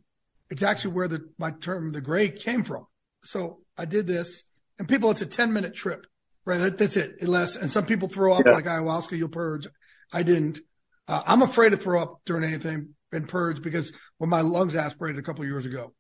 it's 0.50 0.64
actually 0.64 0.94
where 0.94 1.08
the, 1.08 1.30
my 1.38 1.52
term, 1.52 1.92
the 1.92 2.02
gray 2.02 2.30
came 2.30 2.64
from. 2.64 2.86
So 3.24 3.60
I 3.78 3.86
did 3.86 4.08
this 4.08 4.44
and 4.80 4.88
people, 4.88 5.12
it's 5.12 5.22
a 5.22 5.26
10 5.26 5.54
minute 5.54 5.76
trip, 5.76 6.06
right? 6.46 6.58
That, 6.58 6.78
that's 6.78 6.98
it. 6.98 7.16
It 7.22 7.30
lasts. 7.30 7.56
And 7.56 7.72
some 7.72 7.86
people 7.86 8.10
throw 8.10 8.34
up 8.34 8.44
yeah. 8.46 8.54
like 8.54 8.66
ayahuasca, 8.66 9.18
you'll 9.18 9.30
purge. 9.30 9.68
I 10.12 10.24
didn't. 10.24 10.60
Uh, 11.08 11.22
I'm 11.26 11.42
afraid 11.42 11.70
to 11.70 11.78
throw 11.78 12.02
up 12.02 12.22
during 12.26 12.44
anything 12.44 12.96
and 13.12 13.28
purge 13.28 13.62
because 13.62 13.94
when 14.18 14.30
my 14.30 14.42
lungs 14.42 14.76
aspirated 14.76 15.20
a 15.20 15.24
couple 15.24 15.46
years 15.46 15.66
ago, 15.66 15.94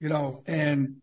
you 0.00 0.08
know, 0.08 0.42
and, 0.46 0.96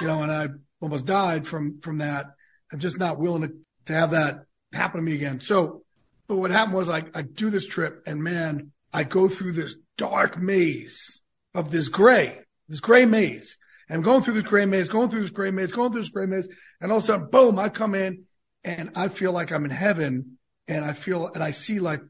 you 0.00 0.06
know, 0.06 0.22
and 0.22 0.32
I 0.32 0.48
almost 0.80 1.06
died 1.06 1.46
from, 1.46 1.80
from 1.80 1.98
that. 1.98 2.26
I'm 2.72 2.78
just 2.78 2.98
not 2.98 3.18
willing 3.18 3.42
to, 3.42 3.52
to 3.86 3.92
have 3.92 4.10
that 4.12 4.44
happen 4.72 5.00
to 5.00 5.04
me 5.04 5.14
again. 5.14 5.40
So, 5.40 5.82
but 6.26 6.36
what 6.36 6.50
happened 6.50 6.76
was 6.76 6.90
I, 6.90 7.04
I 7.14 7.22
do 7.22 7.50
this 7.50 7.66
trip 7.66 8.02
and 8.06 8.22
man, 8.22 8.72
I 8.92 9.04
go 9.04 9.28
through 9.28 9.52
this 9.52 9.76
dark 9.96 10.38
maze 10.38 11.20
of 11.54 11.70
this 11.70 11.88
gray 11.88 12.38
this 12.68 12.80
gray 12.80 13.06
maze. 13.06 13.56
And 13.88 13.96
I'm 13.96 14.02
going 14.02 14.22
through 14.22 14.34
this 14.34 14.44
gray 14.44 14.66
maze, 14.66 14.88
going 14.88 15.08
through 15.08 15.22
this 15.22 15.30
gray 15.30 15.50
maze, 15.50 15.72
going 15.72 15.92
through 15.92 16.02
this 16.02 16.10
gray 16.10 16.26
maze. 16.26 16.48
And 16.80 16.92
all 16.92 16.98
of 16.98 17.04
a 17.04 17.06
sudden, 17.06 17.30
boom, 17.30 17.58
I 17.58 17.70
come 17.70 17.94
in 17.94 18.24
and 18.62 18.90
I 18.94 19.08
feel 19.08 19.32
like 19.32 19.50
I'm 19.50 19.64
in 19.64 19.70
heaven. 19.70 20.38
And 20.66 20.84
I 20.84 20.92
feel, 20.92 21.28
and 21.28 21.42
I 21.42 21.52
see 21.52 21.80
like 21.80 22.02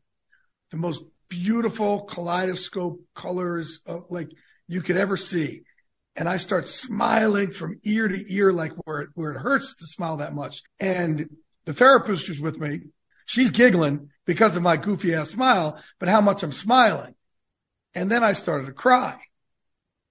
the 0.73 0.77
most 0.77 1.03
beautiful 1.29 2.03
kaleidoscope 2.03 3.01
colors 3.15 3.79
of 3.87 4.07
like 4.11 4.31
you 4.67 4.83
could 4.83 4.97
ever 4.97 5.17
see. 5.17 5.63
And 6.19 6.29
I 6.29 6.37
start 6.37 6.67
smiling 6.67 7.53
from 7.53 7.79
ear 7.85 8.09
to 8.09 8.35
ear, 8.35 8.53
like 8.53 8.73
where 8.85 9.03
it, 9.03 9.11
where 9.15 9.31
it 9.31 9.39
hurts 9.39 9.77
to 9.77 9.87
smile 9.87 10.17
that 10.17 10.35
much. 10.35 10.65
And 10.81 11.31
the 11.65 11.73
therapist 11.73 12.27
who's 12.27 12.41
with 12.41 12.59
me, 12.59 12.81
she's 13.25 13.53
giggling 13.53 14.11
because 14.27 14.57
of 14.57 14.65
my 14.65 14.77
goofy 14.77 15.15
ass 15.15 15.31
smile, 15.31 15.81
but 16.01 16.09
how 16.09 16.21
much 16.21 16.43
I'm 16.43 16.51
smiling. 16.51 17.15
And 17.95 18.11
then 18.11 18.25
I 18.25 18.33
started 18.33 18.67
to 18.67 18.73
cry. 18.73 19.17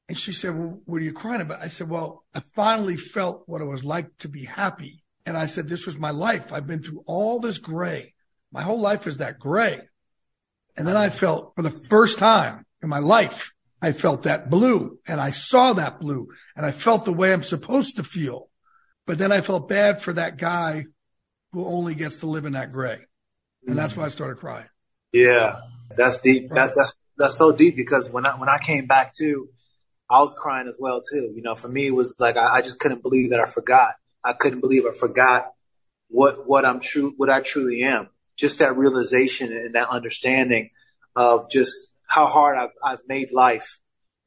And 0.07 0.17
she 0.17 0.31
said, 0.31 0.57
well, 0.57 0.79
what 0.85 1.01
are 1.01 1.05
you 1.05 1.11
crying 1.11 1.41
about? 1.41 1.61
I 1.61 1.67
said, 1.67 1.89
well, 1.89 2.23
I 2.33 2.41
finally 2.55 2.95
felt 2.95 3.43
what 3.45 3.61
it 3.61 3.65
was 3.65 3.83
like 3.83 4.17
to 4.19 4.29
be 4.29 4.45
happy. 4.45 5.03
And 5.25 5.37
I 5.37 5.47
said, 5.47 5.67
this 5.67 5.85
was 5.85 5.97
my 5.97 6.11
life. 6.11 6.53
I've 6.53 6.67
been 6.67 6.81
through 6.81 7.03
all 7.05 7.41
this 7.41 7.57
gray. 7.57 8.13
My 8.53 8.61
whole 8.61 8.79
life 8.79 9.07
is 9.07 9.17
that 9.17 9.39
gray. 9.39 9.81
And 10.77 10.87
then 10.87 10.95
I 10.95 11.09
felt 11.09 11.51
for 11.57 11.63
the 11.63 11.69
first 11.69 12.17
time 12.17 12.65
in 12.81 12.87
my 12.87 12.99
life, 12.99 13.51
I 13.81 13.91
felt 13.91 14.23
that 14.23 14.49
blue 14.49 14.99
and 15.07 15.21
I 15.21 15.31
saw 15.31 15.73
that 15.73 15.99
blue 15.99 16.29
and 16.55 16.65
I 16.65 16.71
felt 16.71 17.05
the 17.05 17.13
way 17.13 17.31
I'm 17.31 17.43
supposed 17.43 17.97
to 17.97 18.03
feel. 18.03 18.49
But 19.05 19.17
then 19.17 19.31
I 19.31 19.41
felt 19.41 19.69
bad 19.69 20.01
for 20.01 20.13
that 20.13 20.37
guy 20.37 20.85
who 21.51 21.65
only 21.65 21.95
gets 21.95 22.17
to 22.17 22.25
live 22.25 22.45
in 22.45 22.53
that 22.53 22.71
gray. 22.71 22.99
And 23.67 23.77
that's 23.77 23.93
mm-hmm. 23.93 24.01
why 24.01 24.07
I 24.07 24.09
started 24.09 24.37
crying. 24.37 24.67
Yeah. 25.11 25.59
That's 25.95 26.19
deep. 26.19 26.49
That's, 26.49 26.75
that's, 26.75 26.95
that's 27.17 27.37
so 27.37 27.51
deep 27.51 27.75
because 27.75 28.09
when 28.09 28.25
I, 28.25 28.37
when 28.37 28.49
I 28.49 28.57
came 28.57 28.87
back 28.87 29.13
to, 29.19 29.49
I 30.09 30.21
was 30.21 30.33
crying 30.33 30.67
as 30.67 30.77
well 30.79 31.01
too. 31.01 31.31
You 31.35 31.41
know, 31.41 31.55
for 31.55 31.67
me, 31.67 31.87
it 31.87 31.95
was 31.95 32.15
like, 32.19 32.37
I, 32.37 32.57
I 32.57 32.61
just 32.61 32.79
couldn't 32.79 33.01
believe 33.01 33.29
that 33.29 33.39
I 33.39 33.45
forgot. 33.45 33.95
I 34.23 34.33
couldn't 34.33 34.61
believe 34.61 34.85
I 34.85 34.91
forgot 34.91 35.51
what, 36.09 36.47
what 36.47 36.65
I'm 36.65 36.79
true, 36.79 37.13
what 37.17 37.29
I 37.29 37.41
truly 37.41 37.83
am. 37.83 38.09
Just 38.37 38.59
that 38.59 38.77
realization 38.77 39.51
and 39.51 39.75
that 39.75 39.89
understanding 39.89 40.69
of 41.15 41.49
just 41.49 41.93
how 42.07 42.25
hard 42.25 42.57
I've, 42.57 42.69
I've 42.83 43.01
made 43.07 43.31
life. 43.31 43.79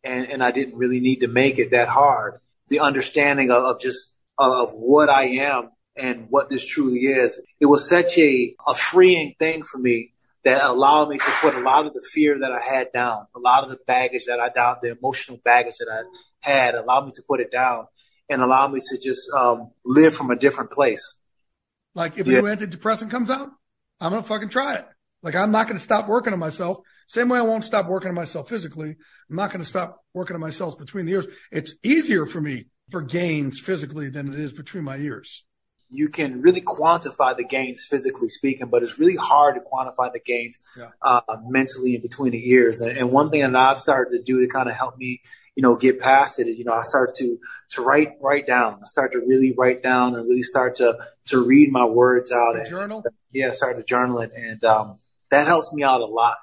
And, 0.03 0.27
and 0.27 0.43
I 0.43 0.51
didn't 0.51 0.77
really 0.77 1.01
need 1.01 1.21
to 1.21 1.29
make 1.29 1.59
it 1.59 1.73
that 1.73 1.89
hard. 1.89 2.41
The 2.69 2.81
understanding 2.81 3.51
of, 3.51 3.65
of 3.65 3.81
just 3.81 4.15
of 4.39 4.73
what 4.73 5.11
I 5.11 5.25
am 5.25 5.71
and 5.97 6.27
what 6.31 6.49
this 6.49 6.65
truly 6.65 7.01
is. 7.01 7.39
It 7.59 7.67
was 7.67 7.89
such 7.89 8.17
a, 8.17 8.55
a 8.67 8.75
freeing 8.75 9.35
thing 9.39 9.63
for 9.63 9.79
me 9.79 10.13
that 10.45 10.65
allowed 10.65 11.11
me 11.11 11.19
to 11.19 11.31
put 11.41 11.55
a 11.55 11.61
lot 11.61 11.87
of 11.87 11.93
the 11.93 12.07
fear 12.13 12.39
that 12.41 12.51
I 12.51 12.63
had 12.63 12.93
down, 12.93 13.27
a 13.37 13.39
lot 13.39 13.65
of 13.65 13.71
the 13.71 13.79
baggage 13.87 14.25
that 14.27 14.41
I 14.41 14.49
down, 14.49 14.77
the 14.81 14.97
emotional 14.97 15.39
baggage 15.45 15.77
that 15.79 15.89
I 15.93 16.49
had, 16.49 16.75
allowed 16.75 17.07
me 17.07 17.13
to 17.17 17.23
put 17.29 17.41
it 17.41 17.53
down 17.53 17.87
and 18.31 18.41
allow 18.41 18.69
me 18.69 18.81
to 18.81 18.99
just 18.99 19.31
um, 19.33 19.73
live 19.85 20.15
from 20.15 20.31
a 20.31 20.37
different 20.37 20.71
place. 20.71 21.19
Like 21.95 22.17
if 22.17 22.27
yeah. 22.27 22.39
a 22.39 22.43
new 22.43 22.49
antidepressant 22.49 23.11
comes 23.11 23.29
out, 23.29 23.49
I'm 24.01 24.11
gonna 24.11 24.23
fucking 24.23 24.49
try 24.49 24.77
it. 24.77 24.87
Like 25.23 25.35
I'm 25.35 25.51
not 25.51 25.67
gonna 25.67 25.81
stop 25.81 26.09
working 26.09 26.33
on 26.33 26.39
myself. 26.39 26.79
Same 27.11 27.29
way 27.29 27.41
I 27.41 27.43
won't 27.43 27.65
stop 27.65 27.89
working 27.89 28.11
on 28.11 28.15
myself 28.15 28.49
physically. 28.49 28.91
I'm 29.29 29.35
not 29.35 29.51
gonna 29.51 29.65
stop 29.65 30.05
working 30.15 30.35
on 30.35 30.41
myself 30.41 30.79
between 30.79 31.07
the 31.07 31.13
ears. 31.13 31.27
It's 31.51 31.75
easier 31.83 32.25
for 32.25 32.41
me 32.41 32.67
for 32.93 33.03
gains 33.03 33.59
physically 33.59 34.11
than 34.11 34.33
it 34.33 34.39
is 34.39 34.53
between 34.53 34.85
my 34.85 34.97
ears 34.97 35.45
you 35.93 36.09
can 36.09 36.41
really 36.41 36.61
quantify 36.61 37.37
the 37.37 37.43
gains 37.43 37.85
physically 37.85 38.29
speaking, 38.29 38.69
but 38.69 38.85
it's 38.85 38.97
really 38.97 39.17
hard 39.17 39.57
to 39.57 39.61
quantify 39.61 40.13
the 40.13 40.21
gains 40.21 40.57
yeah. 40.79 40.91
uh, 41.03 41.21
mentally 41.49 41.97
in 41.97 42.01
between 42.01 42.31
the 42.31 42.49
ears. 42.49 42.81
And, 42.81 42.97
and, 42.97 43.11
one 43.11 43.31
thing 43.31 43.41
that 43.41 43.57
I've 43.57 43.81
started 43.81 44.17
to 44.17 44.23
do 44.23 44.39
to 44.39 44.47
kind 44.47 44.69
of 44.69 44.77
help 44.77 44.97
me, 44.97 45.21
you 45.57 45.65
know, 45.65 45.75
get 45.75 45.99
past 45.99 46.39
it 46.39 46.47
is, 46.47 46.59
you 46.59 46.65
know, 46.65 46.75
I 46.75 46.83
start 46.83 47.15
to 47.17 47.41
to 47.71 47.83
write 47.83 48.13
write 48.21 48.47
down. 48.47 48.75
I 48.75 48.87
start 48.87 49.11
to 49.15 49.19
really 49.19 49.53
write 49.59 49.83
down 49.83 50.15
and 50.15 50.29
really 50.29 50.45
start 50.45 50.77
to 50.77 50.97
to 51.27 51.45
read 51.45 51.73
my 51.73 51.87
words 51.87 52.31
out. 52.31 52.55
And, 52.55 52.69
journal. 52.69 53.05
Yeah, 53.33 53.49
I 53.49 53.51
started 53.51 53.79
to 53.79 53.85
journal 53.85 54.21
it, 54.21 54.31
and 54.33 54.63
um, 54.63 55.01
that 55.33 55.49
helps 55.49 55.73
me 55.73 55.83
out 55.83 56.03
a 56.03 56.07
lot 56.07 56.37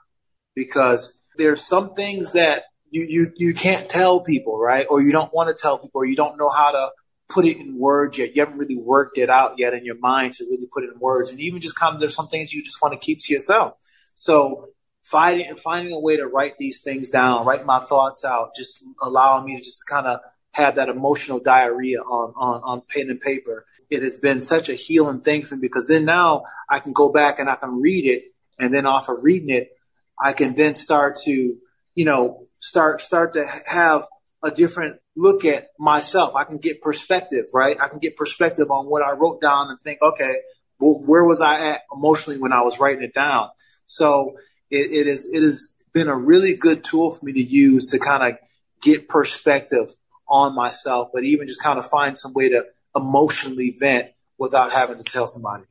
because 0.58 1.13
there's 1.38 1.62
some 1.62 1.93
things 1.93 2.32
that 2.32 2.63
you 2.89 3.06
you 3.08 3.32
you 3.36 3.54
can't 3.54 3.88
tell 3.88 4.22
people, 4.22 4.58
right? 4.58 4.88
Or 4.89 5.02
you 5.02 5.12
don't 5.12 5.32
want 5.32 5.56
to 5.56 5.62
tell 5.62 5.78
people, 5.78 6.02
or 6.02 6.06
you 6.06 6.15
don't 6.15 6.38
know 6.38 6.50
how 6.50 6.72
to 6.72 6.89
put 7.30 7.46
it 7.46 7.58
in 7.58 7.78
words 7.78 8.17
yet. 8.17 8.36
You 8.36 8.41
haven't 8.41 8.58
really 8.58 8.78
worked 8.78 9.20
it 9.20 9.30
out 9.30 9.56
yet 9.58 9.74
in 9.74 9.86
your 9.86 10.00
mind 10.00 10.34
to 10.34 10.46
really 10.46 10.65
put 10.65 10.84
it 10.84 10.89
in 10.93 11.00
words. 11.00 11.30
And 11.30 11.39
even 11.39 11.62
just 11.62 11.76
kind 11.76 11.93
of, 11.93 12.00
there's 12.00 12.15
some 12.15 12.30
things 12.30 12.54
you 12.54 12.63
just 12.63 12.82
want 12.82 12.93
to 12.93 12.98
keep 12.98 13.20
to 13.20 13.34
yourself. 13.34 13.74
So 14.15 14.70
finding, 15.04 15.54
finding 15.58 15.93
a 15.93 16.00
way 16.00 16.17
to 16.17 16.26
write 16.26 16.58
these 16.58 16.82
things 16.82 17.10
down, 17.10 17.46
write 17.46 17.65
my 17.65 17.80
thoughts 17.80 18.24
out, 18.24 18.56
just 18.56 18.82
allowing 19.02 19.46
me 19.46 19.58
to 19.58 19.62
just 19.62 19.86
kind 19.86 20.08
of 20.08 20.22
have 20.54 20.76
that 20.76 20.88
emotional 20.88 21.39
diarrhea 21.39 22.00
on, 22.00 22.34
on, 22.38 22.62
on 22.63 22.82
pen 22.89 23.10
and 23.10 23.20
paper. 23.20 23.65
It 23.89 24.04
has 24.04 24.15
been 24.15 24.41
such 24.41 24.70
a 24.70 24.74
healing 24.74 25.20
thing 25.20 25.43
for 25.43 25.56
me 25.56 25.62
because 25.62 25.89
then 25.89 26.06
now 26.06 26.43
I 26.70 26.80
can 26.80 26.93
go 26.93 27.10
back 27.10 27.39
and 27.39 27.50
I 27.50 27.56
can 27.56 27.82
read 27.82 28.06
it. 28.06 28.24
And 28.58 28.74
then 28.74 28.88
off 28.88 29.10
of 29.10 29.17
reading 29.22 29.50
it, 29.50 29.76
I 30.19 30.34
can 30.34 30.56
then 30.56 30.75
start 30.75 31.17
to, 31.25 31.58
you 31.95 32.06
know, 32.06 32.45
start, 32.60 33.01
start 33.01 33.34
to 33.34 33.45
have 33.65 34.08
a 34.43 34.51
different 34.51 34.99
look 35.15 35.45
at 35.45 35.69
myself. 35.80 36.36
I 36.36 36.43
can 36.43 36.58
get 36.58 36.82
perspective, 36.82 37.45
right? 37.53 37.77
I 37.82 37.88
can 37.88 37.99
get 37.99 38.15
perspective 38.15 38.69
on 38.71 38.86
what 38.86 39.01
I 39.01 39.13
wrote 39.13 39.41
down 39.41 39.69
and 39.69 39.80
think, 39.82 39.99
okay, 40.01 40.36
well, 40.80 41.01
where 41.03 41.23
was 41.23 41.41
I 41.41 41.71
at 41.71 41.82
emotionally 41.93 42.39
when 42.39 42.53
I 42.53 42.62
was 42.62 42.80
writing 42.80 43.03
it 43.03 43.13
down? 43.13 43.49
So 43.88 44.38
it, 44.69 44.91
it 44.91 45.08
is, 45.08 45.25
it 45.25 45.41
has 45.41 45.73
been 45.93 46.08
a 46.08 46.15
really 46.15 46.56
good 46.56 46.84
tool 46.84 47.12
for 47.12 47.25
me 47.25 47.34
to 47.34 47.41
use 47.41 47.89
to 47.91 47.99
kind 47.99 48.32
of 48.32 48.39
get 48.82 49.08
perspective 49.10 49.95
on 50.30 50.56
myself, 50.56 51.10
but 51.13 51.23
even 51.23 51.47
just 51.47 51.62
kind 51.62 51.80
of 51.80 51.89
find 51.89 52.17
some 52.17 52.34
way 52.34 52.49
to 52.49 52.65
emotionally 52.95 53.75
vent 53.80 54.10
without 54.38 54.71
having 54.71 54.97
to 54.97 55.03
tell 55.03 55.27
somebody. 55.27 55.63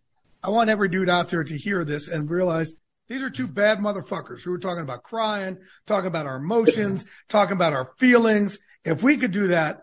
I 0.43 0.51
want 0.51 0.71
every 0.71 0.89
dude 0.89 1.09
out 1.09 1.29
there 1.29 1.45
to 1.45 1.57
hear 1.57 1.85
this 1.85 2.09
and 2.09 2.31
realize 2.31 2.75
these 3.09 3.23
are 3.23 3.31
two 3.31 3.47
bad 3.47 3.79
motherfuckers 3.79 4.43
who 4.43 4.53
are 4.53 4.59
talking 4.59 4.83
about 4.83 5.03
crying, 5.03 5.59
talking 5.87 6.09
about 6.09 6.27
our 6.27 6.37
emotions, 6.37 7.05
talking 7.29 7.55
about 7.55 7.73
our 7.73 7.93
feelings. 7.99 8.59
If 8.85 9.03
we 9.03 9.17
could 9.17 9.33
do 9.33 9.49
that, 9.49 9.83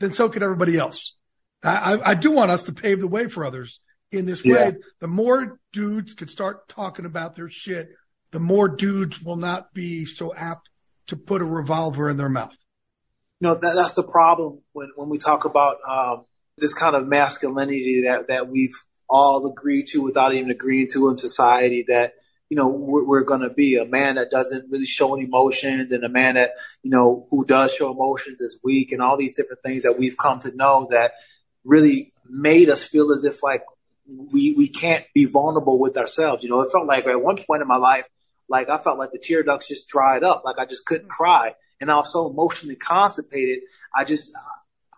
then 0.00 0.12
so 0.12 0.28
could 0.28 0.42
everybody 0.42 0.76
else. 0.76 1.14
I, 1.62 1.94
I, 1.94 2.10
I 2.10 2.14
do 2.14 2.32
want 2.32 2.50
us 2.50 2.64
to 2.64 2.72
pave 2.72 3.00
the 3.00 3.08
way 3.08 3.28
for 3.28 3.44
others 3.44 3.80
in 4.10 4.26
this 4.26 4.44
yeah. 4.44 4.54
way. 4.54 4.76
The 5.00 5.06
more 5.06 5.58
dudes 5.72 6.14
could 6.14 6.30
start 6.30 6.68
talking 6.68 7.06
about 7.06 7.36
their 7.36 7.48
shit, 7.48 7.90
the 8.32 8.40
more 8.40 8.68
dudes 8.68 9.22
will 9.22 9.36
not 9.36 9.72
be 9.72 10.04
so 10.04 10.34
apt 10.34 10.68
to 11.06 11.16
put 11.16 11.42
a 11.42 11.44
revolver 11.44 12.08
in 12.08 12.16
their 12.16 12.28
mouth. 12.28 12.56
You 13.40 13.48
know, 13.48 13.54
that, 13.60 13.74
that's 13.74 13.94
the 13.94 14.02
problem 14.02 14.60
when, 14.72 14.90
when 14.96 15.08
we 15.08 15.18
talk 15.18 15.44
about 15.44 15.76
um, 15.86 16.24
this 16.56 16.74
kind 16.74 16.96
of 16.96 17.06
masculinity 17.06 18.02
that, 18.06 18.28
that 18.28 18.48
we've 18.48 18.74
all 19.08 19.46
agreed 19.46 19.86
to 19.88 20.02
without 20.02 20.34
even 20.34 20.50
agreeing 20.50 20.88
to 20.92 21.08
in 21.10 21.16
society 21.16 21.84
that 21.88 22.14
you 22.50 22.56
know, 22.56 22.68
we're, 22.68 23.04
we're 23.04 23.24
going 23.24 23.40
to 23.40 23.50
be 23.50 23.76
a 23.76 23.84
man 23.84 24.16
that 24.16 24.30
doesn't 24.30 24.70
really 24.70 24.86
show 24.86 25.14
any 25.14 25.24
emotions 25.24 25.92
and 25.92 26.04
a 26.04 26.08
man 26.08 26.34
that, 26.34 26.52
you 26.82 26.90
know, 26.90 27.26
who 27.30 27.44
does 27.44 27.72
show 27.72 27.90
emotions 27.90 28.40
is 28.40 28.58
weak 28.62 28.92
and 28.92 29.00
all 29.02 29.16
these 29.16 29.32
different 29.32 29.62
things 29.62 29.84
that 29.84 29.98
we've 29.98 30.16
come 30.16 30.40
to 30.40 30.54
know 30.54 30.86
that 30.90 31.12
really 31.64 32.12
made 32.28 32.68
us 32.68 32.82
feel 32.82 33.12
as 33.12 33.24
if 33.24 33.42
like 33.42 33.64
we, 34.06 34.52
we 34.52 34.68
can't 34.68 35.04
be 35.14 35.24
vulnerable 35.24 35.78
with 35.78 35.96
ourselves. 35.96 36.42
You 36.42 36.50
know, 36.50 36.60
it 36.60 36.70
felt 36.70 36.86
like 36.86 37.06
at 37.06 37.22
one 37.22 37.38
point 37.38 37.62
in 37.62 37.68
my 37.68 37.76
life, 37.76 38.06
like 38.48 38.68
I 38.68 38.78
felt 38.78 38.98
like 38.98 39.12
the 39.12 39.18
tear 39.18 39.42
ducts 39.42 39.68
just 39.68 39.88
dried 39.88 40.22
up. 40.22 40.42
Like 40.44 40.58
I 40.58 40.66
just 40.66 40.84
couldn't 40.84 41.08
mm-hmm. 41.08 41.22
cry. 41.22 41.54
And 41.80 41.90
I 41.90 41.96
was 41.96 42.12
so 42.12 42.30
emotionally 42.30 42.76
constipated. 42.76 43.60
I 43.94 44.04
just, 44.04 44.32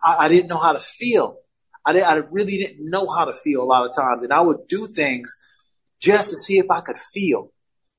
I, 0.03 0.25
I 0.25 0.27
didn't 0.27 0.47
know 0.47 0.57
how 0.57 0.73
to 0.73 0.79
feel. 0.79 1.37
I, 1.85 1.93
didn't. 1.93 2.07
I 2.07 2.15
really 2.29 2.57
didn't 2.57 2.89
know 2.89 3.07
how 3.07 3.25
to 3.25 3.33
feel 3.33 3.63
a 3.63 3.65
lot 3.65 3.85
of 3.85 3.95
times. 3.95 4.23
And 4.23 4.33
I 4.33 4.41
would 4.41 4.67
do 4.67 4.87
things 4.87 5.37
just 5.99 6.29
to 6.29 6.37
see 6.37 6.57
if 6.59 6.69
I 6.69 6.81
could 6.81 6.97
feel. 6.97 7.51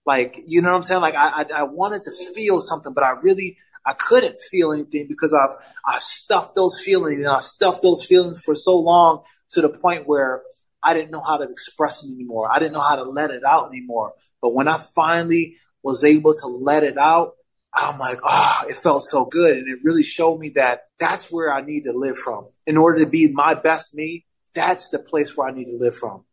Like, 0.06 0.42
you 0.46 0.62
know 0.62 0.70
what 0.70 0.76
I'm 0.76 0.82
saying? 0.82 1.00
Like 1.00 1.14
I, 1.14 1.42
I, 1.42 1.60
I 1.60 1.62
wanted 1.64 2.02
to 2.04 2.32
feel 2.34 2.60
something, 2.60 2.94
but 2.94 3.04
I 3.04 3.10
really, 3.20 3.58
I 3.84 3.92
couldn't 3.92 4.40
feel 4.40 4.72
anything 4.72 5.06
because 5.08 5.34
I've, 5.34 5.56
I 5.84 5.98
stuffed 6.00 6.54
those 6.54 6.80
feelings 6.82 7.18
and 7.18 7.28
I 7.28 7.40
stuffed 7.40 7.82
those 7.82 8.04
feelings 8.04 8.40
for 8.40 8.54
so 8.54 8.78
long 8.78 9.22
to 9.50 9.60
the 9.60 9.68
point 9.68 10.06
where 10.06 10.42
I 10.82 10.94
didn't 10.94 11.10
know 11.10 11.20
how 11.20 11.38
to 11.38 11.44
express 11.50 12.00
them 12.00 12.14
anymore. 12.14 12.48
I 12.50 12.58
didn't 12.58 12.72
know 12.72 12.80
how 12.80 12.96
to 12.96 13.02
let 13.02 13.30
it 13.30 13.42
out 13.46 13.68
anymore. 13.68 14.14
But 14.40 14.54
when 14.54 14.68
I 14.68 14.78
finally 14.94 15.56
was 15.82 16.04
able 16.04 16.34
to 16.34 16.46
let 16.46 16.84
it 16.84 16.96
out, 16.96 17.34
I'm 17.74 17.98
like, 17.98 18.18
oh, 18.22 18.64
it 18.68 18.76
felt 18.76 19.02
so 19.02 19.24
good. 19.24 19.58
And 19.58 19.68
it 19.68 19.80
really 19.84 20.02
showed 20.02 20.38
me 20.38 20.50
that 20.50 20.84
that's 20.98 21.30
where 21.30 21.52
I 21.52 21.60
need 21.60 21.84
to 21.84 21.92
live 21.92 22.16
from. 22.16 22.46
In 22.66 22.76
order 22.76 23.04
to 23.04 23.10
be 23.10 23.28
my 23.28 23.54
best 23.54 23.94
me, 23.94 24.24
that's 24.54 24.88
the 24.88 24.98
place 24.98 25.36
where 25.36 25.48
I 25.48 25.52
need 25.52 25.66
to 25.66 25.76
live 25.76 25.96
from. 25.96 26.24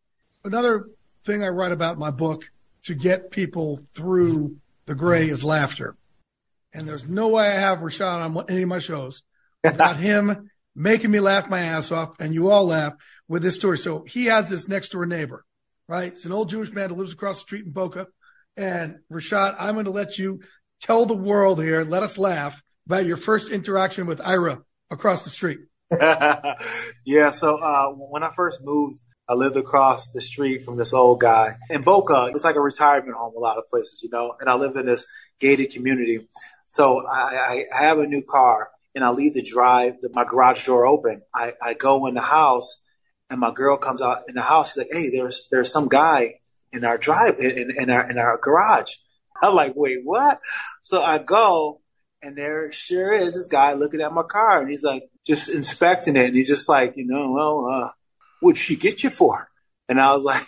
Another 0.44 0.88
thing 1.26 1.44
I 1.44 1.48
write 1.48 1.72
about 1.72 1.94
in 1.94 2.00
my 2.00 2.12
book 2.12 2.50
to 2.84 2.94
get 2.94 3.32
people 3.32 3.82
through 3.94 4.58
the 4.86 4.96
gray 4.96 5.28
is 5.28 5.44
laughter. 5.44 5.96
And 6.74 6.88
there's 6.88 7.06
no 7.06 7.30
way 7.30 7.48
I 7.48 7.60
have 7.60 7.80
Rashad 7.80 8.38
on 8.38 8.46
any 8.50 8.62
of 8.62 8.70
my 8.70 8.80
shows 8.80 9.24
without 9.64 9.98
him 9.98 10.50
making 10.76 11.10
me 11.10 11.20
laugh 11.20 11.50
my 11.50 11.62
ass 11.62 11.92
off 11.92 12.16
and 12.20 12.34
you 12.34 12.50
all 12.50 12.66
laugh 12.66 12.94
with 13.28 13.42
this 13.42 13.56
story. 13.56 13.78
So 13.78 14.04
he 14.04 14.26
has 14.26 14.50
this 14.50 14.68
next 14.68 14.90
door 14.90 15.06
neighbor, 15.06 15.46
right? 15.88 16.12
It's 16.14 16.26
an 16.26 16.32
old 16.32 16.50
Jewish 16.50 16.72
man 16.72 16.90
who 16.90 16.98
lives 16.98 17.14
across 17.14 17.38
the 17.38 17.42
street 17.42 17.66
in 17.66 17.72
Boca. 17.72 18.08
And 18.58 19.00
Rashad, 19.12 19.56
I'm 19.58 19.74
going 19.74 19.86
to 19.86 19.92
let 19.92 20.18
you 20.18 20.42
tell 20.82 21.06
the 21.06 21.16
world 21.16 21.62
here, 21.62 21.84
let 21.84 22.04
us 22.04 22.18
laugh 22.18 22.62
about 22.86 23.06
your 23.06 23.18
first 23.18 23.50
interaction 23.50 24.06
with 24.06 24.22
Ira 24.22 24.62
across 24.92 25.24
the 25.24 25.30
street. 25.30 25.60
yeah, 27.06 27.30
so 27.32 27.58
uh, 27.58 27.88
when 27.90 28.24
I 28.24 28.32
first 28.36 28.60
moved, 28.62 29.00
I 29.28 29.34
lived 29.34 29.58
across 29.58 30.10
the 30.10 30.22
street 30.22 30.64
from 30.64 30.78
this 30.78 30.94
old 30.94 31.20
guy 31.20 31.58
in 31.70 31.82
Boca. 31.82 32.30
It's 32.32 32.44
like 32.44 32.56
a 32.56 32.62
retirement 32.62 33.16
home, 33.18 33.34
a 33.36 33.40
lot 33.40 33.58
of 33.58 33.68
places, 33.68 34.02
you 34.04 34.10
know. 34.10 34.36
And 34.40 34.50
I 34.50 34.56
live 34.56 34.76
in 34.76 34.86
this 34.86 35.06
gated 35.40 35.72
community, 35.72 36.28
so 36.64 37.06
I, 37.08 37.66
I 37.74 37.84
have 37.84 38.00
a 38.00 38.06
new 38.06 38.22
car, 38.22 38.70
and 38.94 39.04
I 39.04 39.10
leave 39.10 39.34
the 39.34 39.42
drive, 39.42 39.96
my 40.14 40.26
garage 40.26 40.66
door 40.66 40.86
open. 40.86 41.24
I, 41.34 41.54
I 41.62 41.74
go 41.74 42.06
in 42.06 42.14
the 42.14 42.22
house, 42.22 42.80
and 43.30 43.40
my 43.40 43.52
girl 43.52 43.78
comes 43.78 44.02
out 44.02 44.24
in 44.30 44.36
the 44.36 44.44
house. 44.44 44.70
She's 44.70 44.78
like, 44.78 44.90
"Hey, 44.92 45.10
there's 45.10 45.48
there's 45.50 45.72
some 45.72 45.88
guy 45.88 46.42
in 46.72 46.86
our 46.86 46.98
drive 46.98 47.40
in, 47.40 47.72
in 47.78 47.90
our 47.90 48.10
in 48.10 48.20
our 48.20 48.38
garage." 48.38 48.94
I'm 49.42 49.56
like, 49.56 49.74
"Wait, 49.76 50.00
what?" 50.04 50.40
So 50.84 51.02
I 51.02 51.18
go, 51.18 51.82
and 52.22 52.38
there 52.38 52.72
sure 52.72 53.14
is 53.14 53.34
this 53.34 53.48
guy 53.48 53.74
looking 53.74 54.02
at 54.02 54.14
my 54.14 54.24
car, 54.24 54.62
and 54.62 54.70
he's 54.70 54.84
like 54.84 55.10
just 55.26 55.50
inspecting 55.50 56.16
it, 56.16 56.26
and 56.26 56.36
he's 56.36 56.48
just 56.48 56.70
like, 56.70 56.94
you 56.96 57.08
know, 57.08 57.32
well, 57.32 57.70
uh, 57.74 57.90
what'd 58.46 58.62
she 58.62 58.76
get 58.76 59.04
you 59.04 59.10
for? 59.10 59.50
And 59.90 60.00
I 60.00 60.14
was 60.14 60.24
like, 60.24 60.46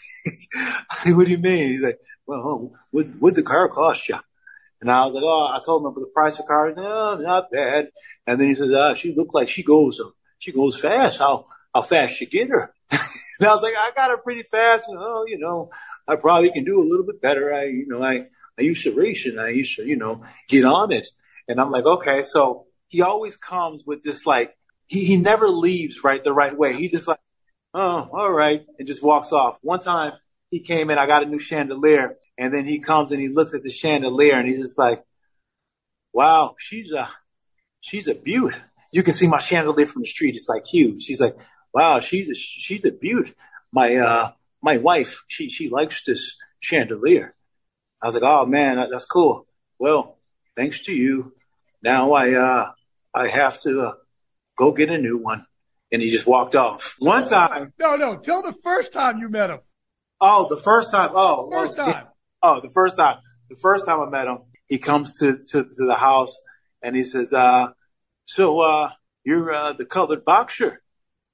what 1.06 1.26
do 1.26 1.32
you 1.32 1.38
mean? 1.40 1.72
He's 1.72 1.82
like, 1.82 2.00
well, 2.28 2.72
what 2.92 3.08
would 3.20 3.36
the 3.36 3.44
car 3.44 3.68
cost 3.70 4.08
you? 4.08 4.18
And 4.80 4.92
I 4.92 5.06
was 5.06 5.16
like, 5.16 5.24
oh, 5.26 5.52
I 5.52 5.60
told 5.66 5.82
him 5.82 5.88
about 5.88 6.02
the 6.02 6.12
price 6.14 6.34
of 6.34 6.40
the 6.40 6.44
car. 6.44 6.72
No, 6.76 7.16
not 7.16 7.50
bad. 7.52 7.88
And 8.28 8.40
then 8.40 8.50
he 8.50 8.56
said, 8.56 8.70
ah, 8.76 8.94
she 8.94 9.16
looked 9.16 9.34
like 9.34 9.50
she 9.50 9.64
goes, 9.64 10.00
uh, 10.00 10.10
she 10.38 10.52
goes 10.52 10.80
fast. 10.80 11.18
How, 11.18 11.48
how 11.74 11.82
fast 11.82 12.22
you 12.22 12.28
get 12.28 12.50
her? 12.50 12.72
and 12.92 13.02
I 13.42 13.50
was 13.50 13.64
like, 13.64 13.74
I 13.76 13.92
got 13.96 14.12
her 14.12 14.18
pretty 14.18 14.44
fast. 14.44 14.86
Oh, 14.88 15.26
you 15.28 15.40
know, 15.40 15.72
I 16.08 16.18
probably 16.18 16.52
can 16.52 16.64
do 16.64 16.80
a 16.80 16.88
little 16.88 17.06
bit 17.06 17.20
better. 17.20 17.52
I, 17.52 17.64
you 17.64 17.88
know, 17.88 18.04
I, 18.04 18.28
I 18.60 18.62
used 18.62 18.84
to 18.84 18.94
race 18.94 19.26
and 19.26 19.42
I 19.42 19.50
used 19.50 19.76
to, 19.78 19.86
you 19.88 19.96
know, 19.96 20.24
get 20.48 20.66
on 20.66 20.92
it. 20.92 21.08
And 21.48 21.60
I'm 21.60 21.72
like, 21.72 21.86
okay. 21.86 22.22
So 22.22 22.66
he 22.88 23.02
always 23.02 23.38
comes 23.38 23.86
with 23.86 24.04
this 24.04 24.28
like, 24.28 24.56
he, 24.86 25.06
he 25.06 25.18
never 25.18 25.50
leaves 25.50 26.04
right 26.04 26.24
the 26.24 26.34
right 26.34 26.56
way. 26.56 26.74
He 26.74 26.90
just 26.90 27.08
like, 27.08 27.20
oh, 27.78 28.10
all 28.12 28.32
right, 28.32 28.66
and 28.80 28.88
just 28.88 29.04
walks 29.04 29.32
off. 29.32 29.60
One 29.62 29.80
time 29.80 30.14
he 30.50 30.60
came 30.60 30.90
in, 30.90 30.98
I 30.98 31.06
got 31.06 31.24
a 31.24 31.28
new 31.28 31.40
chandelier, 31.40 32.16
and 32.38 32.54
then 32.54 32.66
he 32.66 32.80
comes 32.80 33.12
and 33.12 33.22
he 33.22 33.28
looks 33.28 33.54
at 33.54 33.62
the 33.62 33.70
chandelier 33.70 34.38
and 34.40 34.48
he's 34.48 34.62
just 34.62 34.80
like, 34.80 35.04
wow, 36.12 36.56
she's 36.58 36.92
a, 36.92 37.08
she's 37.82 38.08
a 38.08 38.16
beaut. 38.16 38.56
You 38.92 39.04
can 39.04 39.14
see 39.14 39.28
my 39.28 39.40
chandelier 39.40 39.86
from 39.86 40.02
the 40.02 40.08
street. 40.08 40.36
It's 40.36 40.50
like 40.50 40.66
huge. 40.66 41.04
She's 41.04 41.22
like, 41.22 41.36
wow, 41.74 42.00
she's 42.00 42.30
a, 42.30 42.34
she's 42.34 42.86
a 42.86 42.92
beaut. 42.92 43.34
My, 43.72 43.96
uh, 43.96 44.32
my 44.62 44.78
wife, 44.78 45.24
she, 45.28 45.50
she 45.50 45.70
likes 45.70 46.04
this 46.04 46.36
chandelier. 46.60 47.36
I 48.02 48.08
was 48.08 48.16
like, 48.16 48.24
oh 48.24 48.46
man, 48.46 48.78
that's 48.92 49.06
cool. 49.06 49.46
Well, 49.78 50.18
thanks 50.56 50.82
to 50.86 50.94
you. 50.94 51.34
Now 51.84 52.14
I, 52.14 52.34
uh, 52.34 52.72
I 53.14 53.30
have 53.30 53.60
to, 53.62 53.82
uh, 53.82 53.94
go 54.58 54.72
get 54.72 54.90
a 54.90 54.98
new 54.98 55.18
one. 55.18 55.46
And 55.92 56.02
he 56.02 56.10
just 56.10 56.28
walked 56.28 56.56
off. 56.56 56.96
One 57.00 57.26
time. 57.26 57.74
No, 57.80 57.96
no. 57.96 58.18
Tell 58.18 58.42
the 58.42 58.56
first 58.64 58.92
time 58.92 59.20
you 59.20 59.30
met 59.30 59.50
him. 59.50 59.60
Oh, 60.20 60.48
the 60.50 60.58
first 60.58 60.92
time. 60.92 61.12
Oh, 61.14 61.50
first 61.50 61.76
oh, 61.78 61.86
time. 61.86 62.08
Oh, 62.42 62.62
the 62.62 62.70
first 62.70 62.98
time. 62.98 63.18
The 63.50 63.56
first 63.56 63.86
time 63.86 64.02
I 64.02 64.10
met 64.10 64.28
him, 64.28 64.40
he 64.68 64.78
comes 64.80 65.20
to, 65.20 65.38
to, 65.52 65.64
to 65.64 65.86
the 65.86 65.96
house 65.96 66.38
and 66.82 66.96
he 66.96 67.04
says, 67.04 67.32
uh, 67.32 67.68
so, 68.26 68.60
uh, 68.60 68.92
you're, 69.24 69.54
uh, 69.54 69.74
the 69.74 69.86
colored 69.86 70.26
boxer. 70.26 70.82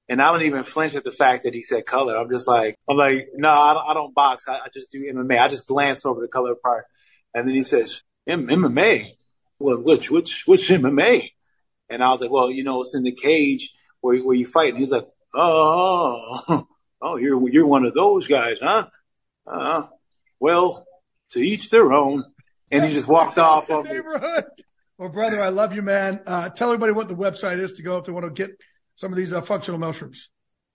And 0.10 0.22
I 0.22 0.32
don't 0.32 0.46
even 0.46 0.64
flinch 0.64 0.96
at 0.96 1.04
the 1.04 1.12
fact 1.12 1.44
that 1.44 1.54
he 1.54 1.62
said 1.62 1.86
color. 1.86 2.18
I'm 2.18 2.30
just 2.30 2.48
like, 2.48 2.78
I'm 2.88 2.98
like, 2.98 3.30
no, 3.36 3.50
I 3.50 3.74
don't, 3.74 3.90
I 3.90 3.94
don't 3.94 4.14
box. 4.14 4.48
I, 4.48 4.56
I 4.56 4.68
just 4.74 4.92
do 4.92 5.02
MMA. 5.02 5.40
I 5.40 5.48
just 5.48 5.66
glance 5.66 6.06
over 6.06 6.22
the 6.22 6.28
color 6.28 6.56
part. 6.56 6.86
And 7.34 7.48
then 7.48 7.56
he 7.56 7.64
says, 7.64 8.04
MMA? 8.28 9.16
Well, 9.60 9.78
which, 9.78 10.12
which, 10.12 10.44
which 10.46 10.70
MMA? 10.70 11.32
And 11.90 12.04
I 12.04 12.12
was 12.12 12.22
like, 12.22 12.32
well, 12.32 12.52
you 12.52 12.64
know, 12.64 12.82
it's 12.82 12.96
in 12.96 13.04
the 13.04 13.14
cage 13.14 13.72
where, 14.04 14.20
where 14.20 14.36
you 14.36 14.46
fight. 14.46 14.70
And 14.70 14.80
he's 14.80 14.92
like, 14.92 15.08
oh, 15.34 16.68
oh, 17.02 17.16
you're, 17.16 17.50
you're 17.50 17.66
one 17.66 17.86
of 17.86 17.94
those 17.94 18.28
guys, 18.28 18.58
huh? 18.62 18.88
Uh, 19.48 19.84
well, 20.40 20.86
to 21.32 21.40
each 21.40 21.70
their 21.70 21.92
own. 21.92 22.26
And 22.70 22.86
he 22.86 22.94
just 22.94 23.08
walked 23.08 23.38
off 23.38 23.70
of 23.70 23.86
neighborhood. 23.86 24.46
Well, 24.98 25.10
brother, 25.10 25.42
I 25.42 25.50
love 25.50 25.74
you, 25.74 25.82
man. 25.82 26.22
Uh, 26.26 26.50
tell 26.50 26.70
everybody 26.70 26.92
what 26.92 27.08
the 27.08 27.16
website 27.16 27.60
is 27.60 27.74
to 27.74 27.84
go 27.84 27.98
if 27.98 28.06
they 28.06 28.12
want 28.12 28.26
to 28.26 28.32
get 28.32 28.58
some 28.96 29.12
of 29.12 29.18
these 29.18 29.32
uh, 29.32 29.42
functional 29.42 29.80
mushrooms. 29.80 30.30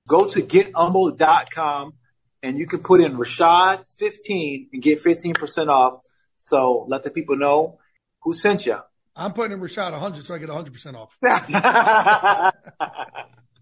Go 0.07 0.27
to 0.27 0.43
getumble.com 0.43 1.95
and 2.43 2.59
you 2.59 2.67
can 2.67 2.81
put 2.81 3.01
in 3.01 3.17
Rashad 3.17 3.85
15 3.97 4.71
and 4.73 4.83
get 4.83 5.03
15% 5.03 5.69
off. 5.69 6.01
So 6.39 6.87
let 6.89 7.03
the 7.03 7.11
people 7.11 7.37
know 7.37 7.79
who 8.23 8.33
sent 8.33 8.65
you. 8.65 8.79
I'm 9.19 9.33
putting 9.33 9.53
in 9.53 9.61
Rashad 9.61 9.91
100 9.91 10.25
so 10.25 10.35
I 10.35 10.39
get 10.39 10.49
100% 10.49 10.95
off. 10.95 11.17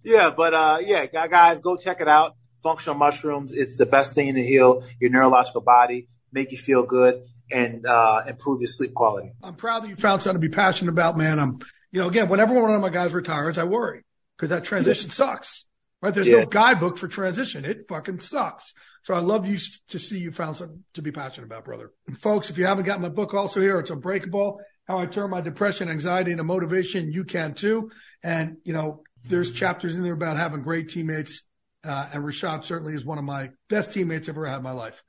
yeah, 0.05 0.31
but 0.37 0.55
uh, 0.55 0.79
yeah, 0.85 1.07
guys, 1.07 1.61
go 1.61 1.77
check 1.77 2.03
it 2.03 2.09
out. 2.09 2.37
Functional 2.63 2.95
mushrooms. 2.95 3.53
It's 3.53 3.79
the 3.79 3.87
best 3.87 4.15
thing 4.15 4.35
to 4.35 4.43
heal 4.45 4.85
your 5.01 5.11
neurological 5.11 5.63
body, 5.63 6.09
make 6.31 6.53
you 6.53 6.59
feel 6.59 6.83
good, 6.83 7.23
and 7.51 7.87
uh, 7.87 8.25
improve 8.29 8.61
your 8.61 8.67
sleep 8.67 8.93
quality. 8.93 9.33
I'm 9.43 9.55
proud 9.55 9.85
that 9.85 9.89
you 9.89 9.97
found 9.97 10.21
something 10.21 10.43
to 10.43 10.49
be 10.49 10.55
passionate 10.55 10.91
about, 10.91 11.17
man. 11.17 11.39
I'm, 11.39 11.61
you 11.91 12.03
know, 12.03 12.09
again, 12.09 12.29
whenever 12.29 12.53
one 12.61 12.75
of 12.75 12.81
my 12.83 12.91
guys 12.91 13.15
retires, 13.15 13.57
I 13.57 13.65
worry 13.65 14.05
because 14.37 14.51
that 14.51 14.65
transition 14.65 15.11
sucks. 15.11 15.65
Right? 16.03 16.13
There's 16.13 16.27
yeah. 16.27 16.41
no 16.41 16.47
guidebook 16.47 16.99
for 16.99 17.09
transition. 17.09 17.65
It 17.65 17.89
fucking 17.89 18.21
sucks. 18.21 18.75
So 19.05 19.15
I 19.15 19.21
love 19.21 19.47
you 19.47 19.59
to 19.89 19.99
see 19.99 20.19
you 20.19 20.33
found 20.33 20.59
something 20.59 20.85
to 20.95 21.03
be 21.03 21.13
passionate 21.13 21.47
about, 21.47 21.65
brother. 21.65 21.93
And 22.07 22.21
folks, 22.21 22.51
if 22.51 22.59
you 22.59 22.67
haven't 22.67 22.85
got 22.85 23.01
my 23.01 23.09
book 23.09 23.33
also 23.33 23.61
here, 23.61 23.79
it's 23.79 23.91
Unbreakable 23.91 24.61
how 24.87 24.99
I 24.99 25.07
turn 25.07 25.30
my 25.30 25.41
depression, 25.41 25.89
anxiety 25.89 26.32
into 26.32 26.45
motivation. 26.45 27.12
You 27.12 27.24
can 27.24 27.55
too. 27.55 27.91
And, 28.22 28.57
you 28.64 28.72
know, 28.72 29.03
there's 29.24 29.53
chapters 29.53 29.97
in 29.97 30.03
there 30.03 30.12
about 30.12 30.37
having 30.37 30.62
great 30.62 30.89
teammates. 30.89 31.43
Uh, 31.84 32.07
and 32.12 32.24
Rashad 32.24 32.64
certainly 32.64 32.95
is 32.95 33.05
one 33.05 33.18
of 33.18 33.24
my 33.24 33.51
best 33.68 33.93
teammates 33.93 34.28
I've 34.28 34.37
ever 34.37 34.47
had 34.47 34.59
in 34.59 34.62
my 34.62 34.72
life. 34.72 35.03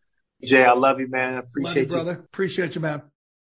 Jay, 0.44 0.64
I 0.64 0.74
love 0.74 1.00
you, 1.00 1.08
man. 1.08 1.36
I 1.36 1.40
appreciate 1.40 1.76
you, 1.76 1.82
you. 1.82 1.88
brother. 1.88 2.14
Appreciate 2.14 2.76
you, 2.76 2.82
man. 2.82 3.02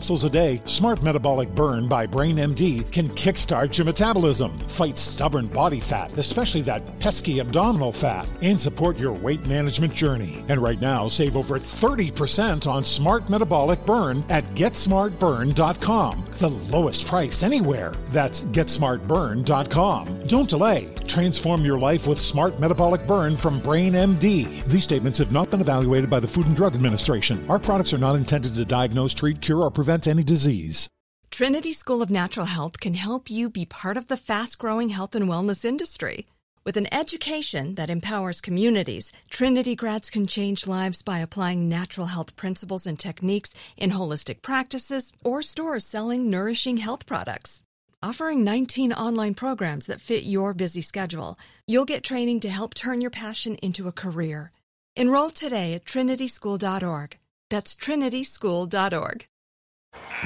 capsules 0.00 0.24
a 0.24 0.30
day, 0.30 0.62
Smart 0.64 1.02
Metabolic 1.02 1.54
Burn 1.54 1.86
by 1.86 2.06
Brain 2.06 2.36
MD 2.36 2.90
can 2.90 3.10
kickstart 3.10 3.76
your 3.76 3.84
metabolism, 3.84 4.56
fight 4.60 4.96
stubborn 4.96 5.46
body 5.46 5.78
fat, 5.78 6.16
especially 6.16 6.62
that 6.62 6.98
pesky 7.00 7.40
abdominal 7.40 7.92
fat, 7.92 8.26
and 8.40 8.58
support 8.58 8.98
your 8.98 9.12
weight 9.12 9.44
management 9.44 9.92
journey. 9.92 10.42
And 10.48 10.62
right 10.62 10.80
now, 10.80 11.06
save 11.06 11.36
over 11.36 11.58
30% 11.58 12.66
on 12.66 12.82
Smart 12.82 13.28
Metabolic 13.28 13.84
Burn 13.84 14.24
at 14.30 14.54
GetSmartBurn.com. 14.54 16.29
The 16.40 16.48
lowest 16.48 17.06
price 17.06 17.42
anywhere. 17.42 17.92
That's 18.12 18.44
GetSmartBurn.com. 18.44 20.26
Don't 20.26 20.48
delay. 20.48 20.88
Transform 21.06 21.66
your 21.66 21.78
life 21.78 22.06
with 22.06 22.18
Smart 22.18 22.58
Metabolic 22.58 23.06
Burn 23.06 23.36
from 23.36 23.60
Brain 23.60 23.92
MD. 23.92 24.64
These 24.64 24.84
statements 24.84 25.18
have 25.18 25.32
not 25.32 25.50
been 25.50 25.60
evaluated 25.60 26.08
by 26.08 26.18
the 26.18 26.26
Food 26.26 26.46
and 26.46 26.56
Drug 26.56 26.74
Administration. 26.74 27.44
Our 27.50 27.58
products 27.58 27.92
are 27.92 27.98
not 27.98 28.16
intended 28.16 28.54
to 28.54 28.64
diagnose, 28.64 29.12
treat, 29.12 29.42
cure, 29.42 29.60
or 29.60 29.70
prevent 29.70 30.08
any 30.08 30.22
disease. 30.22 30.88
Trinity 31.30 31.74
School 31.74 32.00
of 32.00 32.08
Natural 32.08 32.46
Health 32.46 32.80
can 32.80 32.94
help 32.94 33.28
you 33.30 33.50
be 33.50 33.66
part 33.66 33.98
of 33.98 34.06
the 34.06 34.16
fast 34.16 34.58
growing 34.58 34.88
health 34.88 35.14
and 35.14 35.28
wellness 35.28 35.62
industry. 35.62 36.24
With 36.62 36.76
an 36.76 36.92
education 36.92 37.76
that 37.76 37.88
empowers 37.88 38.42
communities, 38.42 39.12
Trinity 39.30 39.74
grads 39.74 40.10
can 40.10 40.26
change 40.26 40.66
lives 40.66 41.00
by 41.00 41.20
applying 41.20 41.70
natural 41.70 42.08
health 42.08 42.36
principles 42.36 42.86
and 42.86 42.98
techniques 42.98 43.54
in 43.78 43.92
holistic 43.92 44.42
practices 44.42 45.10
or 45.24 45.40
stores 45.40 45.86
selling 45.86 46.28
nourishing 46.28 46.76
health 46.76 47.06
products. 47.06 47.62
Offering 48.02 48.44
19 48.44 48.92
online 48.92 49.32
programs 49.32 49.86
that 49.86 50.02
fit 50.02 50.24
your 50.24 50.52
busy 50.52 50.82
schedule, 50.82 51.38
you'll 51.66 51.86
get 51.86 52.04
training 52.04 52.40
to 52.40 52.50
help 52.50 52.74
turn 52.74 53.00
your 53.00 53.10
passion 53.10 53.54
into 53.62 53.88
a 53.88 53.92
career. 53.92 54.52
Enroll 54.96 55.30
today 55.30 55.72
at 55.72 55.86
trinityschool.org. 55.86 57.16
That's 57.48 57.74
trinityschool.org. 57.74 59.24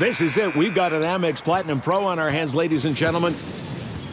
This 0.01 0.21
is 0.21 0.37
it. 0.37 0.57
We've 0.57 0.75
got 0.75 0.93
an 0.93 1.03
Amex 1.03 1.45
Platinum 1.45 1.81
Pro 1.81 2.05
on 2.05 2.19
our 2.19 2.31
hands, 2.31 2.57
ladies 2.57 2.87
and 2.87 2.97
gentlemen. 2.97 3.37